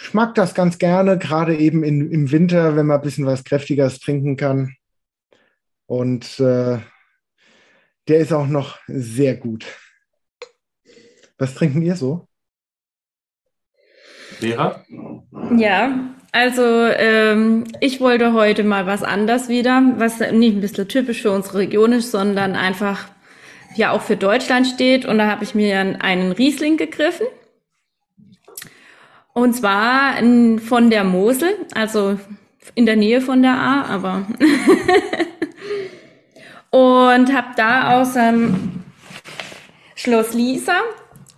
Ich 0.00 0.14
mag 0.14 0.34
das 0.34 0.54
ganz 0.54 0.78
gerne, 0.78 1.18
gerade 1.18 1.56
eben 1.56 1.82
in, 1.82 2.10
im 2.10 2.30
Winter, 2.30 2.76
wenn 2.76 2.86
man 2.86 2.98
ein 2.98 3.02
bisschen 3.02 3.26
was 3.26 3.42
Kräftigeres 3.42 3.98
trinken 3.98 4.36
kann. 4.36 4.76
Und 5.86 6.38
äh, 6.38 6.78
der 8.06 8.18
ist 8.18 8.32
auch 8.32 8.46
noch 8.46 8.78
sehr 8.86 9.36
gut. 9.36 9.66
Was 11.36 11.54
trinken 11.54 11.82
ihr 11.82 11.96
so? 11.96 12.28
Vera? 14.38 14.84
Ja, 15.56 16.14
also 16.32 16.62
ähm, 16.62 17.64
ich 17.80 18.00
wollte 18.00 18.32
heute 18.32 18.64
mal 18.64 18.86
was 18.86 19.02
anders 19.02 19.48
wieder, 19.48 19.82
was 19.96 20.18
nicht 20.18 20.56
ein 20.56 20.60
bisschen 20.60 20.88
typisch 20.88 21.22
für 21.22 21.30
unsere 21.30 21.58
Region 21.58 21.92
ist, 21.92 22.10
sondern 22.10 22.54
einfach 22.54 23.08
ja 23.74 23.92
auch 23.92 24.02
für 24.02 24.16
Deutschland 24.16 24.66
steht. 24.66 25.06
Und 25.06 25.18
da 25.18 25.26
habe 25.26 25.44
ich 25.44 25.54
mir 25.54 25.96
einen 26.00 26.32
Riesling 26.32 26.76
gegriffen. 26.76 27.26
Und 29.32 29.54
zwar 29.54 30.14
von 30.60 30.90
der 30.90 31.04
Mosel, 31.04 31.50
also 31.74 32.18
in 32.74 32.86
der 32.86 32.96
Nähe 32.96 33.20
von 33.20 33.42
der 33.42 33.54
A, 33.54 33.82
aber. 33.82 34.26
und 36.70 37.32
habe 37.32 37.48
da 37.56 38.00
aus 38.00 38.16
ähm, 38.16 38.82
Schloss 39.94 40.34
Lisa 40.34 40.80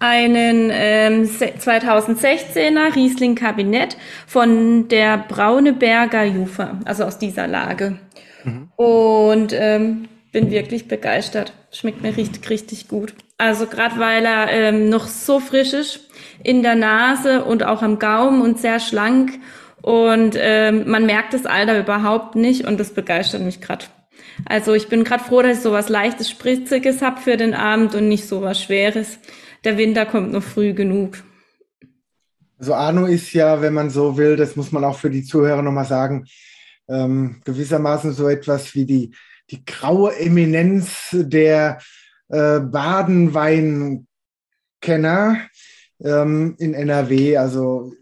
einen 0.01 0.71
ähm, 0.73 1.25
2016er 1.25 2.97
Riesling 2.97 3.35
Kabinett 3.35 3.97
von 4.27 4.89
der 4.89 5.19
Brauneberger 5.19 6.25
Jufa, 6.25 6.81
also 6.87 7.05
aus 7.05 7.19
dieser 7.19 7.47
Lage. 7.47 7.99
Mhm. 8.43 8.73
Und 8.77 9.53
ähm, 9.53 10.09
bin 10.33 10.51
wirklich 10.51 10.89
begeistert. 10.89 11.53
Schmeckt 11.71 12.03
mir 12.03 12.17
richtig, 12.17 12.49
richtig 12.49 12.89
gut. 12.89 13.15
Also 13.37 13.67
gerade 13.67 13.99
weil 13.99 14.25
er 14.25 14.51
ähm, 14.51 14.89
noch 14.89 15.07
so 15.07 15.39
frisch 15.39 15.75
ist 15.75 16.09
in 16.43 16.63
der 16.63 16.77
Nase 16.77 17.45
und 17.45 17.63
auch 17.63 17.83
am 17.83 17.99
Gaumen 17.99 18.41
und 18.41 18.59
sehr 18.59 18.81
schlank. 18.81 19.39
Und 19.83 20.37
ähm, 20.39 20.91
man 20.91 21.07
merkt 21.07 21.35
das 21.35 21.47
Alter 21.47 21.79
überhaupt 21.79 22.37
nicht 22.37 22.67
und 22.67 22.81
das 22.81 22.93
begeistert 22.93 23.43
mich 23.43 23.61
gerade. 23.61 23.87
Also 24.47 24.75
ich 24.75 24.89
bin 24.89 25.05
gerade 25.05 25.25
froh, 25.25 25.43
dass 25.43 25.59
ich 25.59 25.63
sowas 25.63 25.89
leichtes, 25.89 26.31
spritziges 26.31 27.03
hab 27.03 27.19
für 27.19 27.37
den 27.37 27.55
Abend 27.55 27.95
und 27.95 28.09
nicht 28.09 28.27
sowas 28.27 28.63
Schweres 28.63 29.19
der 29.65 29.77
Winter 29.77 30.07
kommt 30.07 30.33
noch 30.33 30.43
früh 30.43 30.73
genug. 30.73 31.23
Also 32.59 32.75
Arno 32.75 33.07
ist 33.07 33.33
ja, 33.33 33.63
wenn 33.63 33.73
man 33.73 33.89
so 33.91 34.17
will, 34.19 34.37
das 34.37 34.55
muss 34.57 34.71
man 34.71 34.85
auch 34.85 34.99
für 34.99 35.11
die 35.11 35.25
Zuhörer 35.25 35.63
nochmal 35.63 35.87
sagen, 35.87 36.27
ähm, 36.89 37.41
gewissermaßen 37.45 38.13
so 38.13 38.29
etwas 38.29 38.75
wie 38.75 38.85
die, 38.85 39.15
die 39.51 39.65
graue 39.65 40.15
Eminenz 40.17 41.09
der 41.13 41.79
äh, 42.29 42.61
Badenweinkenner 42.61 44.07
ähm, 46.03 46.55
in 46.59 46.75
NRW. 46.75 47.39
Also 47.39 47.95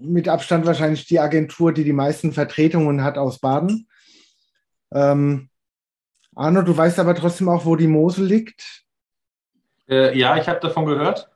mit 0.00 0.28
Abstand 0.28 0.66
wahrscheinlich 0.66 1.06
die 1.06 1.20
Agentur, 1.20 1.72
die 1.72 1.84
die 1.84 1.92
meisten 1.92 2.32
Vertretungen 2.32 3.04
hat 3.04 3.18
aus 3.18 3.38
Baden. 3.38 3.86
Ähm, 4.92 5.50
Arno, 6.34 6.62
du 6.62 6.76
weißt 6.76 6.98
aber 6.98 7.14
trotzdem 7.14 7.48
auch, 7.48 7.64
wo 7.64 7.76
die 7.76 7.86
Mosel 7.86 8.26
liegt. 8.26 8.83
Äh, 9.94 10.18
ja, 10.18 10.36
ich 10.36 10.48
habe 10.48 10.60
davon 10.60 10.86
gehört. 10.86 11.28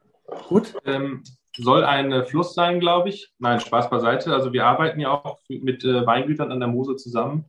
Gut. 0.49 0.75
Ähm, 0.85 1.23
soll 1.57 1.85
ein 1.85 2.25
Fluss 2.25 2.55
sein, 2.55 2.81
glaube 2.81 3.09
ich. 3.09 3.33
Nein, 3.39 3.61
Spaß 3.61 3.91
beiseite. 3.91 4.33
Also 4.33 4.53
wir 4.53 4.67
arbeiten 4.67 5.01
ja 5.01 5.11
auch 5.11 5.39
mit 5.49 5.85
äh, 5.85 6.07
Weingütern 6.07 6.53
an 6.53 6.61
der 6.61 6.69
Mosel 6.69 6.97
zusammen. 6.97 7.45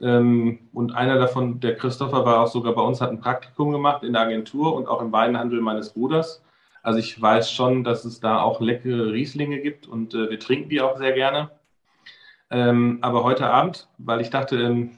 Ähm, 0.00 0.70
und 0.72 0.94
einer 0.94 1.18
davon, 1.18 1.60
der 1.60 1.76
Christopher, 1.76 2.24
war 2.24 2.40
auch 2.40 2.46
sogar 2.48 2.74
bei 2.74 2.82
uns, 2.82 3.00
hat 3.00 3.10
ein 3.10 3.20
Praktikum 3.20 3.70
gemacht 3.70 4.02
in 4.02 4.14
der 4.14 4.22
Agentur 4.22 4.74
und 4.74 4.88
auch 4.88 5.02
im 5.02 5.12
Weinhandel 5.12 5.60
meines 5.60 5.92
Bruders. 5.92 6.42
Also 6.82 6.98
ich 6.98 7.20
weiß 7.20 7.52
schon, 7.52 7.84
dass 7.84 8.06
es 8.06 8.20
da 8.20 8.40
auch 8.40 8.60
leckere 8.60 9.12
Rieslinge 9.12 9.60
gibt 9.60 9.86
und 9.86 10.14
äh, 10.14 10.30
wir 10.30 10.40
trinken 10.40 10.70
die 10.70 10.80
auch 10.80 10.96
sehr 10.96 11.12
gerne. 11.12 11.50
Ähm, 12.50 12.98
aber 13.02 13.24
heute 13.24 13.46
Abend, 13.46 13.88
weil 13.98 14.22
ich 14.22 14.30
dachte, 14.30 14.56
ähm, 14.56 14.92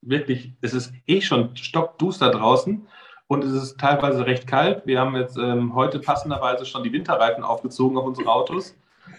wirklich, 0.00 0.52
es 0.62 0.72
ist 0.72 0.92
eh 1.06 1.20
schon 1.20 1.54
stockduster 1.54 2.30
draußen 2.30 2.86
und 3.28 3.44
es 3.44 3.52
ist 3.52 3.78
teilweise 3.78 4.26
recht 4.26 4.46
kalt. 4.46 4.86
Wir 4.86 5.00
haben 5.00 5.16
jetzt 5.16 5.36
ähm, 5.36 5.74
heute 5.74 5.98
passenderweise 5.98 6.64
schon 6.64 6.82
die 6.82 6.92
Winterreifen 6.92 7.44
aufgezogen 7.44 7.98
auf 7.98 8.04
unsere 8.04 8.30
Autos 8.30 8.74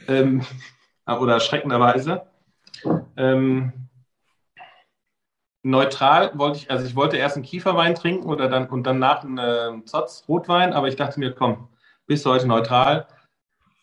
ähm, 0.08 0.46
oder 1.06 1.34
erschreckenderweise. 1.34 2.24
Ähm, 3.18 3.74
neutral 5.64 6.32
wollte 6.38 6.60
ich, 6.60 6.72
also 6.72 6.86
ich 6.86 6.96
wollte 6.96 7.18
erst 7.18 7.36
einen 7.36 7.46
Kieferwein 7.46 7.96
trinken 7.96 8.28
oder 8.28 8.48
dann 8.50 8.68
und 8.68 8.84
danach 8.84 9.24
einen 9.24 9.38
äh, 9.82 9.86
Zotz 9.86 10.24
Rotwein, 10.28 10.74
aber 10.74 10.88
ich 10.88 10.96
dachte 10.96 11.20
mir, 11.20 11.34
komm, 11.34 11.68
bis 12.06 12.26
heute 12.26 12.48
neutral 12.48 13.08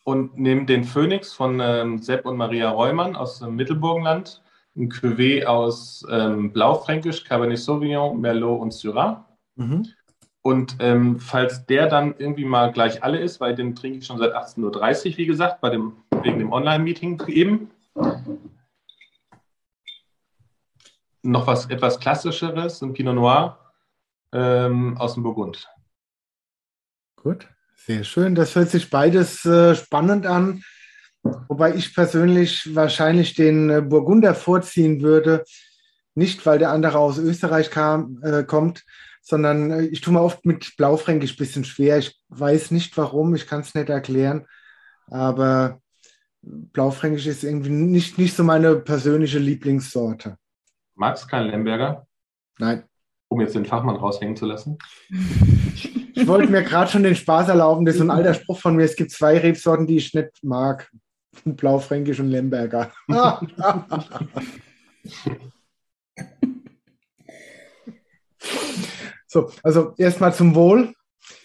und 0.05 0.39
nehme 0.39 0.65
den 0.65 0.85
Phoenix 0.85 1.33
von 1.33 1.61
ähm, 1.61 1.99
Sepp 1.99 2.25
und 2.25 2.37
Maria 2.37 2.71
Reumann 2.71 3.17
aus 3.17 3.41
dem 3.41 3.57
Mittelburgenland, 3.57 4.43
ein 4.77 4.91
Cuvée 4.91 5.45
aus 5.45 6.05
ähm, 6.11 6.53
Blaufränkisch, 6.53 7.25
Cabernet 7.25 7.59
Sauvignon, 7.59 8.21
Merlot 8.21 8.61
und 8.61 8.73
Syrah. 8.73 9.27
Mhm. 9.57 9.87
Und 10.47 10.77
ähm, 10.81 11.21
falls 11.21 11.65
der 11.65 11.89
dann 11.89 12.17
irgendwie 12.19 12.45
mal 12.45 12.71
gleich 12.71 13.03
alle 13.03 13.19
ist, 13.19 13.41
weil 13.41 13.55
den 13.55 13.75
trinke 13.75 13.99
ich 13.99 14.07
schon 14.07 14.19
seit 14.19 14.35
18.30 14.35 15.13
Uhr, 15.13 15.17
wie 15.17 15.27
gesagt, 15.27 15.63
bei 15.63 15.71
dem, 15.71 15.95
wegen 16.23 16.39
dem 16.39 16.53
Online-Meeting 16.53 17.23
eben. 17.29 17.71
Noch 21.23 21.47
was 21.47 21.71
etwas 21.71 21.99
Klassischeres, 21.99 22.83
ein 22.83 22.93
Pinot 22.93 23.15
Noir 23.15 23.59
ähm, 24.35 24.99
aus 24.99 25.15
dem 25.15 25.23
Burgund. 25.23 25.67
Gut, 27.17 27.49
sehr 27.75 28.05
schön. 28.05 28.35
Das 28.35 28.55
hört 28.55 28.69
sich 28.69 28.91
beides 28.91 29.47
äh, 29.47 29.75
spannend 29.75 30.27
an. 30.27 30.63
Wobei 31.49 31.75
ich 31.75 31.95
persönlich 31.95 32.75
wahrscheinlich 32.75 33.33
den 33.33 33.71
äh, 33.71 33.81
Burgunder 33.81 34.35
vorziehen 34.35 35.01
würde. 35.01 35.43
Nicht, 36.15 36.45
weil 36.45 36.59
der 36.59 36.71
andere 36.71 36.99
aus 36.99 37.17
Österreich 37.17 37.71
kam, 37.71 38.21
äh, 38.23 38.45
kommt, 38.45 38.85
sondern 39.25 39.71
äh, 39.71 39.83
ich 39.87 40.03
tue 40.03 40.13
mir 40.13 40.23
oft 40.23 40.47
mit 40.47 40.77
Blaufränkisch 40.77 41.33
ein 41.33 41.39
bisschen 41.39 41.65
schwer. 41.65 41.99
Ich 41.99 42.21
weiß 42.29 42.71
nicht 42.71 42.97
warum, 42.97 43.35
ich 43.35 43.47
kann 43.47 43.61
es 43.61 43.75
nicht 43.75 43.89
erklären, 43.89 44.47
aber 45.11 45.81
Blaufränkisch 46.43 47.27
ist 47.27 47.43
irgendwie 47.43 47.71
nicht, 47.71 48.19
nicht 48.19 48.37
so 48.37 48.45
meine 48.45 48.77
persönliche 48.77 49.39
Lieblingssorte. 49.39 50.37
Magst 50.95 51.25
du 51.25 51.29
keinen 51.29 51.51
Lemberger? 51.51 52.07
Nein. 52.59 52.85
Um 53.29 53.41
jetzt 53.41 53.55
den 53.55 53.65
Fachmann 53.65 53.97
raushängen 53.97 54.37
zu 54.37 54.47
lassen? 54.47 54.79
Ich 56.17 56.29
wollte 56.29 56.49
mir 56.49 56.63
gerade 56.63 56.89
schon 56.89 57.03
den 57.03 57.17
Spaß 57.17 57.49
erlauben. 57.49 57.85
Das 57.85 57.97
ist 57.97 57.99
so 57.99 58.07
ein 58.07 58.11
alter 58.11 58.35
Spruch 58.35 58.61
von 58.61 58.77
mir. 58.77 58.85
Es 58.85 58.95
gibt 58.95 59.11
zwei 59.11 59.37
Rebsorten, 59.37 59.89
die 59.89 59.97
ich 59.97 60.15
nicht 60.15 60.45
mag. 60.45 60.89
Blaufränkisch 61.45 62.21
und 62.21 62.29
Lemberger. 62.29 62.93
So, 69.35 69.51
also 69.65 69.95
erstmal 69.99 70.33
zum 70.33 70.55
Wohl. 70.55 70.95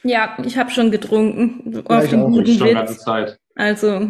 Ja, 0.03 0.37
ich 0.45 0.59
habe 0.59 0.69
schon 0.69 0.91
getrunken. 0.91 1.83
Ja, 1.89 2.03
ich 2.03 2.15
auch. 2.15 2.29
Ich 2.37 2.59
schon 2.59 2.73
ganze 2.75 2.99
Zeit. 2.99 3.39
Also. 3.55 3.99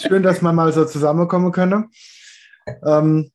Schön, 0.00 0.22
dass 0.22 0.40
wir 0.40 0.54
mal 0.54 0.72
so 0.72 0.86
zusammenkommen 0.86 1.52
können. 1.52 1.90
Ähm, 2.86 3.30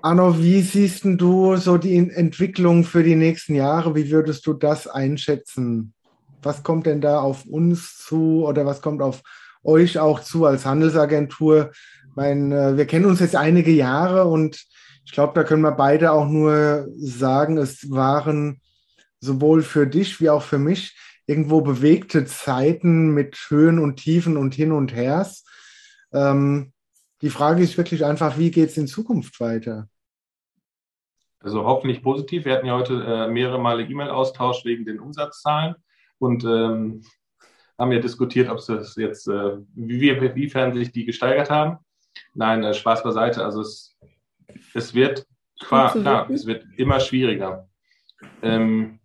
Arno, 0.00 0.38
wie 0.38 0.60
siehst 0.60 1.02
du 1.04 1.56
so 1.56 1.76
die 1.76 1.96
Entwicklung 1.96 2.84
für 2.84 3.02
die 3.02 3.16
nächsten 3.16 3.56
Jahre? 3.56 3.96
Wie 3.96 4.12
würdest 4.12 4.46
du 4.46 4.52
das 4.52 4.86
einschätzen? 4.86 5.92
Was 6.40 6.62
kommt 6.62 6.86
denn 6.86 7.00
da 7.00 7.18
auf 7.18 7.46
uns 7.46 7.98
zu 7.98 8.46
oder 8.46 8.64
was 8.64 8.80
kommt 8.80 9.02
auf 9.02 9.22
euch 9.64 9.98
auch 9.98 10.20
zu 10.20 10.44
als 10.44 10.66
Handelsagentur? 10.66 11.72
Ich 12.10 12.14
meine, 12.14 12.54
äh, 12.54 12.76
wir 12.76 12.86
kennen 12.86 13.06
uns 13.06 13.18
jetzt 13.18 13.34
einige 13.34 13.72
Jahre 13.72 14.26
und 14.26 14.64
ich 15.04 15.12
glaube, 15.12 15.32
da 15.34 15.44
können 15.44 15.62
wir 15.62 15.72
beide 15.72 16.12
auch 16.12 16.26
nur 16.26 16.88
sagen, 16.96 17.58
es 17.58 17.90
waren 17.90 18.60
sowohl 19.20 19.62
für 19.62 19.86
dich 19.86 20.20
wie 20.20 20.30
auch 20.30 20.42
für 20.42 20.58
mich 20.58 20.96
irgendwo 21.26 21.60
bewegte 21.60 22.24
Zeiten 22.26 23.10
mit 23.10 23.36
Höhen 23.48 23.78
und 23.78 23.96
Tiefen 23.96 24.36
und 24.36 24.54
Hin 24.54 24.72
und 24.72 24.94
Hers. 24.94 25.44
Ähm, 26.12 26.72
die 27.22 27.30
Frage 27.30 27.62
ist 27.62 27.78
wirklich 27.78 28.04
einfach, 28.04 28.38
wie 28.38 28.50
geht 28.50 28.70
es 28.70 28.76
in 28.76 28.86
Zukunft 28.86 29.40
weiter? 29.40 29.88
Also 31.40 31.64
hoffentlich 31.64 32.02
positiv. 32.02 32.44
Wir 32.44 32.54
hatten 32.54 32.66
ja 32.66 32.74
heute 32.74 33.02
äh, 33.02 33.28
mehrere 33.28 33.58
Male 33.58 33.82
E-Mail-Austausch 33.82 34.64
wegen 34.64 34.84
den 34.84 35.00
Umsatzzahlen 35.00 35.74
und 36.18 36.44
ähm, 36.44 37.02
haben 37.78 37.92
ja 37.92 37.98
diskutiert, 37.98 38.48
ob 38.48 38.58
es 38.58 38.96
jetzt, 38.96 39.28
äh, 39.28 39.58
wie, 39.74 40.34
wiefern 40.34 40.74
sich 40.74 40.92
die 40.92 41.04
gesteigert 41.04 41.50
haben. 41.50 41.78
Nein, 42.34 42.62
äh, 42.62 42.74
Spaß 42.74 43.02
beiseite. 43.02 43.44
Also 43.44 43.60
es 43.60 43.93
es 44.74 44.94
wird, 44.94 45.26
klar, 45.60 45.92
klar, 45.92 46.30
es 46.30 46.46
wird 46.46 46.64
immer 46.76 47.00
schwieriger. 47.00 47.68
Ähm, 48.42 49.00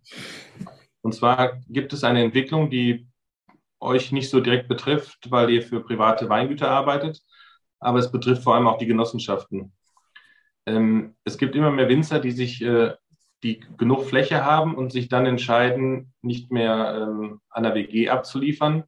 und 1.02 1.14
zwar 1.14 1.60
gibt 1.68 1.93
es 1.93 2.04
eine 2.04 2.24
Entwicklung, 2.24 2.70
die 2.70 3.08
euch 3.80 4.12
nicht 4.12 4.30
so 4.30 4.39
direkt 4.39 4.68
betrifft, 4.68 5.32
weil 5.32 5.50
ihr 5.50 5.62
für 5.62 5.82
private 5.82 6.28
Weingüter 6.30 6.70
arbeitet, 6.70 7.22
aber 7.80 8.00
es 8.00 8.12
betrifft 8.12 8.43
vor 8.43 8.56
allem 8.56 8.68
auch 8.68 8.78
die 8.78 8.88
Genossenschaften. 8.88 9.74
Ähm, 10.66 11.16
es 11.24 11.38
gibt 11.38 11.56
immer 11.56 11.72
mehr 11.72 11.89
Winzer, 11.89 12.20
die 12.20 12.32
sich, 12.32 12.62
äh, 12.62 12.93
die 13.43 13.62
genug 13.78 14.04
Fläche 14.06 14.43
haben 14.43 14.76
und 14.76 14.91
sich 14.91 15.08
dann 15.08 15.26
entscheiden, 15.26 16.14
nicht 16.22 16.52
mehr 16.52 17.08
ähm, 17.08 17.39
an 17.50 17.64
der 17.64 17.74
WG 17.74 18.10
abzuliefern, 18.10 18.84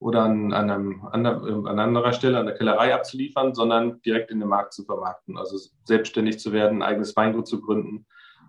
oder 0.00 0.22
an, 0.22 0.52
einem, 0.52 1.04
an, 1.12 1.26
an 1.26 1.78
anderer 1.78 2.14
Stelle, 2.14 2.38
an 2.38 2.46
der 2.46 2.56
Kellerei 2.56 2.94
abzuliefern, 2.94 3.54
sondern 3.54 4.00
direkt 4.00 4.30
in 4.30 4.40
den 4.40 4.48
Markt 4.48 4.72
zu 4.72 4.82
vermarkten. 4.84 5.36
Also 5.36 5.58
selbstständig 5.84 6.40
zu 6.40 6.52
werden, 6.52 6.78
ein 6.78 6.88
eigenes 6.88 7.14
Weingut 7.16 7.46
zu 7.46 7.60
gründen. 7.60 8.06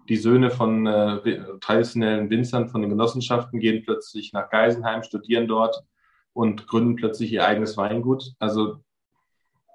Die 0.07 0.15
Söhne 0.15 0.49
von 0.49 0.87
äh, 0.87 1.39
traditionellen 1.59 2.29
Winzern, 2.29 2.69
von 2.69 2.81
den 2.81 2.89
Genossenschaften 2.89 3.59
gehen 3.59 3.83
plötzlich 3.83 4.31
nach 4.31 4.49
Geisenheim, 4.49 5.03
studieren 5.03 5.47
dort 5.47 5.83
und 6.31 6.67
gründen 6.67 6.95
plötzlich 6.95 7.33
ihr 7.33 7.45
eigenes 7.45 7.75
Weingut. 7.75 8.31
Also 8.39 8.77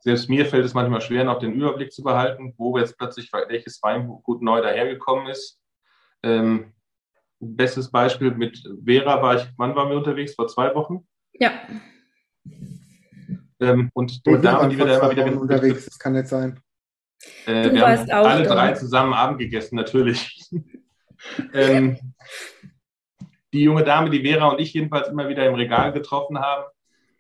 selbst 0.01 0.31
mir 0.31 0.47
fällt 0.47 0.65
es 0.65 0.73
manchmal 0.73 1.03
schwer, 1.03 1.25
noch 1.25 1.41
den 1.41 1.53
Überblick 1.53 1.93
zu 1.93 2.03
behalten, 2.03 2.55
wo 2.57 2.79
jetzt 2.79 2.97
plötzlich 2.97 3.31
welches 3.33 3.83
Weingut 3.83 4.41
neu 4.41 4.63
dahergekommen 4.63 5.27
ist. 5.27 5.61
Ähm, 6.23 6.73
bestes 7.39 7.91
Beispiel 7.91 8.31
mit 8.31 8.63
Vera 8.83 9.21
war 9.21 9.37
ich, 9.37 9.47
wann 9.59 9.77
waren 9.77 9.91
wir 9.91 9.97
unterwegs? 9.99 10.35
Vor 10.35 10.49
zwei 10.49 10.75
Wochen? 10.75 11.07
Ja. 11.39 11.53
Ähm, 13.61 13.91
und 13.95 14.27
die 14.27 14.41
Damen, 14.41 14.71
die 14.71 14.79
wir 14.79 14.87
da 14.87 14.99
immer 14.99 15.11
wieder 15.11 15.41
unterwegs, 15.41 15.87
das 15.87 15.99
kann 15.99 16.13
nicht 16.13 16.29
sein. 16.29 16.61
Äh, 17.47 17.73
wir 17.73 17.87
haben 17.87 18.11
alle 18.11 18.45
da. 18.45 18.55
drei 18.55 18.73
zusammen 18.73 19.15
Abend 19.15 19.39
gegessen, 19.39 19.77
natürlich. 19.77 20.51
ähm, 21.55 21.99
die 23.53 23.63
junge 23.63 23.85
Dame, 23.85 24.11
die 24.11 24.23
Vera 24.23 24.49
und 24.49 24.61
ich 24.61 24.75
jedenfalls 24.75 25.09
immer 25.09 25.29
wieder 25.29 25.47
im 25.47 25.55
Regal 25.55 25.93
getroffen 25.93 26.39
haben, 26.39 26.65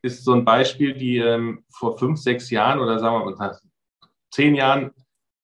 ist 0.02 0.24
so 0.24 0.34
ein 0.34 0.44
Beispiel, 0.44 0.94
die 0.94 1.16
ähm, 1.18 1.64
vor 1.70 1.98
fünf, 1.98 2.20
sechs 2.20 2.50
Jahren 2.50 2.78
oder 2.78 2.98
sagen 2.98 3.24
wir 3.24 3.34
mal 3.34 3.58
zehn 4.30 4.54
Jahren 4.54 4.92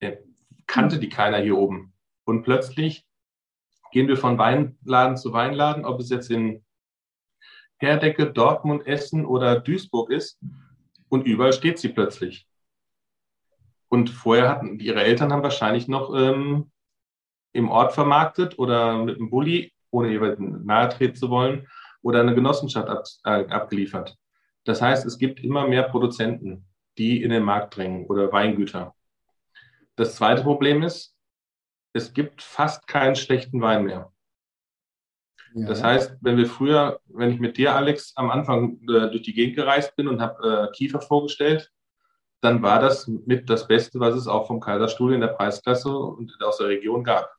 äh, 0.00 0.18
kannte 0.66 0.98
die 0.98 1.08
keiner 1.08 1.38
hier 1.38 1.56
oben. 1.56 1.94
Und 2.24 2.42
plötzlich 2.42 3.06
gehen 3.90 4.08
wir 4.08 4.16
von 4.16 4.38
Weinladen 4.38 5.16
zu 5.16 5.32
Weinladen, 5.32 5.84
ob 5.84 6.00
es 6.00 6.10
jetzt 6.10 6.30
in 6.30 6.62
Herdecke, 7.82 8.32
Dortmund, 8.32 8.86
Essen 8.86 9.26
oder 9.26 9.60
Duisburg 9.60 10.10
ist. 10.10 10.40
Und 11.08 11.26
überall 11.26 11.52
steht 11.52 11.78
sie 11.78 11.90
plötzlich. 11.90 12.46
Und 13.88 14.08
vorher 14.08 14.48
hatten 14.48 14.78
ihre 14.78 15.02
Eltern 15.02 15.32
haben 15.32 15.42
wahrscheinlich 15.42 15.86
noch 15.88 16.14
ähm, 16.14 16.70
im 17.52 17.68
Ort 17.68 17.92
vermarktet 17.92 18.58
oder 18.58 18.96
mit 18.96 19.16
einem 19.16 19.28
Bulli, 19.28 19.72
ohne 19.90 20.10
jemanden 20.10 20.64
nahe 20.64 20.88
treten 20.88 21.16
zu 21.16 21.28
wollen, 21.28 21.68
oder 22.00 22.20
eine 22.20 22.34
Genossenschaft 22.34 22.88
ab, 22.88 23.04
äh, 23.24 23.46
abgeliefert. 23.50 24.16
Das 24.64 24.80
heißt, 24.80 25.04
es 25.04 25.18
gibt 25.18 25.40
immer 25.40 25.68
mehr 25.68 25.82
Produzenten, 25.82 26.66
die 26.96 27.22
in 27.22 27.30
den 27.30 27.42
Markt 27.42 27.76
drängen 27.76 28.06
oder 28.06 28.32
Weingüter. 28.32 28.94
Das 29.96 30.16
zweite 30.16 30.42
Problem 30.42 30.82
ist, 30.82 31.14
es 31.92 32.14
gibt 32.14 32.42
fast 32.42 32.86
keinen 32.86 33.16
schlechten 33.16 33.60
Wein 33.60 33.84
mehr. 33.84 34.10
Ja. 35.54 35.66
Das 35.66 35.82
heißt, 35.82 36.16
wenn 36.20 36.36
wir 36.36 36.46
früher, 36.46 37.00
wenn 37.06 37.30
ich 37.30 37.40
mit 37.40 37.56
dir, 37.56 37.74
Alex, 37.74 38.12
am 38.16 38.30
Anfang 38.30 38.78
äh, 38.82 39.10
durch 39.10 39.22
die 39.22 39.34
Gegend 39.34 39.56
gereist 39.56 39.94
bin 39.96 40.08
und 40.08 40.20
habe 40.20 40.68
äh, 40.70 40.76
Kiefer 40.76 41.00
vorgestellt, 41.00 41.70
dann 42.40 42.62
war 42.62 42.80
das 42.80 43.06
mit 43.06 43.48
das 43.48 43.68
Beste, 43.68 44.00
was 44.00 44.14
es 44.14 44.26
auch 44.26 44.46
vom 44.46 44.60
Kaiserstuhl 44.60 45.14
in 45.14 45.20
der 45.20 45.28
Preisklasse 45.28 45.90
und 45.96 46.36
aus 46.42 46.58
der 46.58 46.68
Region 46.68 47.04
gab. 47.04 47.30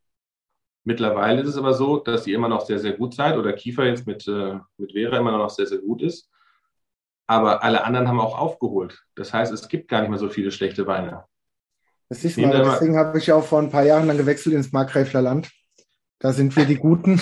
Mittlerweile 0.85 1.41
ist 1.41 1.49
es 1.49 1.57
aber 1.57 1.73
so, 1.73 1.97
dass 1.97 2.27
ihr 2.27 2.35
immer 2.35 2.49
noch 2.49 2.65
sehr, 2.65 2.79
sehr 2.79 2.93
gut 2.93 3.13
seid 3.13 3.37
oder 3.37 3.53
Kiefer 3.53 3.85
jetzt 3.85 4.05
mit, 4.05 4.27
äh, 4.27 4.59
mit 4.77 4.93
Vera 4.93 5.17
immer 5.17 5.37
noch 5.37 5.49
sehr, 5.49 5.67
sehr 5.67 5.79
gut 5.79 6.01
ist. 6.01 6.29
Aber 7.25 7.63
alle 7.63 7.83
anderen 7.83 8.07
haben 8.07 8.19
auch 8.19 8.37
aufgeholt. 8.37 9.01
Das 9.15 9.33
heißt, 9.33 9.51
es 9.53 9.67
gibt 9.69 9.87
gar 9.87 10.01
nicht 10.01 10.09
mehr 10.09 10.19
so 10.19 10.29
viele 10.29 10.51
schlechte 10.51 10.87
Weine. 10.87 11.23
Das 12.09 12.23
ist 12.23 12.37
mal, 12.37 12.51
deswegen 12.51 12.97
habe 12.97 13.17
ich 13.17 13.31
auch 13.31 13.43
vor 13.43 13.59
ein 13.59 13.71
paar 13.71 13.83
Jahren 13.83 14.07
dann 14.07 14.17
gewechselt 14.17 14.55
ins 14.55 14.71
Markgräfler 14.71 15.21
Land. 15.21 15.49
Da 16.23 16.31
sind 16.31 16.55
wir 16.55 16.63
die 16.63 16.77
Guten. 16.77 17.19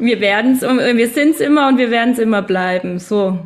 wir 0.00 0.20
werden 0.20 0.54
es, 0.54 0.62
wir 0.62 1.08
sind 1.10 1.36
es 1.36 1.40
immer 1.40 1.68
und 1.68 1.78
wir 1.78 1.92
werden 1.92 2.14
es 2.14 2.18
immer 2.18 2.42
bleiben. 2.42 2.98
So. 2.98 3.38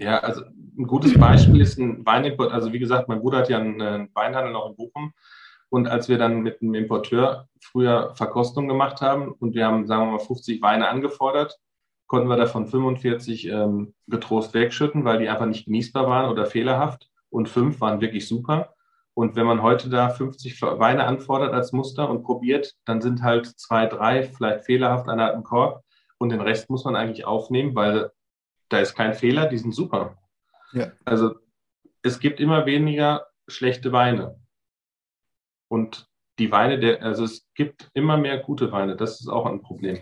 Ja, 0.00 0.18
also 0.18 0.42
ein 0.76 0.84
gutes 0.88 1.16
Beispiel 1.16 1.60
ist 1.60 1.78
ein 1.78 2.04
Weinimport. 2.04 2.50
Also 2.50 2.72
wie 2.72 2.80
gesagt, 2.80 3.06
mein 3.06 3.20
Bruder 3.20 3.38
hat 3.38 3.48
ja 3.48 3.58
einen 3.58 4.08
Weinhandel 4.14 4.52
noch 4.52 4.68
in 4.68 4.74
Bochum 4.74 5.12
und 5.68 5.86
als 5.86 6.08
wir 6.08 6.18
dann 6.18 6.42
mit 6.42 6.60
einem 6.60 6.74
Importeur 6.74 7.46
früher 7.60 8.16
Verkostung 8.16 8.66
gemacht 8.66 9.00
haben 9.00 9.30
und 9.30 9.54
wir 9.54 9.64
haben, 9.64 9.86
sagen 9.86 10.06
wir 10.06 10.12
mal, 10.14 10.18
50 10.18 10.60
Weine 10.60 10.88
angefordert, 10.88 11.56
konnten 12.08 12.28
wir 12.28 12.36
davon 12.36 12.66
45 12.66 13.46
ähm, 13.46 13.94
getrost 14.08 14.54
wegschütten, 14.54 15.04
weil 15.04 15.20
die 15.20 15.28
einfach 15.28 15.46
nicht 15.46 15.66
genießbar 15.66 16.08
waren 16.08 16.32
oder 16.32 16.46
fehlerhaft. 16.46 17.10
Und 17.30 17.48
fünf 17.48 17.80
waren 17.80 18.00
wirklich 18.00 18.26
super. 18.26 18.71
Und 19.14 19.36
wenn 19.36 19.46
man 19.46 19.62
heute 19.62 19.90
da 19.90 20.08
50 20.08 20.60
Weine 20.62 21.04
anfordert 21.04 21.52
als 21.52 21.72
Muster 21.72 22.08
und 22.08 22.22
probiert, 22.22 22.74
dann 22.86 23.02
sind 23.02 23.22
halt 23.22 23.46
zwei, 23.46 23.86
drei 23.86 24.22
vielleicht 24.22 24.64
fehlerhaft 24.64 25.08
an 25.08 25.20
einem 25.20 25.42
Korb. 25.42 25.84
Und 26.18 26.30
den 26.30 26.40
Rest 26.40 26.70
muss 26.70 26.84
man 26.84 26.96
eigentlich 26.96 27.26
aufnehmen, 27.26 27.74
weil 27.74 28.10
da 28.68 28.78
ist 28.78 28.94
kein 28.94 29.12
Fehler, 29.12 29.46
die 29.46 29.58
sind 29.58 29.74
super. 29.74 30.16
Ja. 30.72 30.92
Also 31.04 31.34
es 32.02 32.20
gibt 32.20 32.40
immer 32.40 32.64
weniger 32.64 33.26
schlechte 33.48 33.92
Weine. 33.92 34.40
Und 35.68 36.06
die 36.38 36.50
Weine, 36.50 36.78
der, 36.78 37.02
also 37.02 37.24
es 37.24 37.46
gibt 37.54 37.90
immer 37.92 38.16
mehr 38.16 38.38
gute 38.38 38.72
Weine. 38.72 38.96
Das 38.96 39.20
ist 39.20 39.28
auch 39.28 39.46
ein 39.46 39.60
Problem. 39.60 39.98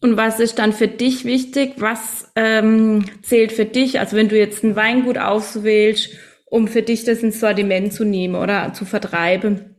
Und 0.00 0.16
was 0.16 0.40
ist 0.40 0.58
dann 0.58 0.72
für 0.72 0.88
dich 0.88 1.26
wichtig? 1.26 1.74
Was 1.76 2.32
ähm, 2.34 3.04
zählt 3.22 3.52
für 3.52 3.66
dich? 3.66 4.00
Also 4.00 4.16
wenn 4.16 4.30
du 4.30 4.38
jetzt 4.38 4.64
ein 4.64 4.76
Weingut 4.76 5.18
auswählst, 5.18 6.16
um 6.50 6.68
für 6.68 6.82
dich 6.82 7.04
das 7.04 7.22
ins 7.22 7.40
Sortiment 7.40 7.92
zu 7.92 8.04
nehmen 8.04 8.34
oder 8.34 8.72
zu 8.74 8.84
vertreiben, 8.84 9.76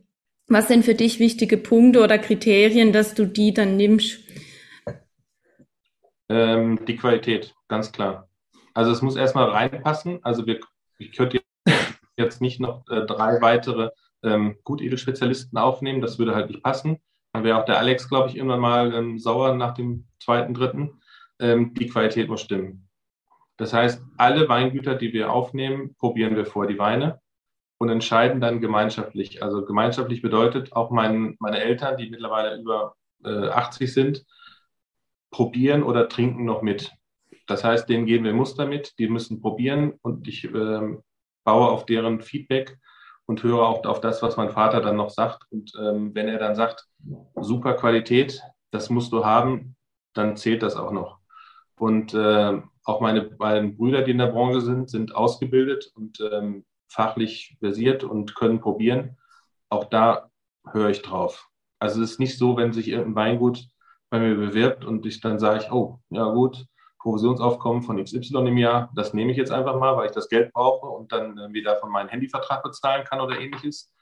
was 0.48 0.68
sind 0.68 0.84
für 0.84 0.94
dich 0.94 1.18
wichtige 1.18 1.56
Punkte 1.56 2.02
oder 2.02 2.18
Kriterien, 2.18 2.92
dass 2.92 3.14
du 3.14 3.26
die 3.26 3.54
dann 3.54 3.76
nimmst? 3.76 4.20
Ähm, 6.28 6.84
die 6.86 6.96
Qualität, 6.96 7.54
ganz 7.68 7.92
klar. 7.92 8.28
Also 8.74 8.90
es 8.90 9.02
muss 9.02 9.16
erstmal 9.16 9.50
reinpassen. 9.50 10.18
Also 10.22 10.46
wir, 10.46 10.60
ich 10.98 11.12
könnte 11.12 11.40
jetzt 12.16 12.40
nicht 12.40 12.58
noch 12.58 12.84
äh, 12.88 13.04
drei 13.06 13.40
weitere 13.40 13.90
ähm, 14.22 14.56
Gutedelsspezialisten 14.64 15.58
aufnehmen, 15.58 16.00
das 16.00 16.18
würde 16.18 16.34
halt 16.34 16.48
nicht 16.48 16.62
passen. 16.62 16.98
Dann 17.32 17.44
wäre 17.44 17.58
auch 17.58 17.64
der 17.64 17.78
Alex, 17.78 18.08
glaube 18.08 18.28
ich, 18.28 18.36
irgendwann 18.36 18.60
mal 18.60 18.94
ähm, 18.94 19.18
sauer 19.18 19.54
nach 19.54 19.74
dem 19.74 20.06
zweiten, 20.20 20.54
dritten. 20.54 21.00
Ähm, 21.38 21.74
die 21.74 21.88
Qualität 21.88 22.28
muss 22.28 22.42
stimmen. 22.42 22.88
Das 23.56 23.72
heißt, 23.72 24.02
alle 24.16 24.48
Weingüter, 24.48 24.94
die 24.94 25.12
wir 25.12 25.32
aufnehmen, 25.32 25.94
probieren 25.96 26.36
wir 26.36 26.46
vor 26.46 26.66
die 26.66 26.78
Weine 26.78 27.20
und 27.78 27.88
entscheiden 27.88 28.40
dann 28.40 28.60
gemeinschaftlich. 28.60 29.42
Also 29.42 29.64
gemeinschaftlich 29.64 30.22
bedeutet 30.22 30.72
auch 30.72 30.90
mein, 30.90 31.36
meine 31.38 31.58
Eltern, 31.58 31.96
die 31.96 32.10
mittlerweile 32.10 32.56
über 32.60 32.94
äh, 33.24 33.48
80 33.48 33.92
sind, 33.92 34.24
probieren 35.30 35.82
oder 35.82 36.08
trinken 36.08 36.44
noch 36.44 36.62
mit. 36.62 36.92
Das 37.46 37.64
heißt, 37.64 37.88
denen 37.88 38.06
geben 38.06 38.24
wir 38.24 38.32
Muster 38.32 38.66
mit, 38.66 38.98
die 38.98 39.08
müssen 39.08 39.40
probieren 39.40 39.94
und 40.02 40.28
ich 40.28 40.44
äh, 40.44 40.96
baue 41.44 41.68
auf 41.68 41.86
deren 41.86 42.20
Feedback 42.20 42.78
und 43.26 43.42
höre 43.42 43.66
auch 43.66 43.84
auf 43.84 44.00
das, 44.00 44.22
was 44.22 44.36
mein 44.36 44.50
Vater 44.50 44.80
dann 44.80 44.96
noch 44.96 45.10
sagt. 45.10 45.44
Und 45.50 45.72
ähm, 45.80 46.14
wenn 46.14 46.28
er 46.28 46.38
dann 46.38 46.54
sagt, 46.54 46.86
super 47.40 47.74
Qualität, 47.74 48.42
das 48.70 48.90
musst 48.90 49.12
du 49.12 49.24
haben, 49.24 49.76
dann 50.12 50.36
zählt 50.36 50.62
das 50.62 50.76
auch 50.76 50.92
noch. 50.92 51.18
Und 51.76 52.14
äh, 52.14 52.60
auch 52.84 53.00
meine 53.00 53.22
beiden 53.22 53.76
Brüder, 53.76 54.02
die 54.02 54.10
in 54.10 54.18
der 54.18 54.26
Branche 54.26 54.60
sind, 54.60 54.90
sind 54.90 55.14
ausgebildet 55.14 55.92
und 55.94 56.20
ähm, 56.32 56.64
fachlich 56.88 57.56
versiert 57.60 58.04
und 58.04 58.34
können 58.34 58.60
probieren. 58.60 59.16
Auch 59.68 59.84
da 59.84 60.30
höre 60.70 60.90
ich 60.90 61.02
drauf. 61.02 61.48
Also 61.78 62.02
es 62.02 62.12
ist 62.12 62.20
nicht 62.20 62.38
so, 62.38 62.56
wenn 62.56 62.72
sich 62.72 62.88
irgendein 62.88 63.14
Weingut 63.14 63.66
bei 64.10 64.18
mir 64.18 64.34
bewirbt 64.34 64.84
und 64.84 65.06
ich 65.06 65.20
dann 65.20 65.38
sage 65.38 65.64
ich, 65.64 65.72
oh, 65.72 66.00
ja 66.10 66.24
gut, 66.24 66.66
Provisionsaufkommen 66.98 67.82
von 67.82 68.02
XY 68.02 68.46
im 68.46 68.58
Jahr, 68.58 68.92
das 68.94 69.14
nehme 69.14 69.32
ich 69.32 69.36
jetzt 69.36 69.50
einfach 69.50 69.78
mal, 69.78 69.96
weil 69.96 70.06
ich 70.06 70.12
das 70.12 70.28
Geld 70.28 70.52
brauche 70.52 70.86
und 70.86 71.10
dann 71.10 71.36
äh, 71.38 71.52
wieder 71.52 71.76
von 71.76 71.90
meinem 71.90 72.08
Handyvertrag 72.08 72.62
bezahlen 72.62 73.04
kann 73.04 73.20
oder 73.20 73.40
ähnliches. 73.40 73.92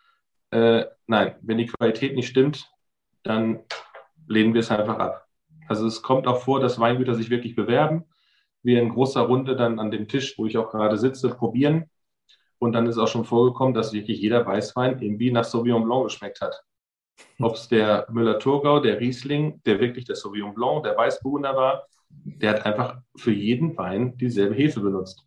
Äh, 0.51 0.85
nein, 1.07 1.37
wenn 1.41 1.59
die 1.59 1.67
Qualität 1.67 2.15
nicht 2.15 2.29
stimmt, 2.29 2.71
dann 3.23 3.61
lehnen 4.27 4.53
wir 4.53 4.61
es 4.61 4.71
einfach 4.71 4.99
ab. 4.99 5.27
Also 5.69 5.87
es 5.87 6.03
kommt 6.03 6.27
auch 6.27 6.43
vor, 6.43 6.61
dass 6.61 6.79
Weingüter 6.79 7.15
sich 7.15 7.31
wirklich 7.31 7.55
bewerben, 7.55 8.05
wir 8.63 8.81
in 8.81 8.91
großer 8.91 9.23
Runde 9.23 9.57
dann 9.57 9.79
an 9.79 9.91
dem 9.91 10.09
Tisch, 10.09 10.39
wo 10.39 10.47
ich 10.47 10.59
auch 10.59 10.71
gerade 10.71 10.99
sitze, 10.99 11.31
probieren. 11.31 11.85
Und 12.59 12.73
dann 12.73 12.87
ist 12.87 12.99
auch 12.99 13.09
schon 13.09 13.25
vorgekommen, 13.25 13.75
dass 13.75 13.93
wirklich 13.93 14.21
jeder 14.21 14.45
Weißwein 14.45 15.01
irgendwie 15.01 15.31
nach 15.31 15.45
Sauvignon 15.45 15.85
Blanc 15.85 16.05
geschmeckt 16.05 16.41
hat. 16.41 16.63
Ob 17.39 17.55
es 17.55 17.69
der 17.69 18.07
Müller-Thurgau, 18.11 18.81
der 18.81 19.01
Riesling, 19.01 19.63
der 19.65 19.81
wirklich 19.81 20.05
der 20.05 20.17
Sauvignon 20.17 20.55
Blanc, 20.55 20.85
der 20.85 20.97
Weißburgunder 20.97 21.57
war, 21.57 21.87
der 22.11 22.51
hat 22.51 22.67
einfach 22.67 23.01
für 23.17 23.33
jeden 23.33 23.77
Wein 23.77 24.17
dieselbe 24.19 24.55
Hefe 24.55 24.81
benutzt. 24.81 25.27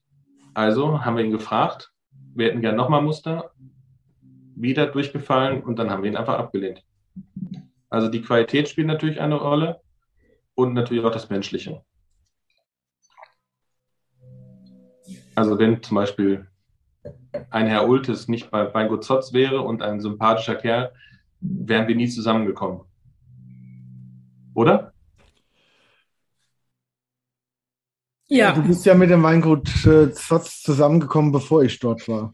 Also 0.54 1.04
haben 1.04 1.18
wir 1.18 1.24
ihn 1.24 1.32
gefragt, 1.32 1.92
wir 2.36 2.48
hätten 2.48 2.62
gerne 2.62 2.78
nochmal 2.78 3.02
Muster, 3.02 3.52
wieder 4.56 4.88
durchgefallen 4.88 5.64
und 5.64 5.80
dann 5.80 5.90
haben 5.90 6.04
wir 6.04 6.12
ihn 6.12 6.18
einfach 6.18 6.38
abgelehnt. 6.38 6.84
Also 7.90 8.10
die 8.10 8.22
Qualität 8.22 8.70
spielt 8.70 8.88
natürlich 8.88 9.20
eine 9.20 9.36
Rolle 9.36 9.82
und 10.56 10.74
natürlich 10.74 11.04
auch 11.04 11.12
das 11.12 11.30
Menschliche. 11.30 11.84
Also 15.36 15.58
wenn 15.58 15.82
zum 15.82 15.96
Beispiel 15.96 16.48
ein 17.50 17.68
Herr 17.68 17.88
Ultes 17.88 18.28
nicht 18.28 18.52
bei 18.52 18.74
Weingut 18.74 19.04
Zotz 19.04 19.34
wäre 19.34 19.62
und 19.62 19.82
ein 19.82 20.00
sympathischer 20.00 20.56
Kerl, 20.56 20.94
wären 21.40 21.88
wir 21.88 21.96
nie 21.96 22.08
zusammengekommen. 22.08 22.82
Oder? 24.54 24.94
Ja. 28.28 28.54
Du 28.54 28.64
bist 28.64 28.86
ja 28.86 28.94
mit 28.96 29.10
dem 29.10 29.24
Weingut 29.24 29.86
äh, 29.86 30.12
Zotz 30.12 30.62
zusammengekommen, 30.62 31.32
bevor 31.32 31.64
ich 31.64 31.80
dort 31.80 32.08
war. 32.08 32.34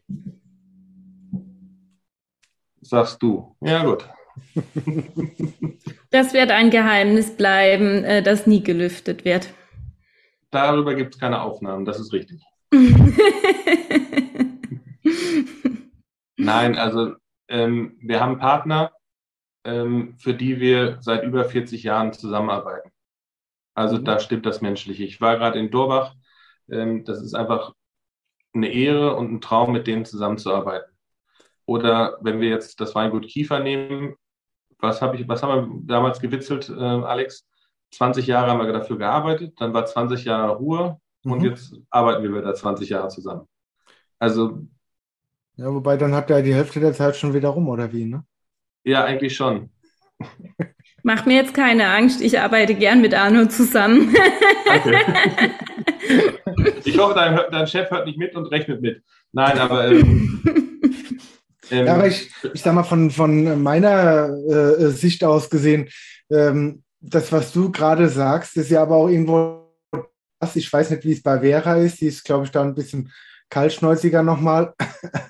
Sagst 2.82 3.22
du. 3.22 3.56
Ja, 3.62 3.84
gut. 3.84 4.08
Das 6.12 6.34
wird 6.34 6.50
ein 6.50 6.72
Geheimnis 6.72 7.38
bleiben, 7.38 8.04
äh, 8.04 8.24
das 8.24 8.47
nie 8.47 8.64
gelüftet 8.64 9.26
wird. 9.26 9.54
Darüber 10.50 10.95
gibt 10.95 11.14
es 11.14 11.20
keine 11.20 11.41
Aufnahmen, 11.43 11.86
das 11.86 12.00
ist 12.00 12.14
richtig. 12.14 12.41
Nein, 16.38 16.78
also 16.78 17.15
ähm, 17.47 17.97
wir 18.01 18.20
haben 18.20 18.38
Partner, 18.38 18.91
ähm, 19.63 20.15
für 20.20 20.36
die 20.36 20.59
wir 20.59 20.97
seit 21.01 21.24
über 21.24 21.45
40 21.45 21.82
Jahren 21.84 22.13
zusammenarbeiten. 22.13 22.91
Also 23.74 23.97
mhm. 23.97 24.05
da 24.05 24.20
stimmt 24.20 24.45
das 24.45 24.61
Menschliche. 24.61 25.03
Ich 25.03 25.20
war 25.22 25.38
gerade 25.38 25.57
in 25.59 25.72
Dorbach. 25.72 26.13
Ähm, 26.70 27.05
das 27.05 27.24
ist 27.24 27.34
einfach 27.34 27.74
eine 28.53 28.70
Ehre 28.70 29.15
und 29.15 29.32
ein 29.32 29.41
Traum, 29.41 29.72
mit 29.72 29.88
denen 29.88 30.05
zusammenzuarbeiten. 30.05 30.91
Oder 31.65 32.17
wenn 32.22 32.41
wir 32.41 32.49
jetzt 32.49 32.80
das 32.82 32.95
Weingut 32.95 33.28
Kiefer 33.28 33.59
nehmen, 33.59 34.15
was, 34.80 35.01
hab 35.01 35.13
ich, 35.15 35.28
was 35.28 35.43
haben 35.43 35.70
wir 35.70 35.82
damals 35.86 36.20
gewitzelt, 36.20 36.70
äh, 36.70 36.74
Alex? 36.74 37.45
20 37.91 38.28
Jahre 38.28 38.51
haben 38.51 38.59
wir 38.59 38.72
dafür 38.72 38.97
gearbeitet, 38.99 39.59
dann 39.59 39.74
war 39.74 39.86
20 39.86 40.26
Jahre 40.26 40.57
Ruhe 40.57 40.99
mhm. 41.24 41.32
und 41.32 41.43
jetzt 41.43 41.74
arbeiten 41.89 42.24
wir 42.24 42.34
wieder 42.34 42.53
20 42.53 42.89
Jahre 42.89 43.09
zusammen. 43.09 43.47
Also. 44.17 44.65
Ja, 45.55 45.74
wobei 45.74 45.97
dann 45.97 46.13
hat 46.13 46.30
er 46.30 46.41
die 46.41 46.53
Hälfte 46.53 46.80
der 46.80 46.93
Zeit 46.93 47.15
schon 47.15 47.34
wieder 47.34 47.49
rum, 47.49 47.67
oder 47.67 47.91
wie, 47.91 48.05
ne? 48.05 48.24
Ja, 48.84 49.03
eigentlich 49.03 49.36
schon. 49.36 49.70
Mach 51.03 51.26
mir 51.26 51.36
jetzt 51.36 51.53
keine 51.53 51.89
Angst, 51.89 52.22
ich 52.22 52.39
arbeite 52.39 52.76
gern 52.76 53.01
mit 53.01 53.13
Arno 53.13 53.47
zusammen. 53.47 54.13
Danke. 54.65 54.99
Ich 56.84 56.97
hoffe, 56.97 57.13
dein, 57.13 57.39
dein, 57.51 57.67
Chef 57.67 57.89
hört 57.91 58.05
nicht 58.05 58.17
mit 58.17 58.36
und 58.36 58.47
rechnet 58.47 58.82
mit. 58.82 59.03
Nein, 59.32 59.59
aber. 59.59 59.91
Ähm, 59.91 60.41
ähm, 61.70 61.86
ja, 61.86 61.93
aber 61.93 62.07
ich, 62.07 62.32
ich 62.53 62.61
sag 62.61 62.74
mal, 62.74 62.84
von, 62.84 63.11
von 63.11 63.61
meiner 63.61 64.30
äh, 64.30 64.88
Sicht 64.89 65.24
aus 65.24 65.49
gesehen, 65.49 65.89
ähm, 66.30 66.84
das, 66.99 67.32
was 67.32 67.53
du 67.53 67.72
gerade 67.72 68.09
sagst, 68.09 68.57
ist 68.57 68.72
ja 68.72 68.82
aber 68.82 68.95
auch 68.95 69.07
irgendwo. 69.07 69.59
Ich 70.56 70.72
weiß 70.72 70.90
nicht, 70.92 71.04
wie 71.04 71.14
es 71.14 71.22
bei 71.22 71.40
Vera 71.40 71.76
ist. 71.76 72.02
Die 72.02 72.08
ist, 72.08 72.24
glaube 72.24 72.46
ich, 72.46 72.52
da 72.52 72.62
ein 72.62 72.76
bisschen 72.76 73.12
kaltschnäuziger 73.50 74.24
nochmal. 74.24 74.74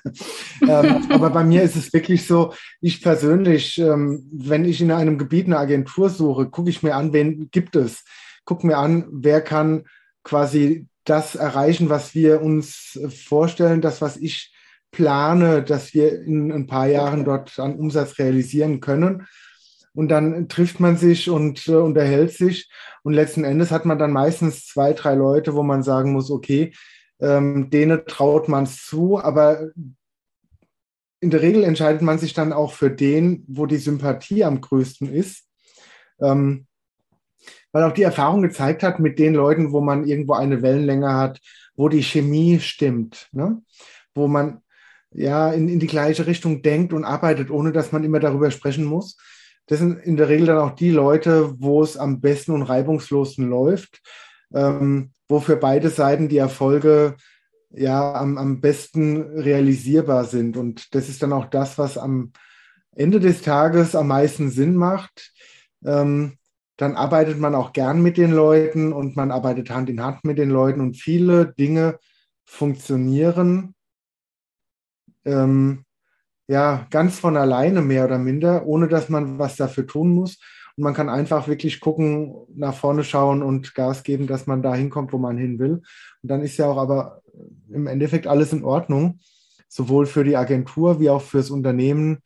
ähm, 0.62 1.06
aber 1.10 1.30
bei 1.30 1.44
mir 1.44 1.62
ist 1.62 1.76
es 1.76 1.92
wirklich 1.92 2.26
so, 2.26 2.52
ich 2.80 3.02
persönlich, 3.02 3.78
ähm, 3.78 4.28
wenn 4.32 4.64
ich 4.64 4.80
in 4.80 4.92
einem 4.92 5.18
Gebiet 5.18 5.46
eine 5.46 5.58
Agentur 5.58 6.10
suche, 6.10 6.50
gucke 6.50 6.70
ich 6.70 6.82
mir 6.82 6.94
an, 6.94 7.12
wen 7.12 7.50
gibt 7.50 7.76
es. 7.76 8.04
Gucke 8.44 8.66
mir 8.66 8.78
an, 8.78 9.06
wer 9.10 9.40
kann 9.40 9.84
quasi 10.22 10.86
das 11.04 11.34
erreichen, 11.34 11.88
was 11.88 12.14
wir 12.14 12.42
uns 12.42 12.98
vorstellen, 13.26 13.80
das, 13.80 14.00
was 14.00 14.16
ich 14.16 14.52
plane, 14.92 15.62
dass 15.62 15.94
wir 15.94 16.22
in 16.22 16.52
ein 16.52 16.66
paar 16.66 16.86
Jahren 16.86 17.24
dort 17.24 17.58
an 17.58 17.76
Umsatz 17.76 18.18
realisieren 18.18 18.80
können. 18.80 19.26
Und 19.92 20.08
dann 20.08 20.48
trifft 20.48 20.78
man 20.78 20.96
sich 20.96 21.30
und 21.30 21.66
äh, 21.66 21.72
unterhält 21.72 22.32
sich. 22.32 22.70
Und 23.02 23.14
letzten 23.14 23.44
Endes 23.44 23.70
hat 23.70 23.84
man 23.84 23.98
dann 23.98 24.12
meistens 24.12 24.66
zwei, 24.66 24.92
drei 24.92 25.14
Leute, 25.14 25.54
wo 25.54 25.62
man 25.62 25.82
sagen 25.82 26.12
muss, 26.12 26.30
okay, 26.30 26.72
ähm, 27.20 27.70
denen 27.70 28.06
traut 28.06 28.48
man 28.48 28.64
es 28.64 28.84
zu, 28.84 29.18
aber 29.18 29.70
in 31.20 31.30
der 31.30 31.42
Regel 31.42 31.64
entscheidet 31.64 32.02
man 32.02 32.18
sich 32.18 32.32
dann 32.32 32.52
auch 32.52 32.72
für 32.72 32.90
den, 32.90 33.44
wo 33.46 33.66
die 33.66 33.76
Sympathie 33.76 34.44
am 34.44 34.60
größten 34.60 35.12
ist. 35.12 35.46
Ähm, 36.20 36.66
weil 37.72 37.84
auch 37.84 37.92
die 37.92 38.02
Erfahrung 38.02 38.42
gezeigt 38.42 38.82
hat 38.82 38.98
mit 38.98 39.18
den 39.18 39.34
Leuten, 39.34 39.72
wo 39.72 39.80
man 39.80 40.06
irgendwo 40.06 40.34
eine 40.34 40.62
Wellenlänge 40.62 41.14
hat, 41.14 41.40
wo 41.76 41.88
die 41.88 42.02
Chemie 42.02 42.58
stimmt, 42.60 43.28
ne? 43.32 43.62
wo 44.14 44.28
man 44.28 44.62
ja 45.12 45.52
in, 45.52 45.68
in 45.68 45.78
die 45.78 45.86
gleiche 45.86 46.26
Richtung 46.26 46.62
denkt 46.62 46.92
und 46.92 47.04
arbeitet, 47.04 47.50
ohne 47.50 47.72
dass 47.72 47.92
man 47.92 48.04
immer 48.04 48.20
darüber 48.20 48.50
sprechen 48.50 48.84
muss. 48.84 49.16
Das 49.70 49.78
sind 49.78 50.00
in 50.00 50.16
der 50.16 50.28
Regel 50.28 50.46
dann 50.46 50.58
auch 50.58 50.74
die 50.74 50.90
Leute, 50.90 51.54
wo 51.60 51.80
es 51.80 51.96
am 51.96 52.20
besten 52.20 52.50
und 52.50 52.62
reibungslosen 52.62 53.48
läuft, 53.48 54.02
ähm, 54.52 55.12
wo 55.28 55.38
für 55.38 55.54
beide 55.54 55.90
Seiten 55.90 56.28
die 56.28 56.38
Erfolge 56.38 57.14
ja 57.70 58.14
am, 58.14 58.36
am 58.36 58.60
besten 58.60 59.22
realisierbar 59.38 60.24
sind. 60.24 60.56
Und 60.56 60.92
das 60.92 61.08
ist 61.08 61.22
dann 61.22 61.32
auch 61.32 61.46
das, 61.46 61.78
was 61.78 61.98
am 61.98 62.32
Ende 62.96 63.20
des 63.20 63.42
Tages 63.42 63.94
am 63.94 64.08
meisten 64.08 64.50
Sinn 64.50 64.74
macht. 64.74 65.32
Ähm, 65.84 66.36
dann 66.76 66.96
arbeitet 66.96 67.38
man 67.38 67.54
auch 67.54 67.72
gern 67.72 68.02
mit 68.02 68.16
den 68.16 68.32
Leuten 68.32 68.92
und 68.92 69.14
man 69.14 69.30
arbeitet 69.30 69.70
Hand 69.70 69.88
in 69.88 70.02
Hand 70.02 70.24
mit 70.24 70.38
den 70.38 70.50
Leuten 70.50 70.80
und 70.80 70.96
viele 70.96 71.54
Dinge 71.54 72.00
funktionieren 72.44 73.76
ähm, 75.24 75.84
ja 76.50 76.86
ganz 76.90 77.18
von 77.20 77.36
alleine 77.36 77.80
mehr 77.80 78.04
oder 78.04 78.18
minder, 78.18 78.66
ohne 78.66 78.88
dass 78.88 79.08
man 79.08 79.38
was 79.38 79.54
dafür 79.56 79.86
tun 79.86 80.10
muss. 80.10 80.38
Und 80.76 80.82
man 80.82 80.94
kann 80.94 81.08
einfach 81.08 81.46
wirklich 81.46 81.78
gucken, 81.78 82.34
nach 82.54 82.74
vorne 82.74 83.04
schauen 83.04 83.42
und 83.42 83.74
Gas 83.74 84.02
geben, 84.02 84.26
dass 84.26 84.48
man 84.48 84.60
da 84.60 84.74
hinkommt, 84.74 85.12
wo 85.12 85.18
man 85.18 85.38
hin 85.38 85.60
will. 85.60 85.82
Und 86.22 86.30
dann 86.30 86.42
ist 86.42 86.56
ja 86.56 86.66
auch 86.66 86.76
aber 86.76 87.22
im 87.70 87.86
Endeffekt 87.86 88.26
alles 88.26 88.52
in 88.52 88.64
Ordnung, 88.64 89.20
sowohl 89.68 90.06
für 90.06 90.24
die 90.24 90.36
Agentur 90.36 90.98
wie 90.98 91.10
auch 91.10 91.22
fürs 91.22 91.50
Unternehmen, 91.50 92.18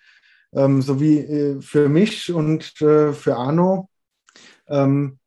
ähm, 0.54 0.80
sowie 0.80 1.18
äh, 1.18 1.60
für 1.60 1.90
mich 1.90 2.32
und 2.32 2.80
äh, 2.80 3.12
für 3.12 3.36
Arno. 3.36 3.90
Ähm, 4.68 5.18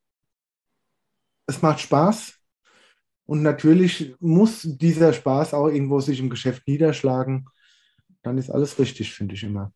es 1.46 1.62
macht 1.62 1.82
Spaß. 1.82 2.34
Und 3.28 3.44
natürlich 3.44 4.16
muss 4.20 4.62
dieser 4.64 5.14
Spaß 5.14 5.54
auch 5.54 5.68
irgendwo 5.68 6.00
sich 6.00 6.20
im 6.20 6.32
Geschäft 6.32 6.68
niederschlagen. 6.68 7.46
Dann 8.28 8.38
ist 8.38 8.50
alles 8.50 8.78
richtig, 8.78 9.14
finde 9.14 9.36
ich 9.36 9.44
immer. 9.44 9.72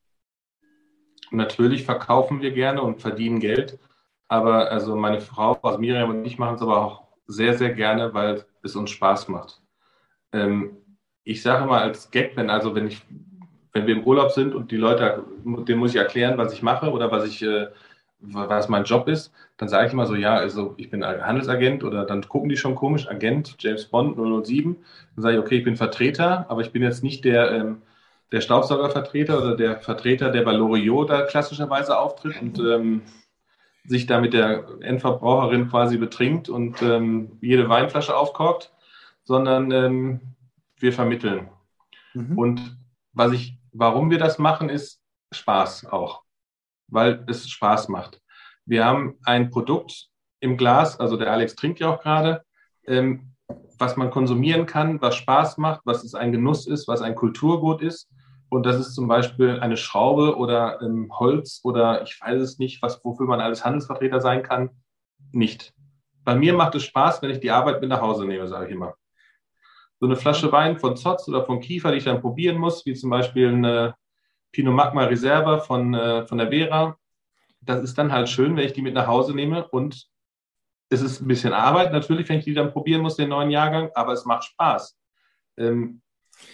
Natürlich 1.32 1.86
verkaufen 1.86 2.42
wir 2.42 2.52
gerne 2.52 2.82
und 2.82 3.00
verdienen 3.00 3.40
Geld. 3.40 3.80
Aber 4.28 4.70
also 4.70 4.98
meine 4.98 5.22
Frau, 5.22 5.54
also 5.64 5.78
Miriam 5.78 6.10
und 6.10 6.26
ich 6.26 6.38
machen 6.38 6.56
es 6.56 6.62
aber 6.62 6.78
auch 6.78 7.08
sehr, 7.28 7.58
sehr 7.58 7.74
gerne, 7.74 8.14
weil 8.14 8.44
es 8.62 8.76
uns 8.76 8.90
Spaß 8.90 9.30
macht. 9.30 9.62
Ähm, 10.34 10.76
ich 11.24 11.42
sage 11.42 11.66
mal 11.66 11.82
als 11.82 12.12
Gag, 12.12 12.36
wenn 12.36 12.50
also 12.50 12.76
wenn 12.76 12.88
ich, 12.88 13.02
wenn 13.72 13.88
wir 13.88 13.96
im 13.96 14.04
Urlaub 14.04 14.32
sind 14.32 14.54
und 14.54 14.72
die 14.72 14.78
Leute, 14.78 15.24
denen 15.46 15.80
muss 15.80 15.92
ich 15.92 15.98
erklären, 15.98 16.38
was 16.38 16.52
ich 16.52 16.62
mache 16.62 16.92
oder 16.92 17.10
was 17.10 17.26
ich 17.26 17.42
äh, 17.42 17.68
was 18.20 18.68
mein 18.68 18.84
Job 18.84 19.08
ist, 19.08 19.34
dann 19.58 19.70
sage 19.70 19.88
ich 19.88 19.94
immer 19.94 20.06
so, 20.06 20.16
ja, 20.16 20.36
also 20.36 20.74
ich 20.78 20.90
bin 20.90 21.06
Handelsagent 21.06 21.86
oder 21.86 22.06
dann 22.06 22.28
gucken 22.28 22.50
die 22.50 22.58
schon 22.58 22.76
komisch, 22.76 23.08
Agent 23.10 23.56
James 23.60 23.86
Bond 23.86 24.18
007. 24.46 24.76
Dann 25.16 25.24
sage 25.24 25.36
ich, 25.36 25.42
okay, 25.42 25.58
ich 25.60 25.64
bin 25.64 25.78
Vertreter, 25.78 26.46
aber 26.50 26.62
ich 26.62 26.72
bin 26.72 26.84
jetzt 26.84 27.02
nicht 27.02 27.24
der, 27.26 27.52
ähm, 27.52 27.82
der 28.32 28.42
Staubsaugervertreter 28.42 29.38
oder 29.38 29.56
der 29.56 29.82
Vertreter, 29.82 30.30
der 30.30 30.44
bei 30.44 30.54
Loriot 30.54 31.10
da 31.10 31.24
klassischerweise 31.24 31.98
auftritt 31.98 32.42
und 32.42 32.60
ähm, 32.60 33.02
sich 33.86 34.06
da 34.06 34.22
mit 34.22 34.34
der 34.34 34.68
Endverbraucherin 34.82 35.70
quasi 35.70 35.98
betrinkt 35.98 36.50
und 36.50 36.82
ähm, 36.82 37.38
jede 37.42 37.68
Weinflasche 37.68 38.16
aufkorkt, 38.16 38.72
sondern 39.24 39.72
ähm, 39.72 40.22
wir 40.78 40.94
vermitteln. 40.94 41.50
Mhm. 42.14 42.38
Und 42.38 42.78
was 43.14 43.34
ich, 43.34 43.58
warum 43.74 44.10
wir 44.10 44.20
das 44.20 44.38
machen, 44.38 44.70
ist 44.70 45.02
Spaß 45.32 45.88
auch 45.88 46.24
weil 46.92 47.24
es 47.28 47.50
Spaß 47.50 47.88
macht. 47.88 48.22
Wir 48.66 48.86
haben 48.86 49.18
ein 49.24 49.50
Produkt 49.50 50.10
im 50.40 50.58
Glas, 50.58 51.00
also 51.00 51.18
der 51.18 51.32
Alex 51.32 51.56
trinkt 51.56 51.80
ja 51.80 51.90
auch 51.90 52.02
gerade, 52.02 52.44
ähm, 52.86 53.34
was 53.80 53.98
man 53.98 54.12
konsumieren 54.12 54.66
kann, 54.66 55.02
was 55.02 55.16
Spaß 55.16 55.58
macht, 55.58 55.82
was 55.86 56.04
es 56.04 56.14
ein 56.14 56.32
Genuss 56.32 56.68
ist, 56.68 56.88
was 56.88 57.02
ein 57.02 57.16
Kulturgut 57.16 57.82
ist. 57.82 58.10
Und 58.52 58.66
das 58.66 58.76
ist 58.76 58.96
zum 58.96 59.08
Beispiel 59.08 59.62
eine 59.62 59.78
Schraube 59.78 60.36
oder 60.36 60.82
ähm, 60.82 61.10
Holz 61.18 61.62
oder 61.64 62.04
ich 62.04 62.20
weiß 62.20 62.42
es 62.42 62.60
nicht, 62.60 62.82
was, 62.82 63.04
wofür 63.06 63.26
man 63.26 63.40
als 63.40 63.64
Handelsvertreter 63.64 64.20
sein 64.20 64.44
kann. 64.44 64.72
Nicht. 65.32 65.74
Bei 66.26 66.36
mir 66.36 66.54
macht 66.54 66.76
es 66.76 66.84
Spaß, 66.84 67.22
wenn 67.22 67.30
ich 67.30 67.40
die 67.40 67.50
Arbeit 67.50 67.80
mit 67.80 67.90
nach 67.90 68.02
Hause 68.02 68.26
nehme, 68.26 68.50
sage 68.50 68.66
ich 68.66 68.74
immer. 68.74 68.96
So 70.02 70.06
eine 70.06 70.18
Flasche 70.18 70.52
Wein 70.52 70.78
von 70.78 70.98
Zotz 70.98 71.30
oder 71.30 71.46
von 71.46 71.62
Kiefer, 71.62 71.92
die 71.92 72.00
ich 72.00 72.04
dann 72.04 72.20
probieren 72.20 72.58
muss, 72.58 72.86
wie 72.86 72.94
zum 72.94 73.10
Beispiel 73.10 73.48
eine 73.48 73.96
Pinot 74.52 74.76
Magma 74.76 75.06
Reserva 75.06 75.60
von, 75.60 75.94
äh, 75.94 76.28
von 76.28 76.38
der 76.38 76.50
Vera. 76.50 76.98
Das 77.62 77.82
ist 77.82 77.98
dann 77.98 78.12
halt 78.12 78.28
schön, 78.28 78.58
wenn 78.58 78.66
ich 78.66 78.74
die 78.74 78.82
mit 78.82 78.96
nach 78.96 79.08
Hause 79.08 79.34
nehme 79.34 79.66
und 79.70 80.10
es 80.90 81.02
ist 81.02 81.22
ein 81.22 81.28
bisschen 81.30 81.54
Arbeit 81.54 81.94
natürlich, 81.94 82.28
wenn 82.28 82.40
ich 82.40 82.46
die 82.46 82.54
dann 82.54 82.74
probieren 82.74 83.02
muss, 83.02 83.16
den 83.16 83.30
neuen 83.30 83.50
Jahrgang, 83.50 83.92
aber 83.96 84.12
es 84.12 84.26
macht 84.26 84.44
Spaß. 84.44 84.98
Ähm, 85.56 86.02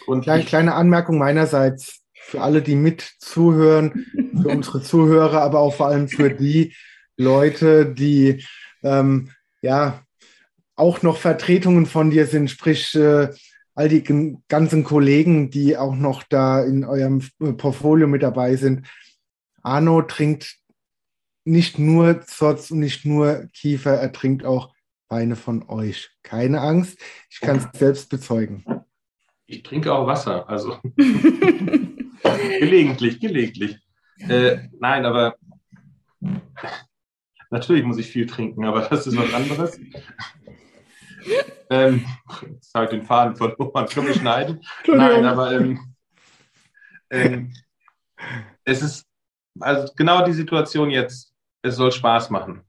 und 0.05 0.21
Kleine, 0.21 0.43
kleine 0.43 0.73
Anmerkung 0.73 1.17
meinerseits 1.17 2.01
für 2.13 2.41
alle, 2.41 2.61
die 2.61 2.75
mit 2.75 3.01
zuhören, 3.19 4.05
für 4.41 4.49
unsere 4.49 4.81
Zuhörer, 4.81 5.41
aber 5.41 5.59
auch 5.59 5.73
vor 5.73 5.87
allem 5.87 6.07
für 6.09 6.29
die 6.29 6.73
Leute, 7.15 7.85
die 7.85 8.43
ähm, 8.83 9.31
ja 9.61 10.03
auch 10.75 11.01
noch 11.01 11.17
Vertretungen 11.17 11.85
von 11.85 12.11
dir 12.11 12.27
sind, 12.27 12.49
sprich 12.49 12.93
äh, 12.95 13.29
all 13.75 13.89
die 13.89 14.03
ganzen 14.47 14.83
Kollegen, 14.83 15.49
die 15.49 15.77
auch 15.77 15.95
noch 15.95 16.23
da 16.23 16.63
in 16.63 16.83
eurem 16.83 17.21
Portfolio 17.57 18.07
mit 18.07 18.23
dabei 18.23 18.55
sind. 18.55 18.87
Arno 19.61 20.01
trinkt 20.01 20.57
nicht 21.45 21.79
nur 21.79 22.21
Zotz 22.21 22.71
und 22.71 22.79
nicht 22.79 23.05
nur 23.05 23.47
Kiefer, 23.53 23.93
er 23.93 24.11
trinkt 24.11 24.45
auch 24.45 24.73
Weine 25.09 25.35
von 25.35 25.69
euch. 25.69 26.09
Keine 26.23 26.59
Angst, 26.59 26.99
ich 27.29 27.39
kann 27.39 27.57
es 27.57 27.79
selbst 27.79 28.09
bezeugen. 28.09 28.65
Ich 29.47 29.63
trinke 29.63 29.93
auch 29.93 30.05
Wasser, 30.05 30.47
also 30.47 30.77
gelegentlich, 32.59 33.19
gelegentlich. 33.19 33.79
Äh, 34.19 34.69
nein, 34.79 35.05
aber 35.05 35.35
natürlich 37.49 37.83
muss 37.83 37.97
ich 37.97 38.07
viel 38.07 38.27
trinken, 38.27 38.65
aber 38.65 38.81
das 38.81 39.07
ist 39.07 39.17
was 39.17 39.33
anderes 39.33 39.79
ähm, 41.69 42.05
jetzt 42.49 42.73
habe 42.73 42.85
ich 42.85 42.91
den 42.91 43.03
Faden 43.03 43.35
verloren, 43.35 43.87
können 43.87 44.07
wir 44.07 44.13
schneiden? 44.13 44.61
Nein, 44.87 45.25
aber 45.25 45.51
ähm, 45.51 45.95
ähm, 47.09 47.53
es 48.63 48.81
ist 48.81 49.05
also 49.59 49.91
genau 49.95 50.23
die 50.25 50.33
Situation 50.33 50.89
jetzt. 50.89 51.33
Es 51.63 51.75
soll 51.75 51.91
Spaß 51.91 52.29
machen. 52.29 52.61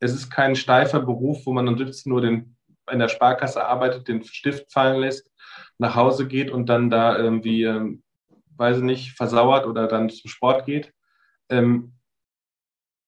Es 0.00 0.12
ist 0.12 0.30
kein 0.30 0.56
steifer 0.56 1.00
Beruf, 1.00 1.46
wo 1.46 1.52
man 1.52 1.66
dann 1.66 1.78
sitzt, 1.78 2.06
nur 2.06 2.20
den, 2.20 2.56
in 2.90 2.98
der 2.98 3.08
Sparkasse 3.08 3.64
arbeitet, 3.64 4.08
den 4.08 4.24
Stift 4.24 4.72
fallen 4.72 5.00
lässt, 5.00 5.30
nach 5.78 5.96
Hause 5.96 6.26
geht 6.26 6.50
und 6.50 6.68
dann 6.68 6.90
da 6.90 7.16
irgendwie, 7.16 7.64
ähm, 7.64 8.02
weiß 8.56 8.78
ich 8.78 8.82
nicht, 8.82 9.12
versauert 9.12 9.66
oder 9.66 9.86
dann 9.86 10.10
zum 10.10 10.30
Sport 10.30 10.66
geht. 10.66 10.92
Ähm, 11.48 11.94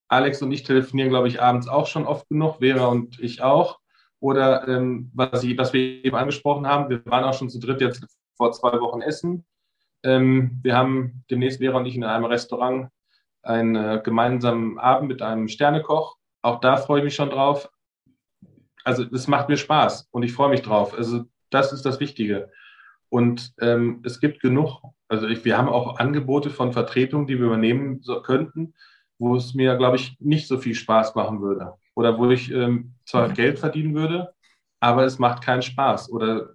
Alex 0.08 0.42
und 0.42 0.52
ich 0.52 0.62
telefonieren, 0.62 1.10
glaube 1.10 1.28
ich, 1.28 1.40
abends 1.40 1.68
auch 1.68 1.86
schon 1.86 2.06
oft 2.06 2.28
genug, 2.28 2.58
Vera 2.58 2.86
und 2.86 3.18
ich 3.20 3.42
auch. 3.42 3.78
Oder 4.20 4.68
ähm, 4.68 5.10
was, 5.14 5.42
ich, 5.44 5.58
was 5.58 5.72
wir 5.72 6.04
eben 6.04 6.16
angesprochen 6.16 6.66
haben, 6.66 6.88
wir 6.88 7.04
waren 7.06 7.24
auch 7.24 7.34
schon 7.34 7.50
zu 7.50 7.58
dritt 7.58 7.80
jetzt 7.80 8.06
vor 8.36 8.52
zwei 8.52 8.80
Wochen 8.80 9.02
essen. 9.02 9.44
Ähm, 10.02 10.60
wir 10.62 10.76
haben 10.76 11.24
demnächst 11.30 11.58
Vera 11.58 11.78
und 11.78 11.86
ich 11.86 11.96
in 11.96 12.04
einem 12.04 12.24
Restaurant 12.24 12.88
einen 13.42 13.76
äh, 13.76 14.00
gemeinsamen 14.02 14.78
Abend 14.78 15.08
mit 15.08 15.22
einem 15.22 15.48
Sternekoch. 15.48 16.16
Auch 16.42 16.60
da 16.60 16.76
freue 16.76 17.00
ich 17.00 17.04
mich 17.04 17.14
schon 17.14 17.30
drauf. 17.30 17.70
Also 18.84 19.04
es 19.12 19.26
macht 19.28 19.48
mir 19.48 19.56
Spaß 19.56 20.08
und 20.10 20.22
ich 20.22 20.32
freue 20.32 20.50
mich 20.50 20.62
drauf. 20.62 20.94
Also 20.94 21.24
das 21.54 21.72
ist 21.72 21.86
das 21.86 22.00
Wichtige. 22.00 22.50
Und 23.08 23.54
ähm, 23.60 24.02
es 24.04 24.20
gibt 24.20 24.40
genug, 24.40 24.82
also 25.08 25.28
ich, 25.28 25.44
wir 25.44 25.56
haben 25.56 25.68
auch 25.68 25.98
Angebote 25.98 26.50
von 26.50 26.72
Vertretungen, 26.72 27.26
die 27.26 27.38
wir 27.38 27.46
übernehmen 27.46 28.00
so, 28.02 28.20
könnten, 28.22 28.74
wo 29.18 29.36
es 29.36 29.54
mir, 29.54 29.76
glaube 29.76 29.96
ich, 29.96 30.16
nicht 30.20 30.48
so 30.48 30.58
viel 30.58 30.74
Spaß 30.74 31.14
machen 31.14 31.40
würde. 31.40 31.74
Oder 31.94 32.18
wo 32.18 32.28
ich 32.30 32.50
ähm, 32.50 32.94
zwar 33.04 33.28
mhm. 33.28 33.34
Geld 33.34 33.58
verdienen 33.60 33.94
würde, 33.94 34.34
aber 34.80 35.04
es 35.04 35.18
macht 35.18 35.44
keinen 35.44 35.62
Spaß. 35.62 36.10
Oder 36.10 36.54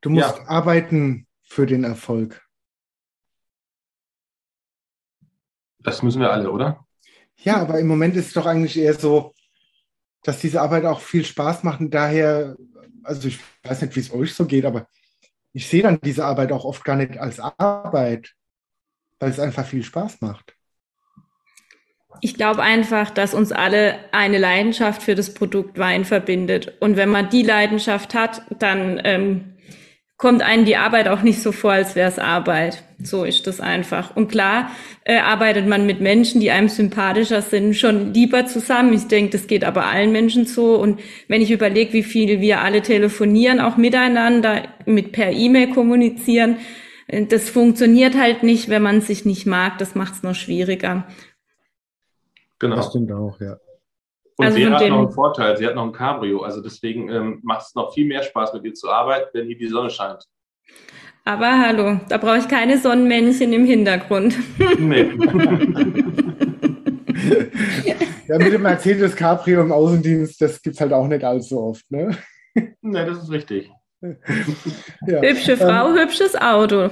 du 0.00 0.10
musst 0.10 0.36
ja. 0.36 0.48
arbeiten 0.48 1.26
für 1.42 1.66
den 1.66 1.84
Erfolg. 1.84 2.42
Das 5.78 6.02
müssen 6.02 6.20
wir 6.20 6.32
alle, 6.32 6.50
oder? 6.50 6.84
Ja, 7.38 7.60
aber 7.60 7.78
im 7.78 7.86
Moment 7.86 8.16
ist 8.16 8.28
es 8.28 8.32
doch 8.32 8.46
eigentlich 8.46 8.78
eher 8.78 8.94
so, 8.94 9.34
dass 10.22 10.40
diese 10.40 10.60
Arbeit 10.60 10.84
auch 10.84 11.00
viel 11.00 11.24
Spaß 11.24 11.64
macht. 11.64 11.80
Und 11.80 11.92
daher, 11.92 12.56
also 13.04 13.28
ich 13.28 13.38
weiß 13.62 13.82
nicht, 13.82 13.96
wie 13.96 14.00
es 14.00 14.12
euch 14.12 14.34
so 14.34 14.46
geht, 14.46 14.64
aber 14.64 14.86
ich 15.52 15.68
sehe 15.68 15.82
dann 15.82 16.00
diese 16.00 16.24
Arbeit 16.24 16.52
auch 16.52 16.64
oft 16.64 16.84
gar 16.84 16.96
nicht 16.96 17.18
als 17.18 17.40
Arbeit, 17.40 18.32
weil 19.18 19.30
es 19.30 19.38
einfach 19.38 19.66
viel 19.66 19.82
Spaß 19.82 20.20
macht. 20.20 20.54
Ich 22.20 22.34
glaube 22.34 22.62
einfach, 22.62 23.10
dass 23.10 23.34
uns 23.34 23.52
alle 23.52 23.98
eine 24.12 24.38
Leidenschaft 24.38 25.02
für 25.02 25.14
das 25.14 25.34
Produkt 25.34 25.78
Wein 25.78 26.04
verbindet. 26.04 26.80
Und 26.80 26.96
wenn 26.96 27.08
man 27.08 27.30
die 27.30 27.42
Leidenschaft 27.42 28.14
hat, 28.14 28.42
dann 28.58 29.00
ähm, 29.04 29.56
kommt 30.22 30.40
einem 30.40 30.64
die 30.64 30.76
Arbeit 30.76 31.08
auch 31.08 31.22
nicht 31.22 31.42
so 31.42 31.50
vor, 31.50 31.72
als 31.72 31.96
wäre 31.96 32.08
es 32.08 32.20
Arbeit. 32.20 32.84
So 33.02 33.24
ist 33.24 33.48
das 33.48 33.58
einfach. 33.58 34.14
Und 34.14 34.28
klar 34.28 34.70
äh, 35.02 35.18
arbeitet 35.18 35.66
man 35.66 35.84
mit 35.84 36.00
Menschen, 36.00 36.40
die 36.40 36.52
einem 36.52 36.68
sympathischer 36.68 37.42
sind, 37.42 37.74
schon 37.74 38.14
lieber 38.14 38.46
zusammen. 38.46 38.92
Ich 38.92 39.08
denke, 39.08 39.32
das 39.32 39.48
geht 39.48 39.64
aber 39.64 39.86
allen 39.86 40.12
Menschen 40.12 40.46
so. 40.46 40.76
Und 40.76 41.00
wenn 41.26 41.42
ich 41.42 41.50
überlege, 41.50 41.92
wie 41.92 42.04
viel 42.04 42.40
wir 42.40 42.60
alle 42.60 42.82
telefonieren, 42.82 43.58
auch 43.58 43.76
miteinander, 43.76 44.62
mit 44.86 45.10
per 45.10 45.32
E-Mail 45.32 45.70
kommunizieren, 45.70 46.58
äh, 47.08 47.26
das 47.26 47.50
funktioniert 47.50 48.16
halt 48.16 48.44
nicht, 48.44 48.68
wenn 48.68 48.82
man 48.82 49.00
sich 49.00 49.24
nicht 49.24 49.44
mag. 49.44 49.78
Das 49.78 49.96
macht 49.96 50.14
es 50.14 50.22
noch 50.22 50.36
schwieriger. 50.36 51.04
Genau. 52.60 52.76
Das 52.76 52.90
stimmt 52.90 53.10
auch, 53.10 53.40
ja. 53.40 53.56
Und 54.42 54.48
also 54.48 54.58
Vera 54.58 54.80
hat 54.80 54.88
noch 54.88 54.98
einen 54.98 55.12
Vorteil, 55.12 55.56
sie 55.56 55.66
hat 55.66 55.76
noch 55.76 55.84
ein 55.84 55.92
Cabrio, 55.92 56.42
also 56.42 56.60
deswegen 56.60 57.08
ähm, 57.10 57.38
macht 57.42 57.62
es 57.62 57.74
noch 57.76 57.94
viel 57.94 58.06
mehr 58.06 58.22
Spaß, 58.22 58.52
mit 58.54 58.64
ihr 58.64 58.74
zu 58.74 58.90
arbeiten, 58.90 59.28
wenn 59.32 59.46
hier 59.46 59.56
die 59.56 59.68
Sonne 59.68 59.88
scheint. 59.88 60.24
Aber 61.24 61.60
hallo, 61.60 62.00
da 62.08 62.18
brauche 62.18 62.38
ich 62.38 62.48
keine 62.48 62.78
Sonnenmännchen 62.78 63.52
im 63.52 63.64
Hintergrund. 63.64 64.36
Nee. 64.78 65.12
ja, 68.26 68.38
mit 68.38 68.52
dem 68.52 68.62
Mercedes 68.62 69.14
Cabrio 69.14 69.60
im 69.60 69.70
Außendienst, 69.70 70.40
das 70.40 70.60
gibt 70.60 70.74
es 70.74 70.80
halt 70.80 70.92
auch 70.92 71.06
nicht 71.06 71.22
allzu 71.22 71.60
oft, 71.60 71.88
ne? 71.90 72.16
Ne, 72.80 73.06
das 73.06 73.22
ist 73.22 73.30
richtig. 73.30 73.70
Ja. 75.06 75.20
Hübsche 75.20 75.56
Frau, 75.56 75.90
ähm, 75.90 75.98
hübsches 75.98 76.34
Auto. 76.34 76.90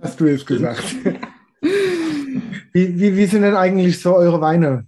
Hast 0.00 0.20
du 0.20 0.26
jetzt 0.26 0.46
gesagt. 0.46 0.84
Wie, 2.76 3.00
wie, 3.00 3.16
wie 3.16 3.24
sind 3.24 3.40
denn 3.40 3.56
eigentlich 3.56 4.02
so 4.02 4.14
eure 4.14 4.38
Weine? 4.42 4.86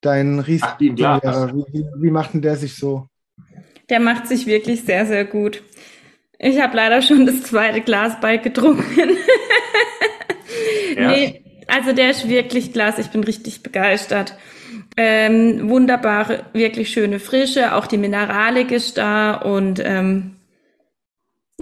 Dein 0.00 0.40
Riesling, 0.40 0.98
wie, 0.98 2.02
wie 2.02 2.10
macht 2.10 2.34
denn 2.34 2.42
der 2.42 2.56
sich 2.56 2.74
so? 2.74 3.06
Der 3.88 4.00
macht 4.00 4.26
sich 4.26 4.46
wirklich 4.46 4.82
sehr, 4.82 5.06
sehr 5.06 5.24
gut. 5.24 5.62
Ich 6.40 6.60
habe 6.60 6.74
leider 6.74 7.00
schon 7.00 7.26
das 7.26 7.44
zweite 7.44 7.80
Glas 7.80 8.20
bald 8.20 8.42
getrunken. 8.42 8.82
ja. 10.96 11.12
Nee, 11.12 11.44
also 11.68 11.92
der 11.92 12.10
ist 12.10 12.28
wirklich 12.28 12.72
klasse. 12.72 13.00
Ich 13.00 13.10
bin 13.10 13.22
richtig 13.22 13.62
begeistert. 13.62 14.36
Ähm, 14.96 15.70
wunderbare, 15.70 16.46
wirklich 16.54 16.90
schöne 16.90 17.20
Frische. 17.20 17.76
Auch 17.76 17.86
die 17.86 17.98
Mineralik 17.98 18.72
ist 18.72 18.98
da. 18.98 19.34
Und 19.34 19.80
ähm, 19.84 20.38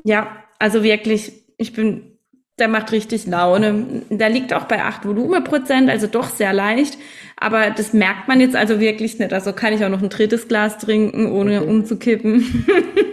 ja, 0.05 0.43
also 0.59 0.83
wirklich, 0.83 1.33
ich 1.59 1.75
bin 1.75 2.18
der 2.59 2.69
macht 2.69 2.93
richtig 2.93 3.27
Laune. 3.27 4.03
Der 4.11 4.29
liegt 4.29 4.53
auch 4.53 4.65
bei 4.65 4.83
8 4.83 5.07
Volumenprozent, 5.07 5.89
also 5.89 6.07
doch 6.07 6.29
sehr 6.29 6.53
leicht. 6.53 6.99
Aber 7.37 7.71
das 7.71 7.93
merkt 7.93 8.27
man 8.27 8.41
jetzt 8.41 8.57
also 8.57 8.81
wirklich 8.81 9.19
nicht. 9.19 9.33
Also 9.33 9.53
kann 9.53 9.73
ich 9.73 9.85
auch 9.85 9.89
noch 9.89 10.03
ein 10.03 10.09
drittes 10.09 10.49
Glas 10.49 10.79
trinken, 10.79 11.31
ohne 11.31 11.61
okay. 11.61 11.71
umzukippen. 11.71 12.67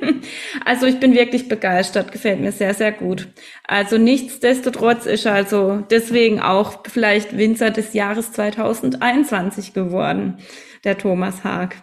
also 0.66 0.88
ich 0.88 1.00
bin 1.00 1.14
wirklich 1.14 1.48
begeistert. 1.48 2.12
Gefällt 2.12 2.42
mir 2.42 2.52
sehr, 2.52 2.74
sehr 2.74 2.92
gut. 2.92 3.28
Also 3.68 4.00
nichtsdestotrotz 4.00 5.06
ist 5.06 5.26
er 5.26 5.34
also 5.34 5.84
deswegen 5.92 6.40
auch 6.40 6.84
vielleicht 6.88 7.38
Winzer 7.38 7.70
des 7.70 7.94
Jahres 7.94 8.32
2021 8.32 9.74
geworden, 9.74 10.38
der 10.84 10.98
Thomas 10.98 11.44
Haag. 11.44 11.76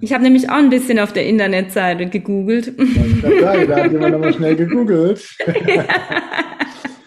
Ich 0.00 0.12
habe 0.12 0.22
nämlich 0.22 0.48
auch 0.48 0.54
ein 0.54 0.70
bisschen 0.70 0.98
auf 0.98 1.12
der 1.12 1.26
Internetseite 1.26 2.06
gegoogelt. 2.06 2.64
Sagen, 2.66 3.68
da 3.68 3.84
hat 3.84 3.92
jemand 3.92 4.12
nochmal 4.12 4.32
schnell 4.32 4.56
gegoogelt. 4.56 5.20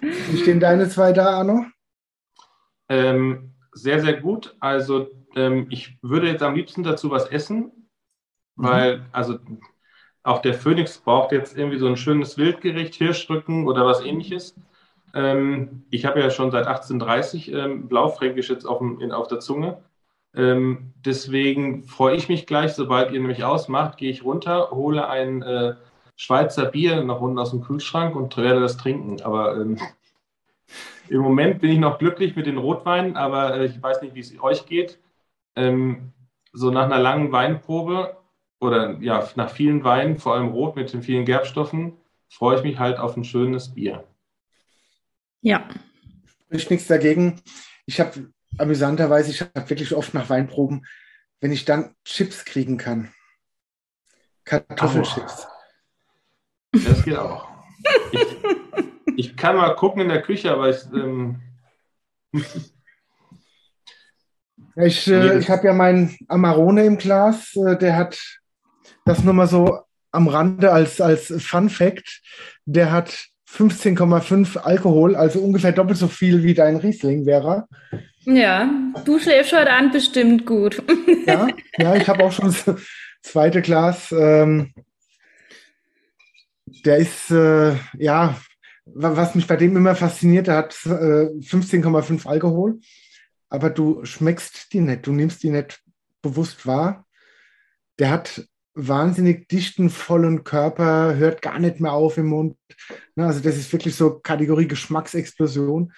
Wie 0.01 0.38
stehen 0.38 0.59
deine 0.59 0.88
zwei 0.88 1.13
da, 1.13 1.39
Arno? 1.39 1.65
Ähm, 2.89 3.53
sehr, 3.72 4.01
sehr 4.01 4.22
gut. 4.22 4.55
Also 4.59 5.07
ähm, 5.36 5.65
ich 5.69 5.97
würde 6.01 6.28
jetzt 6.28 6.43
am 6.43 6.55
liebsten 6.55 6.84
dazu 6.84 7.09
was 7.09 7.28
essen, 7.28 7.72
mhm. 8.55 8.63
weil 8.63 9.05
also 9.11 9.39
auch 10.24 10.41
der 10.41 10.53
Phoenix 10.53 10.99
braucht 10.99 11.32
jetzt 11.32 11.57
irgendwie 11.57 11.80
so 11.80 11.88
ein 11.88 11.97
schönes 11.97 12.38
Wildgericht, 12.38 12.95
Hirschrücken 12.95 13.67
oder 13.67 13.86
was 13.86 14.05
ähnliches. 14.05 14.55
Ähm, 15.15 15.86
ich 15.89 16.05
habe 16.05 16.19
ja 16.19 16.30
schon 16.30 16.51
seit 16.51 16.67
1830 16.67 17.51
ähm, 17.51 17.88
Blaufränkisch 17.88 18.49
jetzt 18.49 18.65
auf, 18.65 18.78
dem, 18.78 18.99
in, 19.01 19.11
auf 19.11 19.28
der 19.28 19.39
Zunge. 19.39 19.82
Ähm, 20.34 20.94
deswegen 21.06 21.84
freue 21.84 22.16
ich 22.16 22.30
mich 22.30 22.48
gleich, 22.48 22.74
sobald 22.74 23.12
ihr 23.12 23.20
nämlich 23.20 23.44
ausmacht, 23.44 23.98
gehe 23.98 24.12
ich 24.12 24.24
runter, 24.24 24.72
hole 24.72 25.08
ein 25.08 25.42
äh, 25.42 25.76
Schweizer 26.16 26.66
Bier 26.66 27.04
nach 27.04 27.20
unten 27.20 27.40
aus 27.40 27.52
dem 27.52 27.62
Kühlschrank 27.62 28.16
und 28.16 28.38
werde 28.38 28.62
das 28.62 28.78
trinken. 28.78 29.22
Aber 29.22 29.56
ähm, 29.58 29.78
im 31.10 31.22
Moment 31.22 31.60
bin 31.60 31.72
ich 31.72 31.80
noch 31.80 32.00
glücklich 32.00 32.36
mit 32.36 32.46
den 32.46 32.58
Rotweinen, 32.58 33.18
aber 33.18 33.56
äh, 33.56 33.66
ich 33.66 33.82
weiß 33.82 34.02
nicht, 34.02 34.16
wie 34.16 34.22
es 34.22 34.40
euch 34.42 34.66
geht. 34.66 35.00
Ähm, 35.56 36.14
so 36.54 36.72
nach 36.72 36.86
einer 36.86 37.00
langen 37.00 37.32
Weinprobe 37.32 38.18
oder 38.60 38.98
ja, 39.02 39.28
nach 39.36 39.50
vielen 39.50 39.84
Weinen, 39.84 40.18
vor 40.18 40.36
allem 40.36 40.50
rot 40.50 40.76
mit 40.76 40.94
den 40.94 41.02
vielen 41.02 41.26
Gerbstoffen, 41.26 41.98
freue 42.30 42.58
ich 42.58 42.64
mich 42.64 42.80
halt 42.80 43.00
auf 43.00 43.18
ein 43.18 43.24
schönes 43.24 43.74
Bier. 43.74 44.04
Ja. 45.42 45.68
Ich 46.50 46.70
nichts 46.70 46.88
dagegen. 46.88 47.42
Ich 47.86 48.00
habe 48.00 48.32
amüsanterweise, 48.58 49.32
ich 49.32 49.41
habe 49.41 49.70
wirklich 49.70 49.93
oft 49.93 50.14
nach 50.14 50.30
Weinproben, 50.30 50.86
wenn 51.39 51.52
ich 51.52 51.66
dann 51.66 51.95
Chips 52.06 52.45
kriegen 52.45 52.78
kann. 52.78 53.12
Kartoffelchips. 54.45 55.47
Das 56.72 57.04
geht 57.04 57.18
auch. 57.18 57.49
Ich, 58.12 58.28
ich, 59.18 59.38
kann 59.38 59.56
mal 59.56 59.76
gucken 59.76 60.02
in 60.02 60.10
der 60.10 60.22
Küche, 60.22 60.52
aber 60.52 60.70
ich. 60.70 60.84
Ähm 60.93 61.41
ich, 64.76 65.08
äh, 65.08 65.39
ich 65.39 65.49
habe 65.49 65.68
ja 65.68 65.74
meinen 65.74 66.16
Amarone 66.28 66.86
im 66.86 66.97
Glas, 66.97 67.56
äh, 67.56 67.78
der 67.78 67.95
hat 67.95 68.20
das 69.06 69.24
nur 69.24 69.34
mal 69.34 69.47
so 69.47 69.82
am 70.12 70.28
Rande 70.28 70.72
als, 70.72 71.02
als 71.02 71.34
Fun 71.43 71.70
Fact. 71.70 72.22
Der 72.66 72.91
hat 72.91 73.28
15,5 73.49 74.58
Alkohol, 74.58 75.16
also 75.16 75.39
ungefähr 75.39 75.72
doppelt 75.72 75.97
so 75.97 76.08
viel 76.08 76.43
wie 76.43 76.54
dein 76.54 76.78
Riesling 76.78 77.26
wäre. 77.26 77.68
Ja, 78.26 78.69
du 79.05 79.19
schläfst 79.19 79.53
heute 79.53 79.72
an 79.72 79.91
bestimmt 79.91 80.45
gut. 80.45 80.82
Ja, 81.26 81.47
ja 81.78 81.95
ich 81.95 82.07
habe 82.07 82.24
auch 82.24 82.32
schon 82.32 82.45
das 82.45 82.65
zweite 83.22 83.61
Glas. 83.61 84.11
Ähm, 84.11 84.74
der 86.86 86.97
ist, 86.97 87.30
äh, 87.32 87.76
ja, 87.97 88.39
was 88.86 89.36
mich 89.36 89.47
bei 89.47 89.55
dem 89.55 89.78
immer 89.78 89.95
fasziniert, 89.95 90.47
der 90.47 90.57
hat 90.57 90.74
äh, 90.86 91.30
15,5 91.39 92.28
Alkohol, 92.28 92.80
aber 93.49 93.69
du 93.69 94.03
schmeckst 94.03 94.74
die 94.74 94.80
nicht, 94.80 95.05
du 95.05 95.11
nimmst 95.11 95.43
die 95.43 95.51
nicht 95.51 95.82
bewusst 96.22 96.65
wahr. 96.65 97.05
Der 97.99 98.09
hat 98.09 98.47
wahnsinnig 98.74 99.47
dichten, 99.47 99.89
vollen 99.89 100.43
Körper, 100.43 101.15
hört 101.15 101.41
gar 101.41 101.59
nicht 101.59 101.80
mehr 101.80 101.93
auf 101.93 102.17
im 102.17 102.28
Mund. 102.28 102.57
Also 103.15 103.41
das 103.41 103.57
ist 103.57 103.72
wirklich 103.72 103.95
so 103.95 104.19
Kategorie 104.19 104.67
Geschmacksexplosion 104.67 105.93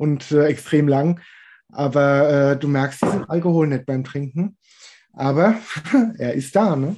und 0.00 0.32
äh, 0.32 0.46
extrem 0.46 0.88
lang. 0.88 1.20
Aber 1.68 2.52
äh, 2.52 2.58
du 2.58 2.68
merkst 2.68 3.02
diesen 3.02 3.28
Alkohol 3.28 3.68
nicht 3.68 3.86
beim 3.86 4.02
Trinken. 4.02 4.56
Aber 5.12 5.56
er 6.18 6.32
ist 6.34 6.56
da, 6.56 6.74
ne? 6.74 6.96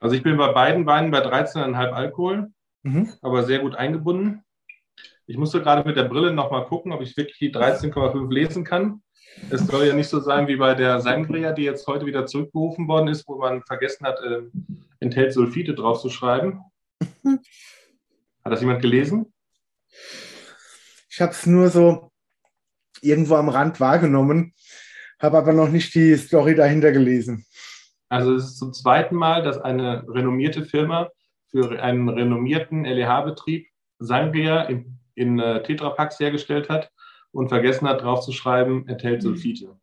Also 0.00 0.14
ich 0.16 0.22
bin 0.22 0.36
bei 0.36 0.52
beiden 0.52 0.84
Weinen 0.84 1.10
bei 1.10 1.20
13,5 1.20 1.90
Alkohol, 1.90 2.48
mhm. 2.82 3.12
aber 3.22 3.44
sehr 3.44 3.60
gut 3.60 3.76
eingebunden. 3.76 4.42
Ich 5.26 5.38
musste 5.38 5.62
gerade 5.62 5.86
mit 5.88 5.96
der 5.96 6.04
Brille 6.04 6.32
nochmal 6.32 6.66
gucken, 6.66 6.92
ob 6.92 7.00
ich 7.00 7.16
wirklich 7.16 7.38
die 7.38 7.52
13,5 7.52 8.32
lesen 8.32 8.64
kann. 8.64 9.02
Es 9.50 9.66
soll 9.66 9.86
ja 9.86 9.94
nicht 9.94 10.08
so 10.08 10.20
sein 10.20 10.48
wie 10.48 10.56
bei 10.56 10.74
der 10.74 11.00
Sangria, 11.00 11.52
die 11.52 11.62
jetzt 11.62 11.86
heute 11.86 12.06
wieder 12.06 12.26
zurückgerufen 12.26 12.88
worden 12.88 13.08
ist, 13.08 13.26
wo 13.26 13.36
man 13.38 13.62
vergessen 13.62 14.06
hat, 14.06 14.20
äh, 14.20 14.42
enthält 15.00 15.32
Sulfite 15.32 15.74
drauf 15.74 16.00
zu 16.00 16.10
schreiben. 16.10 16.60
Hat 17.24 18.52
das 18.52 18.60
jemand 18.60 18.82
gelesen? 18.82 19.32
Ich 21.16 21.22
habe 21.22 21.32
es 21.32 21.46
nur 21.46 21.70
so 21.70 22.12
irgendwo 23.00 23.36
am 23.36 23.48
Rand 23.48 23.80
wahrgenommen, 23.80 24.52
habe 25.18 25.38
aber 25.38 25.54
noch 25.54 25.70
nicht 25.70 25.94
die 25.94 26.14
Story 26.14 26.54
dahinter 26.54 26.92
gelesen. 26.92 27.46
Also 28.10 28.34
es 28.34 28.44
ist 28.44 28.58
zum 28.58 28.74
zweiten 28.74 29.14
Mal, 29.14 29.42
dass 29.42 29.56
eine 29.56 30.04
renommierte 30.06 30.66
Firma 30.66 31.08
für 31.48 31.82
einen 31.82 32.10
renommierten 32.10 32.84
LEH-Betrieb 32.84 33.66
Sangria 33.98 34.64
in, 34.64 34.98
in 35.14 35.38
äh, 35.38 35.62
Tetrapacks 35.62 36.20
hergestellt 36.20 36.68
hat 36.68 36.92
und 37.32 37.48
vergessen 37.48 37.88
hat, 37.88 38.02
drauf 38.02 38.20
zu 38.20 38.32
schreiben, 38.32 38.86
enthält 38.86 39.22
mhm. 39.22 39.28
Sulfite. 39.28 39.74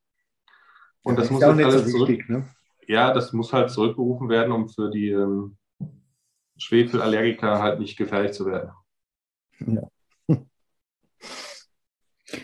Und 1.02 1.18
das, 1.18 1.30
das 1.30 1.32
muss 1.32 1.42
jetzt 1.42 1.66
alles 1.66 1.92
so 1.92 2.08
wichtig, 2.08 2.30
ne? 2.30 2.48
Ja, 2.86 3.12
das 3.12 3.34
muss 3.34 3.52
halt 3.52 3.72
zurückgerufen 3.72 4.30
werden, 4.30 4.52
um 4.52 4.70
für 4.70 4.92
die 4.92 5.10
ähm, 5.10 5.58
Schwefelallergiker 6.58 7.60
halt 7.60 7.80
nicht 7.80 7.98
gefährlich 7.98 8.34
zu 8.34 8.46
werden. 8.46 8.70
Ja. 9.66 9.90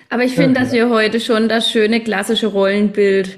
Aber 0.10 0.24
ich 0.24 0.36
finde, 0.36 0.60
dass 0.60 0.72
wir 0.72 0.90
heute 0.90 1.20
schon 1.20 1.50
das 1.50 1.72
schöne 1.72 2.02
klassische 2.02 2.48
Rollenbild 2.48 3.38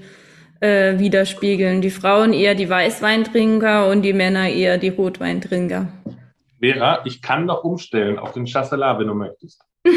äh, 0.59 0.99
widerspiegeln. 0.99 1.81
Die 1.81 1.89
Frauen 1.89 2.33
eher 2.33 2.55
die 2.55 2.69
Weißweintrinker 2.69 3.87
und 3.89 4.01
die 4.03 4.13
Männer 4.13 4.49
eher 4.49 4.77
die 4.77 4.89
Rotweintrinker. 4.89 5.87
Vera, 6.61 7.01
ich 7.05 7.21
kann 7.21 7.47
doch 7.47 7.63
umstellen 7.63 8.19
auf 8.19 8.33
den 8.33 8.45
Chasselas, 8.45 8.99
wenn 8.99 9.07
du 9.07 9.15
möchtest. 9.15 9.61
das 9.83 9.93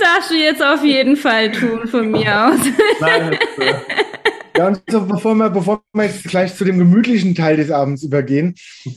darfst 0.00 0.30
du 0.30 0.36
jetzt 0.36 0.62
auf 0.62 0.82
jeden 0.82 1.16
Fall 1.16 1.52
tun 1.52 1.86
von 1.86 2.10
mir 2.10 2.46
aus. 2.46 2.60
Nein, 2.98 3.32
äh, 3.58 3.74
ja, 4.56 4.68
und 4.68 4.82
so, 4.88 5.02
bevor, 5.02 5.34
wir, 5.34 5.50
bevor 5.50 5.82
wir 5.92 6.04
jetzt 6.04 6.24
gleich 6.24 6.54
zu 6.54 6.64
dem 6.64 6.78
gemütlichen 6.78 7.34
Teil 7.34 7.58
des 7.58 7.70
Abends 7.70 8.02
übergehen, 8.02 8.54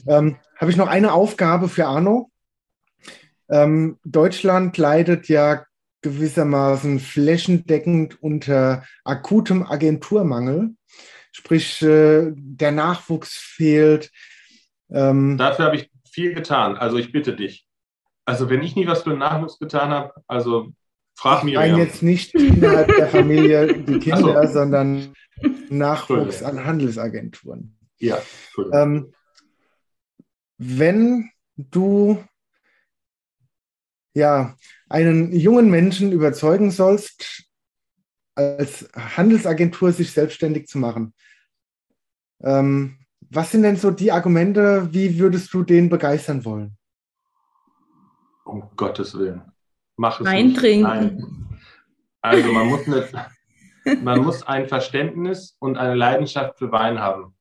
ähm, 0.08 0.38
habe 0.58 0.72
ich 0.72 0.78
noch 0.78 0.88
eine 0.88 1.12
Aufgabe 1.12 1.68
für 1.68 1.86
Arno. 1.86 2.30
Ähm, 3.54 3.99
Deutschland 4.04 4.78
leidet 4.80 5.28
ja 5.28 5.64
gewissermaßen 6.01 6.99
flächendeckend 6.99 8.22
unter 8.22 8.84
akutem 9.04 9.64
Agenturmangel. 9.64 10.72
Sprich, 11.32 11.84
äh, 11.84 12.32
der 12.36 12.72
Nachwuchs 12.72 13.36
fehlt. 13.36 14.12
Ähm, 14.89 15.38
Dafür 15.38 15.66
habe 15.66 15.76
ich 15.76 15.91
viel 16.10 16.34
getan. 16.34 16.78
Also 16.78 16.97
ich 16.97 17.12
bitte 17.12 17.36
dich. 17.36 17.68
Also 18.26 18.49
wenn 18.49 18.64
ich 18.64 18.76
nie 18.76 18.88
was 18.88 19.04
für 19.04 19.12
den 19.12 19.20
Nachwuchs 19.20 19.60
getan 19.60 19.91
habe, 19.91 20.14
also 20.28 20.74
frag 21.16 21.43
mich. 21.43 21.54
Nein, 21.54 21.78
jetzt 21.78 22.01
nicht 22.01 22.34
innerhalb 22.34 22.88
der 22.88 23.08
Familie 23.08 23.84
die 23.84 23.99
Kinder, 23.99 24.47
so. 24.47 24.54
sondern 24.54 25.14
Nachwuchs 25.70 26.41
an 26.41 26.66
Handelsagenturen. 26.66 27.78
Ja, 27.99 28.18
ähm, 28.72 29.14
wenn 30.58 31.30
du 31.56 32.24
ja, 34.14 34.55
einen 34.89 35.34
jungen 35.34 35.70
Menschen 35.70 36.11
überzeugen 36.11 36.72
sollst, 36.72 37.45
als 38.36 38.89
Handelsagentur 38.95 39.91
sich 39.91 40.11
selbstständig 40.11 40.68
zu 40.68 40.78
machen. 40.78 41.14
Ähm, 42.41 42.99
was 43.30 43.51
sind 43.51 43.64
denn 43.64 43.78
so 43.78 43.91
die 43.91 44.11
Argumente, 44.11 44.89
wie 44.91 45.18
würdest 45.18 45.53
du 45.53 45.64
den 45.64 45.89
begeistern 45.89 46.45
wollen? 46.45 46.78
Um 48.45 48.70
Gottes 48.76 49.18
Willen. 49.18 49.41
Mach 49.95 50.20
es 50.20 50.28
Eintrinken. 50.28 50.84
Nein. 50.84 51.59
Also 52.22 52.51
man 52.51 52.68
muss, 52.68 52.88
eine, 52.88 53.28
man 54.01 54.22
muss 54.22 54.43
ein 54.43 54.68
Verständnis 54.68 55.55
und 55.59 55.78
eine 55.78 55.95
Leidenschaft 55.95 56.57
für 56.57 56.72
Wein 56.72 56.99
haben. 56.99 57.36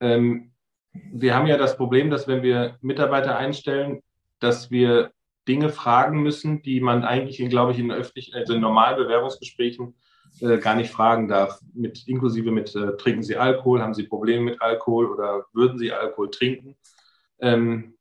Ähm, 0.00 0.52
wir 0.92 1.34
haben 1.34 1.46
ja 1.46 1.56
das 1.56 1.76
Problem, 1.76 2.10
dass 2.10 2.28
wenn 2.28 2.42
wir 2.42 2.76
Mitarbeiter 2.80 3.36
einstellen, 3.36 4.00
dass 4.40 4.70
wir 4.70 5.12
Dinge 5.48 5.68
fragen 5.68 6.22
müssen, 6.22 6.62
die 6.62 6.80
man 6.80 7.04
eigentlich, 7.04 7.40
in, 7.40 7.48
glaube 7.48 7.72
ich, 7.72 7.78
in 7.78 7.92
öffentlichen, 7.92 8.34
also 8.34 8.54
in 8.54 8.60
normalen 8.60 8.96
Bewerbungsgesprächen 8.96 9.94
äh, 10.40 10.58
gar 10.58 10.74
nicht 10.74 10.90
fragen 10.90 11.28
darf, 11.28 11.60
mit, 11.74 12.06
inklusive 12.08 12.50
mit, 12.50 12.74
äh, 12.74 12.96
trinken 12.96 13.22
Sie 13.22 13.36
Alkohol, 13.36 13.82
haben 13.82 13.94
Sie 13.94 14.04
Probleme 14.04 14.44
mit 14.44 14.62
Alkohol 14.62 15.06
oder 15.06 15.46
würden 15.52 15.78
Sie 15.78 15.92
Alkohol 15.92 16.30
trinken? 16.30 16.76
Ähm, 17.40 17.94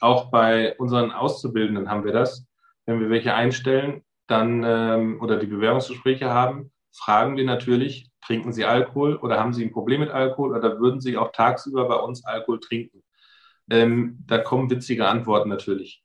auch 0.00 0.30
bei 0.30 0.76
unseren 0.78 1.10
Auszubildenden 1.10 1.90
haben 1.90 2.04
wir 2.04 2.12
das. 2.12 2.46
Wenn 2.86 3.00
wir 3.00 3.10
welche 3.10 3.34
einstellen, 3.34 4.02
dann 4.26 4.62
ähm, 4.64 5.20
oder 5.20 5.36
die 5.36 5.46
Bewerbungsgespräche 5.46 6.30
haben, 6.30 6.70
fragen 6.92 7.36
wir 7.36 7.44
natürlich, 7.44 8.10
trinken 8.24 8.52
Sie 8.52 8.64
Alkohol 8.64 9.16
oder 9.16 9.38
haben 9.38 9.52
Sie 9.52 9.64
ein 9.64 9.72
Problem 9.72 10.00
mit 10.00 10.10
Alkohol 10.10 10.56
oder 10.56 10.78
würden 10.80 11.00
Sie 11.00 11.16
auch 11.16 11.32
tagsüber 11.32 11.88
bei 11.88 11.96
uns 11.96 12.24
Alkohol 12.24 12.60
trinken? 12.60 13.02
Ähm, 13.70 14.24
da 14.26 14.38
kommen 14.38 14.70
witzige 14.70 15.06
Antworten 15.06 15.48
natürlich. 15.48 16.02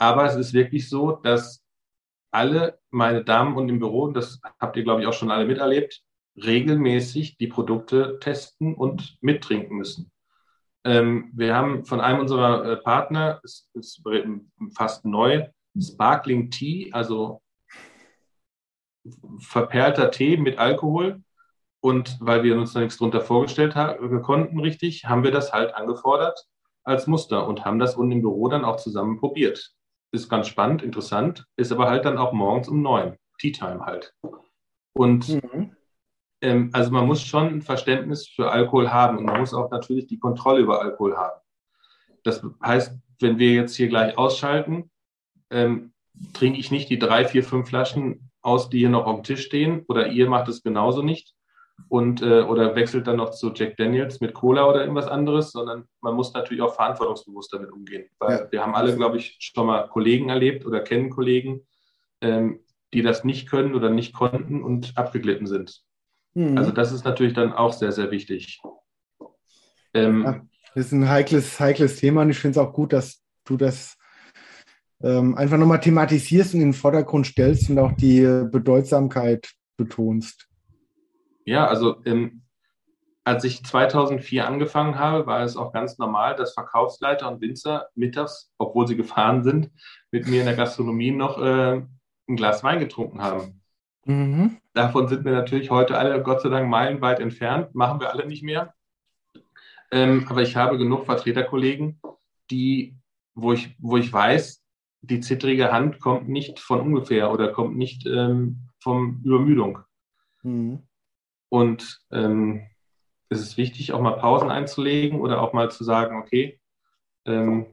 Aber 0.00 0.24
es 0.24 0.34
ist 0.34 0.54
wirklich 0.54 0.88
so, 0.88 1.12
dass 1.12 1.62
alle 2.30 2.80
meine 2.90 3.22
Damen 3.22 3.54
und 3.54 3.68
im 3.68 3.78
Büro, 3.78 4.08
das 4.08 4.40
habt 4.58 4.76
ihr, 4.78 4.82
glaube 4.82 5.02
ich, 5.02 5.06
auch 5.06 5.12
schon 5.12 5.30
alle 5.30 5.44
miterlebt, 5.44 6.02
regelmäßig 6.36 7.36
die 7.36 7.48
Produkte 7.48 8.18
testen 8.18 8.74
und 8.74 9.18
mittrinken 9.20 9.76
müssen. 9.76 10.10
Ähm, 10.84 11.30
wir 11.34 11.54
haben 11.54 11.84
von 11.84 12.00
einem 12.00 12.20
unserer 12.20 12.64
äh, 12.64 12.76
Partner, 12.78 13.40
es 13.44 13.68
ist 13.74 14.02
fast 14.74 15.04
neu, 15.04 15.48
Sparkling 15.78 16.50
Tea, 16.50 16.90
also 16.94 17.42
verperlter 19.38 20.10
Tee 20.10 20.38
mit 20.38 20.58
Alkohol. 20.58 21.22
Und 21.80 22.16
weil 22.20 22.42
wir 22.42 22.56
uns 22.56 22.72
da 22.72 22.80
nichts 22.80 22.96
drunter 22.96 23.20
vorgestellt 23.20 23.74
haben, 23.74 24.22
konnten 24.22 24.60
richtig, 24.60 25.04
haben 25.04 25.24
wir 25.24 25.30
das 25.30 25.52
halt 25.52 25.74
angefordert 25.74 26.46
als 26.84 27.06
Muster 27.06 27.46
und 27.46 27.66
haben 27.66 27.78
das 27.78 27.96
unten 27.96 28.12
im 28.12 28.22
Büro 28.22 28.48
dann 28.48 28.64
auch 28.64 28.76
zusammen 28.76 29.18
probiert 29.18 29.74
ist 30.12 30.28
ganz 30.28 30.48
spannend, 30.48 30.82
interessant, 30.82 31.46
ist 31.56 31.72
aber 31.72 31.88
halt 31.88 32.04
dann 32.04 32.18
auch 32.18 32.32
morgens 32.32 32.68
um 32.68 32.82
neun, 32.82 33.16
Tea 33.38 33.52
Time 33.52 33.84
halt. 33.86 34.14
Und 34.92 35.28
mhm. 35.28 35.76
ähm, 36.40 36.70
also 36.72 36.90
man 36.90 37.06
muss 37.06 37.22
schon 37.22 37.46
ein 37.48 37.62
Verständnis 37.62 38.28
für 38.28 38.50
Alkohol 38.50 38.90
haben 38.90 39.18
und 39.18 39.24
man 39.24 39.40
muss 39.40 39.54
auch 39.54 39.70
natürlich 39.70 40.06
die 40.06 40.18
Kontrolle 40.18 40.60
über 40.60 40.80
Alkohol 40.80 41.16
haben. 41.16 41.40
Das 42.24 42.44
heißt, 42.62 42.98
wenn 43.20 43.38
wir 43.38 43.52
jetzt 43.52 43.76
hier 43.76 43.88
gleich 43.88 44.18
ausschalten, 44.18 44.90
ähm, 45.50 45.92
trinke 46.32 46.58
ich 46.58 46.70
nicht 46.70 46.90
die 46.90 46.98
drei, 46.98 47.24
vier, 47.24 47.44
fünf 47.44 47.68
Flaschen 47.68 48.30
aus, 48.42 48.70
die 48.70 48.78
hier 48.78 48.88
noch 48.88 49.06
auf 49.06 49.16
dem 49.16 49.24
Tisch 49.24 49.44
stehen, 49.44 49.84
oder 49.88 50.08
ihr 50.08 50.28
macht 50.28 50.48
es 50.48 50.62
genauso 50.62 51.02
nicht, 51.02 51.34
und 51.88 52.22
äh, 52.22 52.42
oder 52.42 52.74
wechselt 52.74 53.06
dann 53.06 53.16
noch 53.16 53.30
zu 53.30 53.52
Jack 53.52 53.76
Daniels 53.76 54.20
mit 54.20 54.34
Cola 54.34 54.68
oder 54.68 54.80
irgendwas 54.80 55.06
anderes, 55.06 55.52
sondern 55.52 55.84
man 56.00 56.14
muss 56.14 56.32
natürlich 56.34 56.62
auch 56.62 56.74
verantwortungsbewusst 56.74 57.52
damit 57.52 57.72
umgehen. 57.72 58.08
Weil 58.18 58.38
ja. 58.38 58.52
wir 58.52 58.62
haben 58.62 58.74
alle, 58.74 58.94
glaube 58.96 59.16
ich, 59.16 59.36
schon 59.40 59.66
mal 59.66 59.88
Kollegen 59.88 60.28
erlebt 60.28 60.66
oder 60.66 60.80
kennen 60.80 61.10
Kollegen, 61.10 61.66
ähm, 62.20 62.60
die 62.92 63.02
das 63.02 63.24
nicht 63.24 63.48
können 63.48 63.74
oder 63.74 63.90
nicht 63.90 64.14
konnten 64.14 64.62
und 64.62 64.96
abgeglitten 64.96 65.46
sind. 65.46 65.82
Mhm. 66.34 66.58
Also 66.58 66.70
das 66.70 66.92
ist 66.92 67.04
natürlich 67.04 67.34
dann 67.34 67.52
auch 67.52 67.72
sehr, 67.72 67.92
sehr 67.92 68.10
wichtig. 68.10 68.60
Ähm, 69.94 70.22
ja, 70.22 70.40
das 70.74 70.86
ist 70.86 70.92
ein 70.92 71.08
heikles, 71.08 71.58
heikles 71.58 71.96
Thema 71.96 72.22
und 72.22 72.30
ich 72.30 72.38
finde 72.38 72.60
es 72.60 72.66
auch 72.66 72.72
gut, 72.72 72.92
dass 72.92 73.22
du 73.44 73.56
das 73.56 73.96
ähm, 75.02 75.34
einfach 75.36 75.56
nochmal 75.56 75.80
thematisierst 75.80 76.54
und 76.54 76.60
in 76.60 76.68
den 76.68 76.74
Vordergrund 76.74 77.26
stellst 77.26 77.70
und 77.70 77.78
auch 77.78 77.92
die 77.92 78.22
Bedeutsamkeit 78.50 79.50
betonst. 79.76 80.49
Ja, 81.50 81.66
also 81.66 82.00
ähm, 82.04 82.42
als 83.24 83.42
ich 83.42 83.64
2004 83.64 84.46
angefangen 84.46 85.00
habe, 85.00 85.26
war 85.26 85.42
es 85.42 85.56
auch 85.56 85.72
ganz 85.72 85.98
normal, 85.98 86.36
dass 86.36 86.54
Verkaufsleiter 86.54 87.28
und 87.28 87.40
Winzer 87.40 87.88
mittags, 87.96 88.52
obwohl 88.56 88.86
sie 88.86 88.96
gefahren 88.96 89.42
sind, 89.42 89.72
mit 90.12 90.28
mir 90.28 90.40
in 90.40 90.46
der 90.46 90.54
Gastronomie 90.54 91.10
noch 91.10 91.42
äh, 91.42 91.82
ein 92.28 92.36
Glas 92.36 92.62
Wein 92.62 92.78
getrunken 92.78 93.20
haben. 93.20 93.60
Mhm. 94.04 94.58
Davon 94.74 95.08
sind 95.08 95.24
wir 95.24 95.32
natürlich 95.32 95.70
heute 95.70 95.98
alle 95.98 96.22
Gott 96.22 96.42
sei 96.42 96.50
Dank 96.50 96.70
meilenweit 96.70 97.18
entfernt, 97.18 97.74
machen 97.74 97.98
wir 97.98 98.12
alle 98.12 98.28
nicht 98.28 98.44
mehr. 98.44 98.72
Ähm, 99.90 100.26
aber 100.28 100.42
ich 100.42 100.54
habe 100.54 100.78
genug 100.78 101.04
Vertreterkollegen, 101.04 102.00
die, 102.52 102.96
wo 103.34 103.52
ich, 103.52 103.74
wo 103.80 103.96
ich 103.96 104.12
weiß, 104.12 104.62
die 105.00 105.18
zittrige 105.18 105.72
Hand 105.72 105.98
kommt 105.98 106.28
nicht 106.28 106.60
von 106.60 106.80
ungefähr 106.80 107.32
oder 107.32 107.48
kommt 107.48 107.76
nicht 107.76 108.06
ähm, 108.06 108.68
vom 108.78 109.20
Übermüdung. 109.24 109.80
Mhm. 110.44 110.84
Und 111.50 112.00
ähm, 112.10 112.66
es 113.28 113.40
ist 113.40 113.58
wichtig, 113.58 113.92
auch 113.92 114.00
mal 114.00 114.18
Pausen 114.18 114.50
einzulegen 114.50 115.20
oder 115.20 115.42
auch 115.42 115.52
mal 115.52 115.70
zu 115.70 115.84
sagen, 115.84 116.16
okay, 116.16 116.58
ähm, 117.26 117.66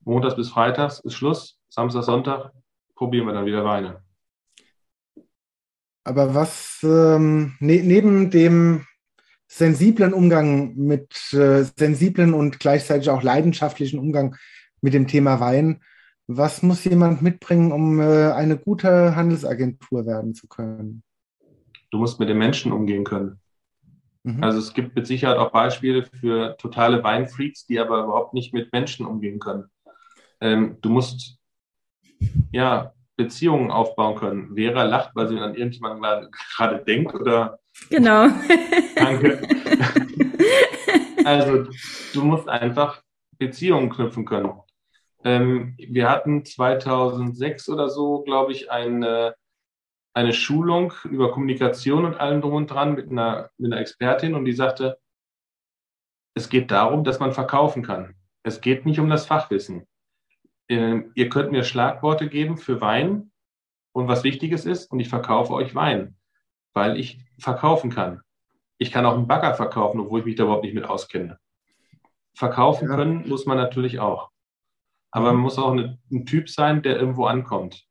Montags 0.00 0.34
bis 0.34 0.50
Freitags 0.50 0.98
ist 1.00 1.14
Schluss, 1.14 1.60
Samstag, 1.68 2.02
Sonntag 2.02 2.52
probieren 2.96 3.26
wir 3.26 3.34
dann 3.34 3.46
wieder 3.46 3.64
Weine. 3.64 4.02
Aber 6.04 6.34
was 6.34 6.80
ähm, 6.82 7.54
ne, 7.60 7.82
neben 7.82 8.30
dem 8.30 8.84
sensiblen 9.46 10.12
Umgang 10.12 10.74
mit 10.74 11.32
äh, 11.32 11.64
sensiblen 11.76 12.34
und 12.34 12.58
gleichzeitig 12.58 13.08
auch 13.10 13.22
leidenschaftlichen 13.22 13.98
Umgang 13.98 14.36
mit 14.80 14.94
dem 14.94 15.06
Thema 15.06 15.40
Wein. 15.40 15.80
Was 16.26 16.62
muss 16.62 16.84
jemand 16.84 17.22
mitbringen, 17.22 17.70
um 17.70 18.00
äh, 18.00 18.32
eine 18.32 18.58
gute 18.58 19.14
Handelsagentur 19.14 20.06
werden 20.06 20.34
zu 20.34 20.48
können? 20.48 21.02
Du 21.94 22.00
musst 22.00 22.18
mit 22.18 22.28
den 22.28 22.38
Menschen 22.38 22.72
umgehen 22.72 23.04
können. 23.04 23.38
Mhm. 24.24 24.42
Also 24.42 24.58
es 24.58 24.74
gibt 24.74 24.96
mit 24.96 25.06
Sicherheit 25.06 25.36
auch 25.36 25.52
Beispiele 25.52 26.02
für 26.02 26.56
totale 26.56 27.04
Weinfreaks, 27.04 27.66
die 27.66 27.78
aber 27.78 28.02
überhaupt 28.02 28.34
nicht 28.34 28.52
mit 28.52 28.72
Menschen 28.72 29.06
umgehen 29.06 29.38
können. 29.38 29.66
Ähm, 30.40 30.78
du 30.80 30.88
musst 30.88 31.38
ja 32.50 32.92
Beziehungen 33.14 33.70
aufbauen 33.70 34.16
können. 34.16 34.56
Vera 34.56 34.82
lacht, 34.82 35.14
weil 35.14 35.28
sie 35.28 35.38
an 35.38 35.54
irgendjemanden 35.54 36.32
gerade 36.56 36.82
denkt 36.84 37.14
oder 37.14 37.60
Genau. 37.90 38.26
Danke. 38.96 39.42
also 41.24 41.68
du 42.12 42.24
musst 42.24 42.48
einfach 42.48 43.02
Beziehungen 43.38 43.88
knüpfen 43.88 44.24
können. 44.24 44.52
Ähm, 45.22 45.76
wir 45.78 46.10
hatten 46.10 46.44
2006 46.44 47.68
oder 47.68 47.88
so, 47.88 48.22
glaube 48.22 48.50
ich, 48.50 48.72
eine, 48.72 49.36
eine 50.14 50.32
Schulung 50.32 50.92
über 51.04 51.32
Kommunikation 51.32 52.04
und 52.04 52.14
allem 52.14 52.40
drum 52.40 52.54
und 52.54 52.70
dran 52.70 52.94
mit 52.94 53.10
einer, 53.10 53.50
mit 53.58 53.72
einer 53.72 53.80
Expertin 53.80 54.34
und 54.34 54.44
die 54.44 54.52
sagte, 54.52 54.98
es 56.34 56.48
geht 56.48 56.70
darum, 56.70 57.04
dass 57.04 57.18
man 57.18 57.32
verkaufen 57.32 57.82
kann. 57.82 58.14
Es 58.44 58.60
geht 58.60 58.86
nicht 58.86 59.00
um 59.00 59.10
das 59.10 59.26
Fachwissen. 59.26 59.86
Ähm, 60.68 61.12
ihr 61.14 61.28
könnt 61.28 61.52
mir 61.52 61.64
Schlagworte 61.64 62.28
geben 62.28 62.56
für 62.56 62.80
Wein 62.80 63.32
und 63.92 64.08
was 64.08 64.24
Wichtiges 64.24 64.64
ist 64.64 64.90
und 64.90 65.00
ich 65.00 65.08
verkaufe 65.08 65.52
euch 65.52 65.74
Wein, 65.74 66.16
weil 66.72 66.96
ich 66.96 67.20
verkaufen 67.38 67.90
kann. 67.90 68.22
Ich 68.78 68.90
kann 68.90 69.06
auch 69.06 69.14
einen 69.14 69.28
Bagger 69.28 69.54
verkaufen, 69.54 70.00
obwohl 70.00 70.20
ich 70.20 70.26
mich 70.26 70.36
da 70.36 70.44
überhaupt 70.44 70.64
nicht 70.64 70.74
mit 70.74 70.84
auskenne. 70.84 71.38
Verkaufen 72.36 72.88
ja. 72.88 72.96
können 72.96 73.28
muss 73.28 73.46
man 73.46 73.56
natürlich 73.56 73.98
auch. 73.98 74.30
Aber 75.10 75.32
man 75.32 75.42
muss 75.42 75.58
auch 75.58 75.72
eine, 75.72 75.98
ein 76.10 76.26
Typ 76.26 76.48
sein, 76.48 76.82
der 76.82 76.98
irgendwo 76.98 77.26
ankommt. 77.26 77.86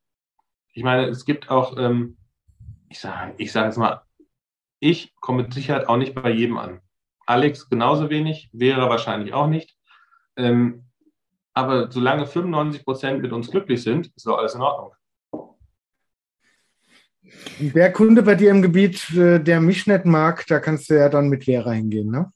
Ich 0.74 0.84
meine, 0.84 1.07
es 1.07 1.26
gibt 1.26 1.49
auch, 1.49 1.78
ähm, 1.78 2.17
ich 2.89 2.99
sage 2.99 3.34
ich 3.38 3.51
sag 3.51 3.65
jetzt 3.65 3.78
mal, 3.78 4.01
ich 4.80 5.15
komme 5.15 5.43
mit 5.43 5.53
Sicherheit 5.53 5.88
auch 5.88 5.97
nicht 5.97 6.15
bei 6.15 6.32
jedem 6.32 6.57
an. 6.57 6.82
Alex 7.26 7.69
genauso 7.69 8.09
wenig, 8.09 8.49
wäre 8.51 8.89
wahrscheinlich 8.89 9.34
auch 9.34 9.47
nicht. 9.47 9.78
Ähm, 10.36 10.86
aber 11.53 11.89
solange 11.91 12.26
95 12.26 12.84
Prozent 12.84 13.21
mit 13.21 13.32
uns 13.32 13.51
glücklich 13.51 13.84
sind, 13.84 14.11
ist 14.15 14.26
doch 14.26 14.38
alles 14.38 14.55
in 14.55 14.61
Ordnung. 14.61 14.91
Wer 17.59 17.93
Kunde 17.93 18.24
bei 18.24 18.36
dir 18.36 18.51
im 18.51 18.61
Gebiet, 18.61 19.09
äh, 19.11 19.39
der 19.39 19.61
mich 19.61 19.88
nicht 19.88 20.05
mag, 20.05 20.45
da 20.47 20.59
kannst 20.59 20.89
du 20.89 20.95
ja 20.95 21.07
dann 21.09 21.30
mit 21.30 21.45
Vera 21.45 21.71
hingehen, 21.71 22.11
ne? 22.11 22.32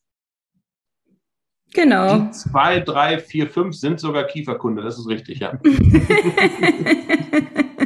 Genau. 1.74 2.20
Die 2.20 2.32
zwei, 2.32 2.80
drei, 2.80 3.20
vier, 3.20 3.50
fünf 3.50 3.76
sind 3.76 4.00
sogar 4.00 4.24
Kieferkunde, 4.24 4.84
das 4.84 4.98
ist 4.98 5.08
richtig, 5.08 5.40
ja. 5.40 5.60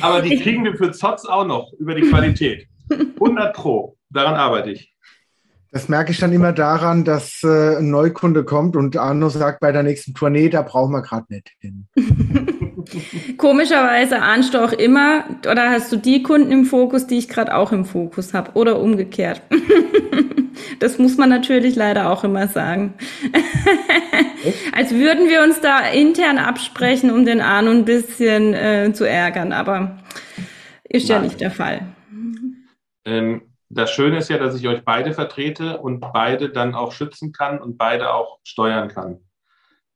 Aber 0.00 0.22
die 0.22 0.38
kriegen 0.40 0.64
wir 0.64 0.76
für 0.76 0.92
Zotz 0.92 1.24
auch 1.24 1.46
noch 1.46 1.72
über 1.78 1.94
die 1.94 2.02
Qualität. 2.02 2.66
100 2.90 3.54
Pro, 3.54 3.96
daran 4.10 4.34
arbeite 4.34 4.70
ich. 4.70 4.94
Das 5.70 5.88
merke 5.88 6.12
ich 6.12 6.20
dann 6.20 6.32
immer 6.32 6.52
daran, 6.52 7.04
dass 7.04 7.42
äh, 7.42 7.78
ein 7.78 7.90
Neukunde 7.90 8.44
kommt 8.44 8.76
und 8.76 8.96
Arno 8.96 9.28
sagt 9.28 9.58
bei 9.58 9.72
der 9.72 9.82
nächsten 9.82 10.14
Tournee, 10.14 10.48
da 10.48 10.62
brauchen 10.62 10.92
wir 10.92 11.02
gerade 11.02 11.26
nicht 11.28 11.50
hin. 11.58 11.88
Komischerweise 13.36 14.20
ahnst 14.22 14.54
du 14.54 14.64
auch 14.64 14.72
immer, 14.72 15.24
oder 15.50 15.70
hast 15.70 15.92
du 15.92 15.96
die 15.96 16.22
Kunden 16.22 16.52
im 16.52 16.64
Fokus, 16.64 17.06
die 17.06 17.18
ich 17.18 17.28
gerade 17.28 17.54
auch 17.54 17.72
im 17.72 17.84
Fokus 17.84 18.34
habe, 18.34 18.52
oder 18.54 18.80
umgekehrt. 18.80 19.42
das 20.80 20.98
muss 20.98 21.16
man 21.16 21.28
natürlich 21.28 21.76
leider 21.76 22.10
auch 22.10 22.24
immer 22.24 22.48
sagen. 22.48 22.94
Als 24.72 24.92
würden 24.92 25.28
wir 25.28 25.42
uns 25.42 25.60
da 25.60 25.80
intern 25.88 26.38
absprechen, 26.38 27.10
um 27.10 27.24
den 27.24 27.40
Arno 27.40 27.70
ein 27.70 27.84
bisschen 27.84 28.54
äh, 28.54 28.92
zu 28.92 29.08
ärgern, 29.08 29.52
aber 29.52 29.98
ist 30.84 31.08
Nein. 31.08 31.18
ja 31.18 31.24
nicht 31.24 31.40
der 31.40 31.50
Fall. 31.50 31.86
Ähm, 33.04 33.42
das 33.68 33.90
Schöne 33.90 34.18
ist 34.18 34.30
ja, 34.30 34.38
dass 34.38 34.54
ich 34.54 34.68
euch 34.68 34.84
beide 34.84 35.12
vertrete 35.12 35.78
und 35.78 36.00
beide 36.12 36.50
dann 36.50 36.74
auch 36.74 36.92
schützen 36.92 37.32
kann 37.32 37.60
und 37.60 37.76
beide 37.76 38.14
auch 38.14 38.38
steuern 38.44 38.88
kann. 38.88 39.20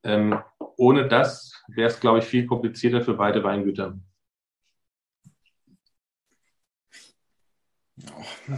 Ähm, 0.02 0.38
ohne 0.76 1.06
das 1.06 1.47
wäre 1.68 1.88
es, 1.88 2.00
glaube 2.00 2.18
ich, 2.18 2.24
viel 2.24 2.46
komplizierter 2.46 3.02
für 3.02 3.14
beide 3.14 3.42
Weingüter. 3.44 3.96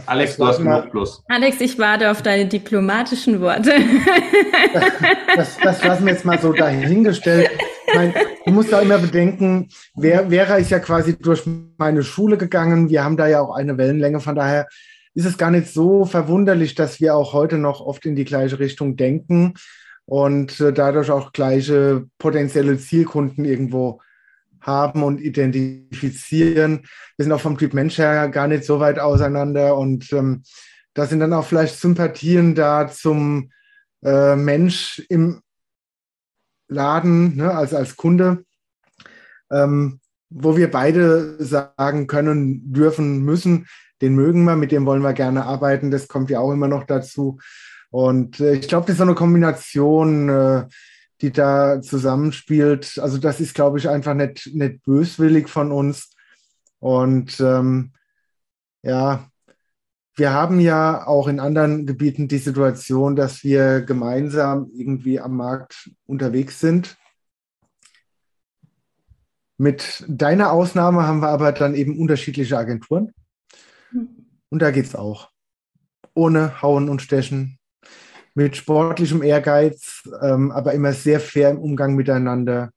Alex, 0.05 0.37
du 0.37 0.45
hast 0.45 0.59
genug 0.59 0.91
Plus. 0.91 1.23
Alex, 1.27 1.59
ich 1.61 1.77
warte 1.77 2.11
auf 2.11 2.21
deine 2.21 2.47
diplomatischen 2.47 3.41
Worte. 3.41 3.73
Das, 5.35 5.57
das 5.57 5.83
lassen 5.83 6.05
wir 6.05 6.13
jetzt 6.13 6.25
mal 6.25 6.39
so 6.39 6.53
dahingestellt. 6.53 7.49
Meine, 7.93 8.13
du 8.45 8.51
musst 8.51 8.71
da 8.71 8.81
immer 8.81 8.97
bedenken, 8.97 9.69
Vera 9.97 10.55
ist 10.55 10.71
ja 10.71 10.79
quasi 10.79 11.17
durch 11.17 11.43
meine 11.77 12.03
Schule 12.03 12.37
gegangen. 12.37 12.89
Wir 12.89 13.03
haben 13.03 13.17
da 13.17 13.27
ja 13.27 13.41
auch 13.41 13.55
eine 13.55 13.77
Wellenlänge. 13.77 14.19
Von 14.19 14.35
daher 14.35 14.67
ist 15.13 15.25
es 15.25 15.37
gar 15.37 15.51
nicht 15.51 15.67
so 15.67 16.05
verwunderlich, 16.05 16.75
dass 16.75 16.99
wir 16.99 17.15
auch 17.15 17.33
heute 17.33 17.57
noch 17.57 17.81
oft 17.81 18.05
in 18.05 18.15
die 18.15 18.25
gleiche 18.25 18.59
Richtung 18.59 18.95
denken 18.95 19.55
und 20.11 20.59
äh, 20.59 20.73
dadurch 20.73 21.09
auch 21.09 21.31
gleiche 21.31 22.05
potenzielle 22.17 22.77
Zielkunden 22.77 23.45
irgendwo 23.45 24.01
haben 24.59 25.03
und 25.03 25.21
identifizieren. 25.21 26.81
Wir 27.15 27.23
sind 27.23 27.31
auch 27.31 27.39
vom 27.39 27.57
Typ 27.57 27.73
Mensch 27.73 27.97
her 27.97 28.27
gar 28.27 28.49
nicht 28.49 28.65
so 28.65 28.81
weit 28.81 28.99
auseinander 28.99 29.77
und 29.77 30.11
ähm, 30.11 30.43
da 30.93 31.05
sind 31.05 31.21
dann 31.21 31.31
auch 31.31 31.45
vielleicht 31.45 31.79
Sympathien 31.79 32.55
da 32.55 32.89
zum 32.89 33.51
äh, 34.03 34.35
Mensch 34.35 35.01
im 35.07 35.43
Laden, 36.67 37.37
ne, 37.37 37.55
also 37.55 37.77
als 37.77 37.95
Kunde, 37.95 38.43
ähm, 39.49 40.01
wo 40.29 40.57
wir 40.57 40.69
beide 40.69 41.41
sagen 41.41 42.07
können, 42.07 42.73
dürfen, 42.73 43.19
müssen, 43.23 43.65
den 44.01 44.15
mögen 44.15 44.43
wir, 44.43 44.57
mit 44.57 44.73
dem 44.73 44.85
wollen 44.85 45.03
wir 45.03 45.13
gerne 45.13 45.45
arbeiten. 45.45 45.89
Das 45.89 46.09
kommt 46.09 46.29
ja 46.29 46.41
auch 46.41 46.51
immer 46.51 46.67
noch 46.67 46.83
dazu. 46.83 47.39
Und 47.91 48.39
äh, 48.39 48.53
ich 48.53 48.67
glaube, 48.67 48.85
das 48.85 48.93
ist 48.93 48.97
so 48.97 49.03
eine 49.03 49.15
Kombination, 49.15 50.29
äh, 50.29 50.65
die 51.21 51.31
da 51.31 51.81
zusammenspielt. 51.81 52.97
Also 52.99 53.17
das 53.19 53.39
ist, 53.39 53.53
glaube 53.53 53.77
ich, 53.77 53.87
einfach 53.87 54.15
nicht, 54.15 54.49
nicht 54.53 54.81
böswillig 54.83 55.49
von 55.49 55.71
uns. 55.71 56.15
Und 56.79 57.39
ähm, 57.39 57.93
ja, 58.81 59.29
wir 60.15 60.33
haben 60.33 60.59
ja 60.59 61.05
auch 61.05 61.27
in 61.27 61.39
anderen 61.39 61.85
Gebieten 61.85 62.27
die 62.27 62.39
Situation, 62.39 63.15
dass 63.15 63.43
wir 63.43 63.81
gemeinsam 63.81 64.69
irgendwie 64.73 65.19
am 65.19 65.35
Markt 65.35 65.91
unterwegs 66.05 66.59
sind. 66.59 66.97
Mit 69.57 70.03
deiner 70.07 70.51
Ausnahme 70.51 71.05
haben 71.05 71.19
wir 71.19 71.29
aber 71.29 71.51
dann 71.51 71.75
eben 71.75 71.99
unterschiedliche 71.99 72.57
Agenturen. 72.57 73.13
Und 74.49 74.61
da 74.61 74.71
geht 74.71 74.85
es 74.85 74.95
auch. 74.95 75.29
Ohne 76.13 76.61
Hauen 76.61 76.89
und 76.89 77.01
Stechen, 77.01 77.59
mit 78.33 78.55
sportlichem 78.55 79.23
Ehrgeiz, 79.23 80.03
ähm, 80.21 80.51
aber 80.51 80.73
immer 80.73 80.93
sehr 80.93 81.19
fair 81.19 81.49
im 81.49 81.59
Umgang 81.59 81.95
miteinander. 81.95 82.71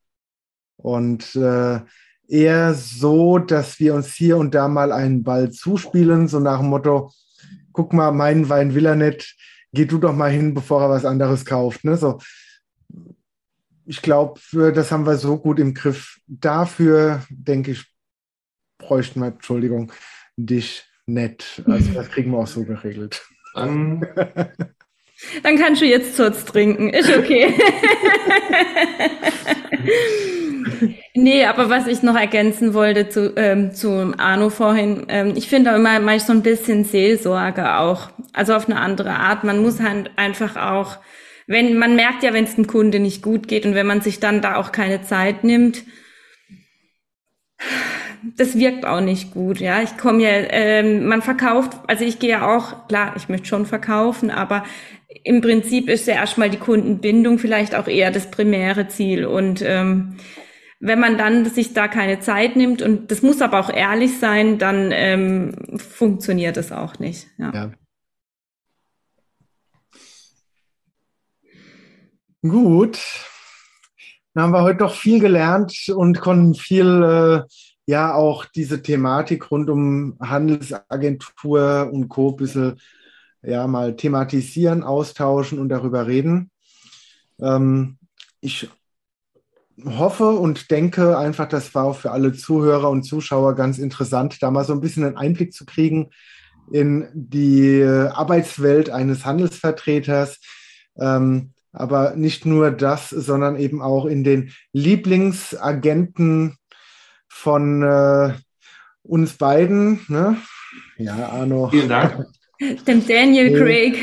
Und 0.77 1.35
äh, 1.37 1.81
eher 2.29 2.75
so, 2.75 3.39
dass 3.39 3.79
wir 3.79 3.95
uns 3.95 4.15
hier 4.15 4.37
und 4.37 4.55
da 4.55 4.69
mal 4.69 4.93
einen 4.93 5.23
Ball 5.23 5.51
zuspielen, 5.51 6.29
so 6.29 6.41
nach 6.41 6.59
dem 6.59 6.69
Motto, 6.69 7.13
guck 7.73 7.93
mal, 7.93 8.13
meinen 8.13 8.49
Wein 8.49 8.75
will 8.75 8.87
er 8.87 8.97
nicht, 8.97 9.37
geh 9.73 9.85
du 9.85 9.99
doch 9.99 10.15
mal 10.15 10.31
hin, 10.31 10.55
bevor 10.55 10.83
er 10.83 10.91
was 10.91 11.05
anderes 11.05 11.45
kauft. 11.45 11.85
Ne? 11.85 11.97
So, 11.97 12.19
ich 13.87 14.03
glaube, 14.03 14.41
das 14.53 14.91
haben 14.91 15.07
wir 15.07 15.17
so 15.17 15.39
gut 15.39 15.59
im 15.61 15.75
Griff. 15.75 16.21
Dafür, 16.27 17.23
denke 17.29 17.73
ich, 17.73 17.85
bräuchten 18.79 19.21
wir, 19.21 19.29
Entschuldigung, 19.29 19.93
dich 20.37 20.85
nett. 21.07 21.63
Also 21.67 21.93
das 21.93 22.09
kriegen 22.09 22.31
wir 22.31 22.39
auch 22.39 22.47
so 22.47 22.65
geregelt. 22.65 23.23
Dann, 25.43 25.59
kannst 25.59 25.83
du 25.83 25.87
jetzt 25.87 26.17
Zurz 26.17 26.45
trinken. 26.45 26.91
Ist 26.91 27.17
okay. 27.17 27.55
nee, 31.15 31.45
aber 31.45 31.71
was 31.71 31.87
ich 31.87 32.03
noch 32.03 32.17
ergänzen 32.17 32.75
wollte 32.75 33.09
zu, 33.09 33.35
ähm, 33.37 33.75
zu 33.75 34.15
Arno 34.19 34.51
vorhin, 34.51 35.07
ähm, 35.09 35.35
ich 35.37 35.49
finde 35.49 35.73
auch 35.73 35.77
immer 35.77 35.99
manchmal 36.01 36.21
so 36.21 36.33
ein 36.33 36.43
bisschen 36.43 36.85
Seelsorge 36.85 37.79
auch. 37.79 38.11
Also 38.33 38.55
auf 38.55 38.69
eine 38.69 38.81
andere 38.81 39.11
Art. 39.11 39.45
Man 39.45 39.63
muss 39.63 39.81
halt 39.81 40.11
einfach 40.17 40.57
auch, 40.57 40.99
wenn, 41.47 41.79
man 41.79 41.97
merkt 41.97 42.23
ja, 42.23 42.33
wenn 42.33 42.45
es 42.45 42.57
dem 42.57 42.67
Kunde 42.67 43.01
nicht 43.01 43.23
gut 43.23 43.49
geht 43.49 43.67
und 43.67 43.75
wenn 43.75 43.87
man 43.87 44.01
sich 44.01 44.21
dann 44.21 44.43
da 44.43 44.57
auch 44.57 44.73
keine 44.73 45.03
Zeit 45.03 45.45
nimmt, 45.45 45.85
das 48.37 48.59
wirkt 48.59 48.85
auch 48.85 49.01
nicht 49.01 49.33
gut, 49.33 49.61
ja. 49.61 49.83
Ich 49.83 49.97
komme 49.97 50.23
ja, 50.23 50.31
ähm, 50.31 51.07
man 51.07 51.23
verkauft, 51.23 51.73
also 51.87 52.05
ich 52.05 52.19
gehe 52.19 52.31
ja 52.31 52.57
auch, 52.57 52.89
klar, 52.89 53.15
ich 53.17 53.29
möchte 53.29 53.47
schon 53.47 53.67
verkaufen, 53.67 54.31
aber 54.31 54.65
im 55.23 55.41
Prinzip 55.41 55.89
ist 55.89 56.07
ja 56.07 56.15
erstmal 56.15 56.51
die 56.51 56.59
Kundenbindung 56.59 57.39
vielleicht 57.39 57.75
auch 57.75 57.89
eher 57.89 58.11
das 58.11 58.31
primäre 58.31 58.89
Ziel. 58.89 59.27
Und 59.27 59.63
ähm, 59.63 60.17
wenn 60.81 61.01
man 61.01 61.17
dann 61.17 61.47
sich 61.47 61.73
da 61.73 61.89
keine 61.89 62.21
Zeit 62.21 62.57
nimmt, 62.57 62.83
und 62.83 63.11
das 63.11 63.23
muss 63.23 63.41
aber 63.41 63.61
auch 63.61 63.71
ehrlich 63.71 64.19
sein, 64.19 64.59
dann 64.59 64.91
ähm, 64.93 65.55
funktioniert 65.77 66.57
es 66.57 66.73
auch 66.73 66.99
nicht. 66.99 67.27
Ja. 67.39 67.53
ja. 67.55 67.71
Gut. 72.43 73.01
Dann 74.35 74.45
haben 74.45 74.53
wir 74.53 74.63
heute 74.63 74.79
doch 74.79 74.95
viel 74.95 75.21
gelernt 75.21 75.89
und 75.95 76.21
konnten 76.21 76.55
viel, 76.55 77.03
äh, 77.03 77.49
ja, 77.87 78.15
auch 78.15 78.45
diese 78.47 78.83
Thematik 78.83 79.51
rund 79.51 79.69
um 79.71 80.17
Handelsagentur 80.21 81.91
und 81.93 82.09
Co. 82.09 82.31
ein 82.31 82.37
bisschen, 82.37 82.81
ja, 83.43 83.67
mal 83.67 83.97
thematisieren, 83.97 84.83
austauschen 84.83 85.59
und 85.59 85.69
darüber 85.69 86.07
reden. 86.07 86.51
Ähm, 87.41 87.99
ich 88.41 88.69
hoffe 89.85 90.31
und 90.31 90.71
denke 90.71 91.19
einfach, 91.19 91.49
das 91.49 91.75
war 91.75 91.85
auch 91.85 91.97
für 91.97 92.13
alle 92.13 92.33
Zuhörer 92.33 92.91
und 92.91 93.03
Zuschauer 93.03 93.55
ganz 93.55 93.79
interessant, 93.79 94.43
da 94.43 94.51
mal 94.51 94.65
so 94.65 94.73
ein 94.73 94.81
bisschen 94.81 95.05
einen 95.05 95.17
Einblick 95.17 95.53
zu 95.53 95.67
kriegen 95.67 96.11
in 96.73 97.09
die 97.13 97.83
Arbeitswelt 97.85 98.89
eines 98.91 99.25
Handelsvertreters. 99.27 100.41
Ähm, 100.97 101.51
aber 101.73 102.15
nicht 102.15 102.47
nur 102.47 102.71
das, 102.71 103.11
sondern 103.11 103.57
eben 103.57 103.83
auch 103.83 104.07
in 104.07 104.23
den 104.23 104.53
Lieblingsagenten 104.73 106.57
von 107.45 107.83
äh, 107.83 108.33
uns 109.03 109.35
beiden. 109.35 110.01
Ne? 110.09 110.39
Ja, 110.97 111.29
Arno. 111.29 111.69
Vielen 111.69 111.91
Dank. 111.91 112.27
Dem 112.87 113.07
Daniel 113.07 113.53
Craig. 113.53 113.97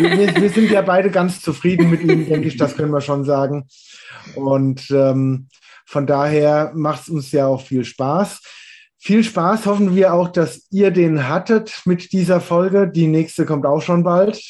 Wir, 0.00 0.34
wir, 0.34 0.50
sind 0.50 0.68
ja 0.68 0.82
beide 0.82 1.10
ganz 1.10 1.40
zufrieden 1.40 1.90
mit 1.90 2.02
ihm, 2.02 2.26
denke 2.26 2.48
ich, 2.48 2.56
das 2.56 2.74
können 2.74 2.90
wir 2.90 3.00
schon 3.00 3.24
sagen. 3.24 3.68
Und 4.34 4.90
ähm, 4.90 5.46
von 5.86 6.08
daher 6.08 6.72
macht 6.74 7.02
es 7.02 7.08
uns 7.08 7.30
ja 7.30 7.46
auch 7.46 7.62
viel 7.62 7.84
Spaß. 7.84 8.40
Viel 8.98 9.22
Spaß 9.22 9.66
hoffen 9.66 9.94
wir 9.94 10.12
auch, 10.12 10.28
dass 10.28 10.66
ihr 10.72 10.90
den 10.90 11.28
hattet 11.28 11.82
mit 11.84 12.12
dieser 12.12 12.40
Folge. 12.40 12.88
Die 12.88 13.06
nächste 13.06 13.46
kommt 13.46 13.64
auch 13.64 13.82
schon 13.82 14.02
bald. 14.02 14.42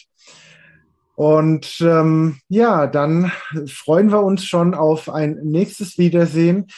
Und 1.17 1.77
ähm, 1.83 2.39
ja, 2.49 2.87
dann 2.87 3.31
freuen 3.67 4.11
wir 4.11 4.23
uns 4.23 4.47
schon 4.47 4.73
auf 4.73 5.11
ein 5.11 5.39
nächstes 5.43 5.99
Wiedersehen 5.99 6.69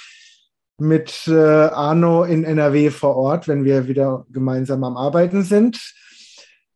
mit 0.79 1.27
äh, 1.29 1.35
Arno 1.35 2.25
in 2.25 2.45
NRW 2.45 2.91
vor 2.91 3.17
Ort, 3.17 3.49
wenn 3.49 3.65
wir 3.65 3.87
wieder 3.89 4.27
gemeinsam 4.31 4.85
am 4.85 4.97
Arbeiten 4.97 5.43
sind. 5.43 5.81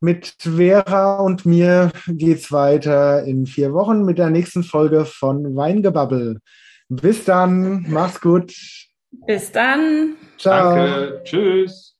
Mit 0.01 0.36
Vera 0.38 1.18
und 1.18 1.44
mir 1.44 1.90
geht's 2.07 2.53
weiter 2.53 3.24
in 3.24 3.46
vier 3.46 3.72
Wochen 3.72 4.05
mit 4.05 4.18
der 4.18 4.30
nächsten 4.30 4.62
Folge 4.62 5.05
von 5.05 5.57
Weingebabbel. 5.57 6.38
Bis 6.88 7.24
dann, 7.24 7.84
mach's 7.88 8.20
gut. 8.20 8.55
Bis 9.26 9.51
dann. 9.51 10.14
Ciao. 10.38 10.76
Danke. 10.76 11.20
Tschüss. 11.24 11.97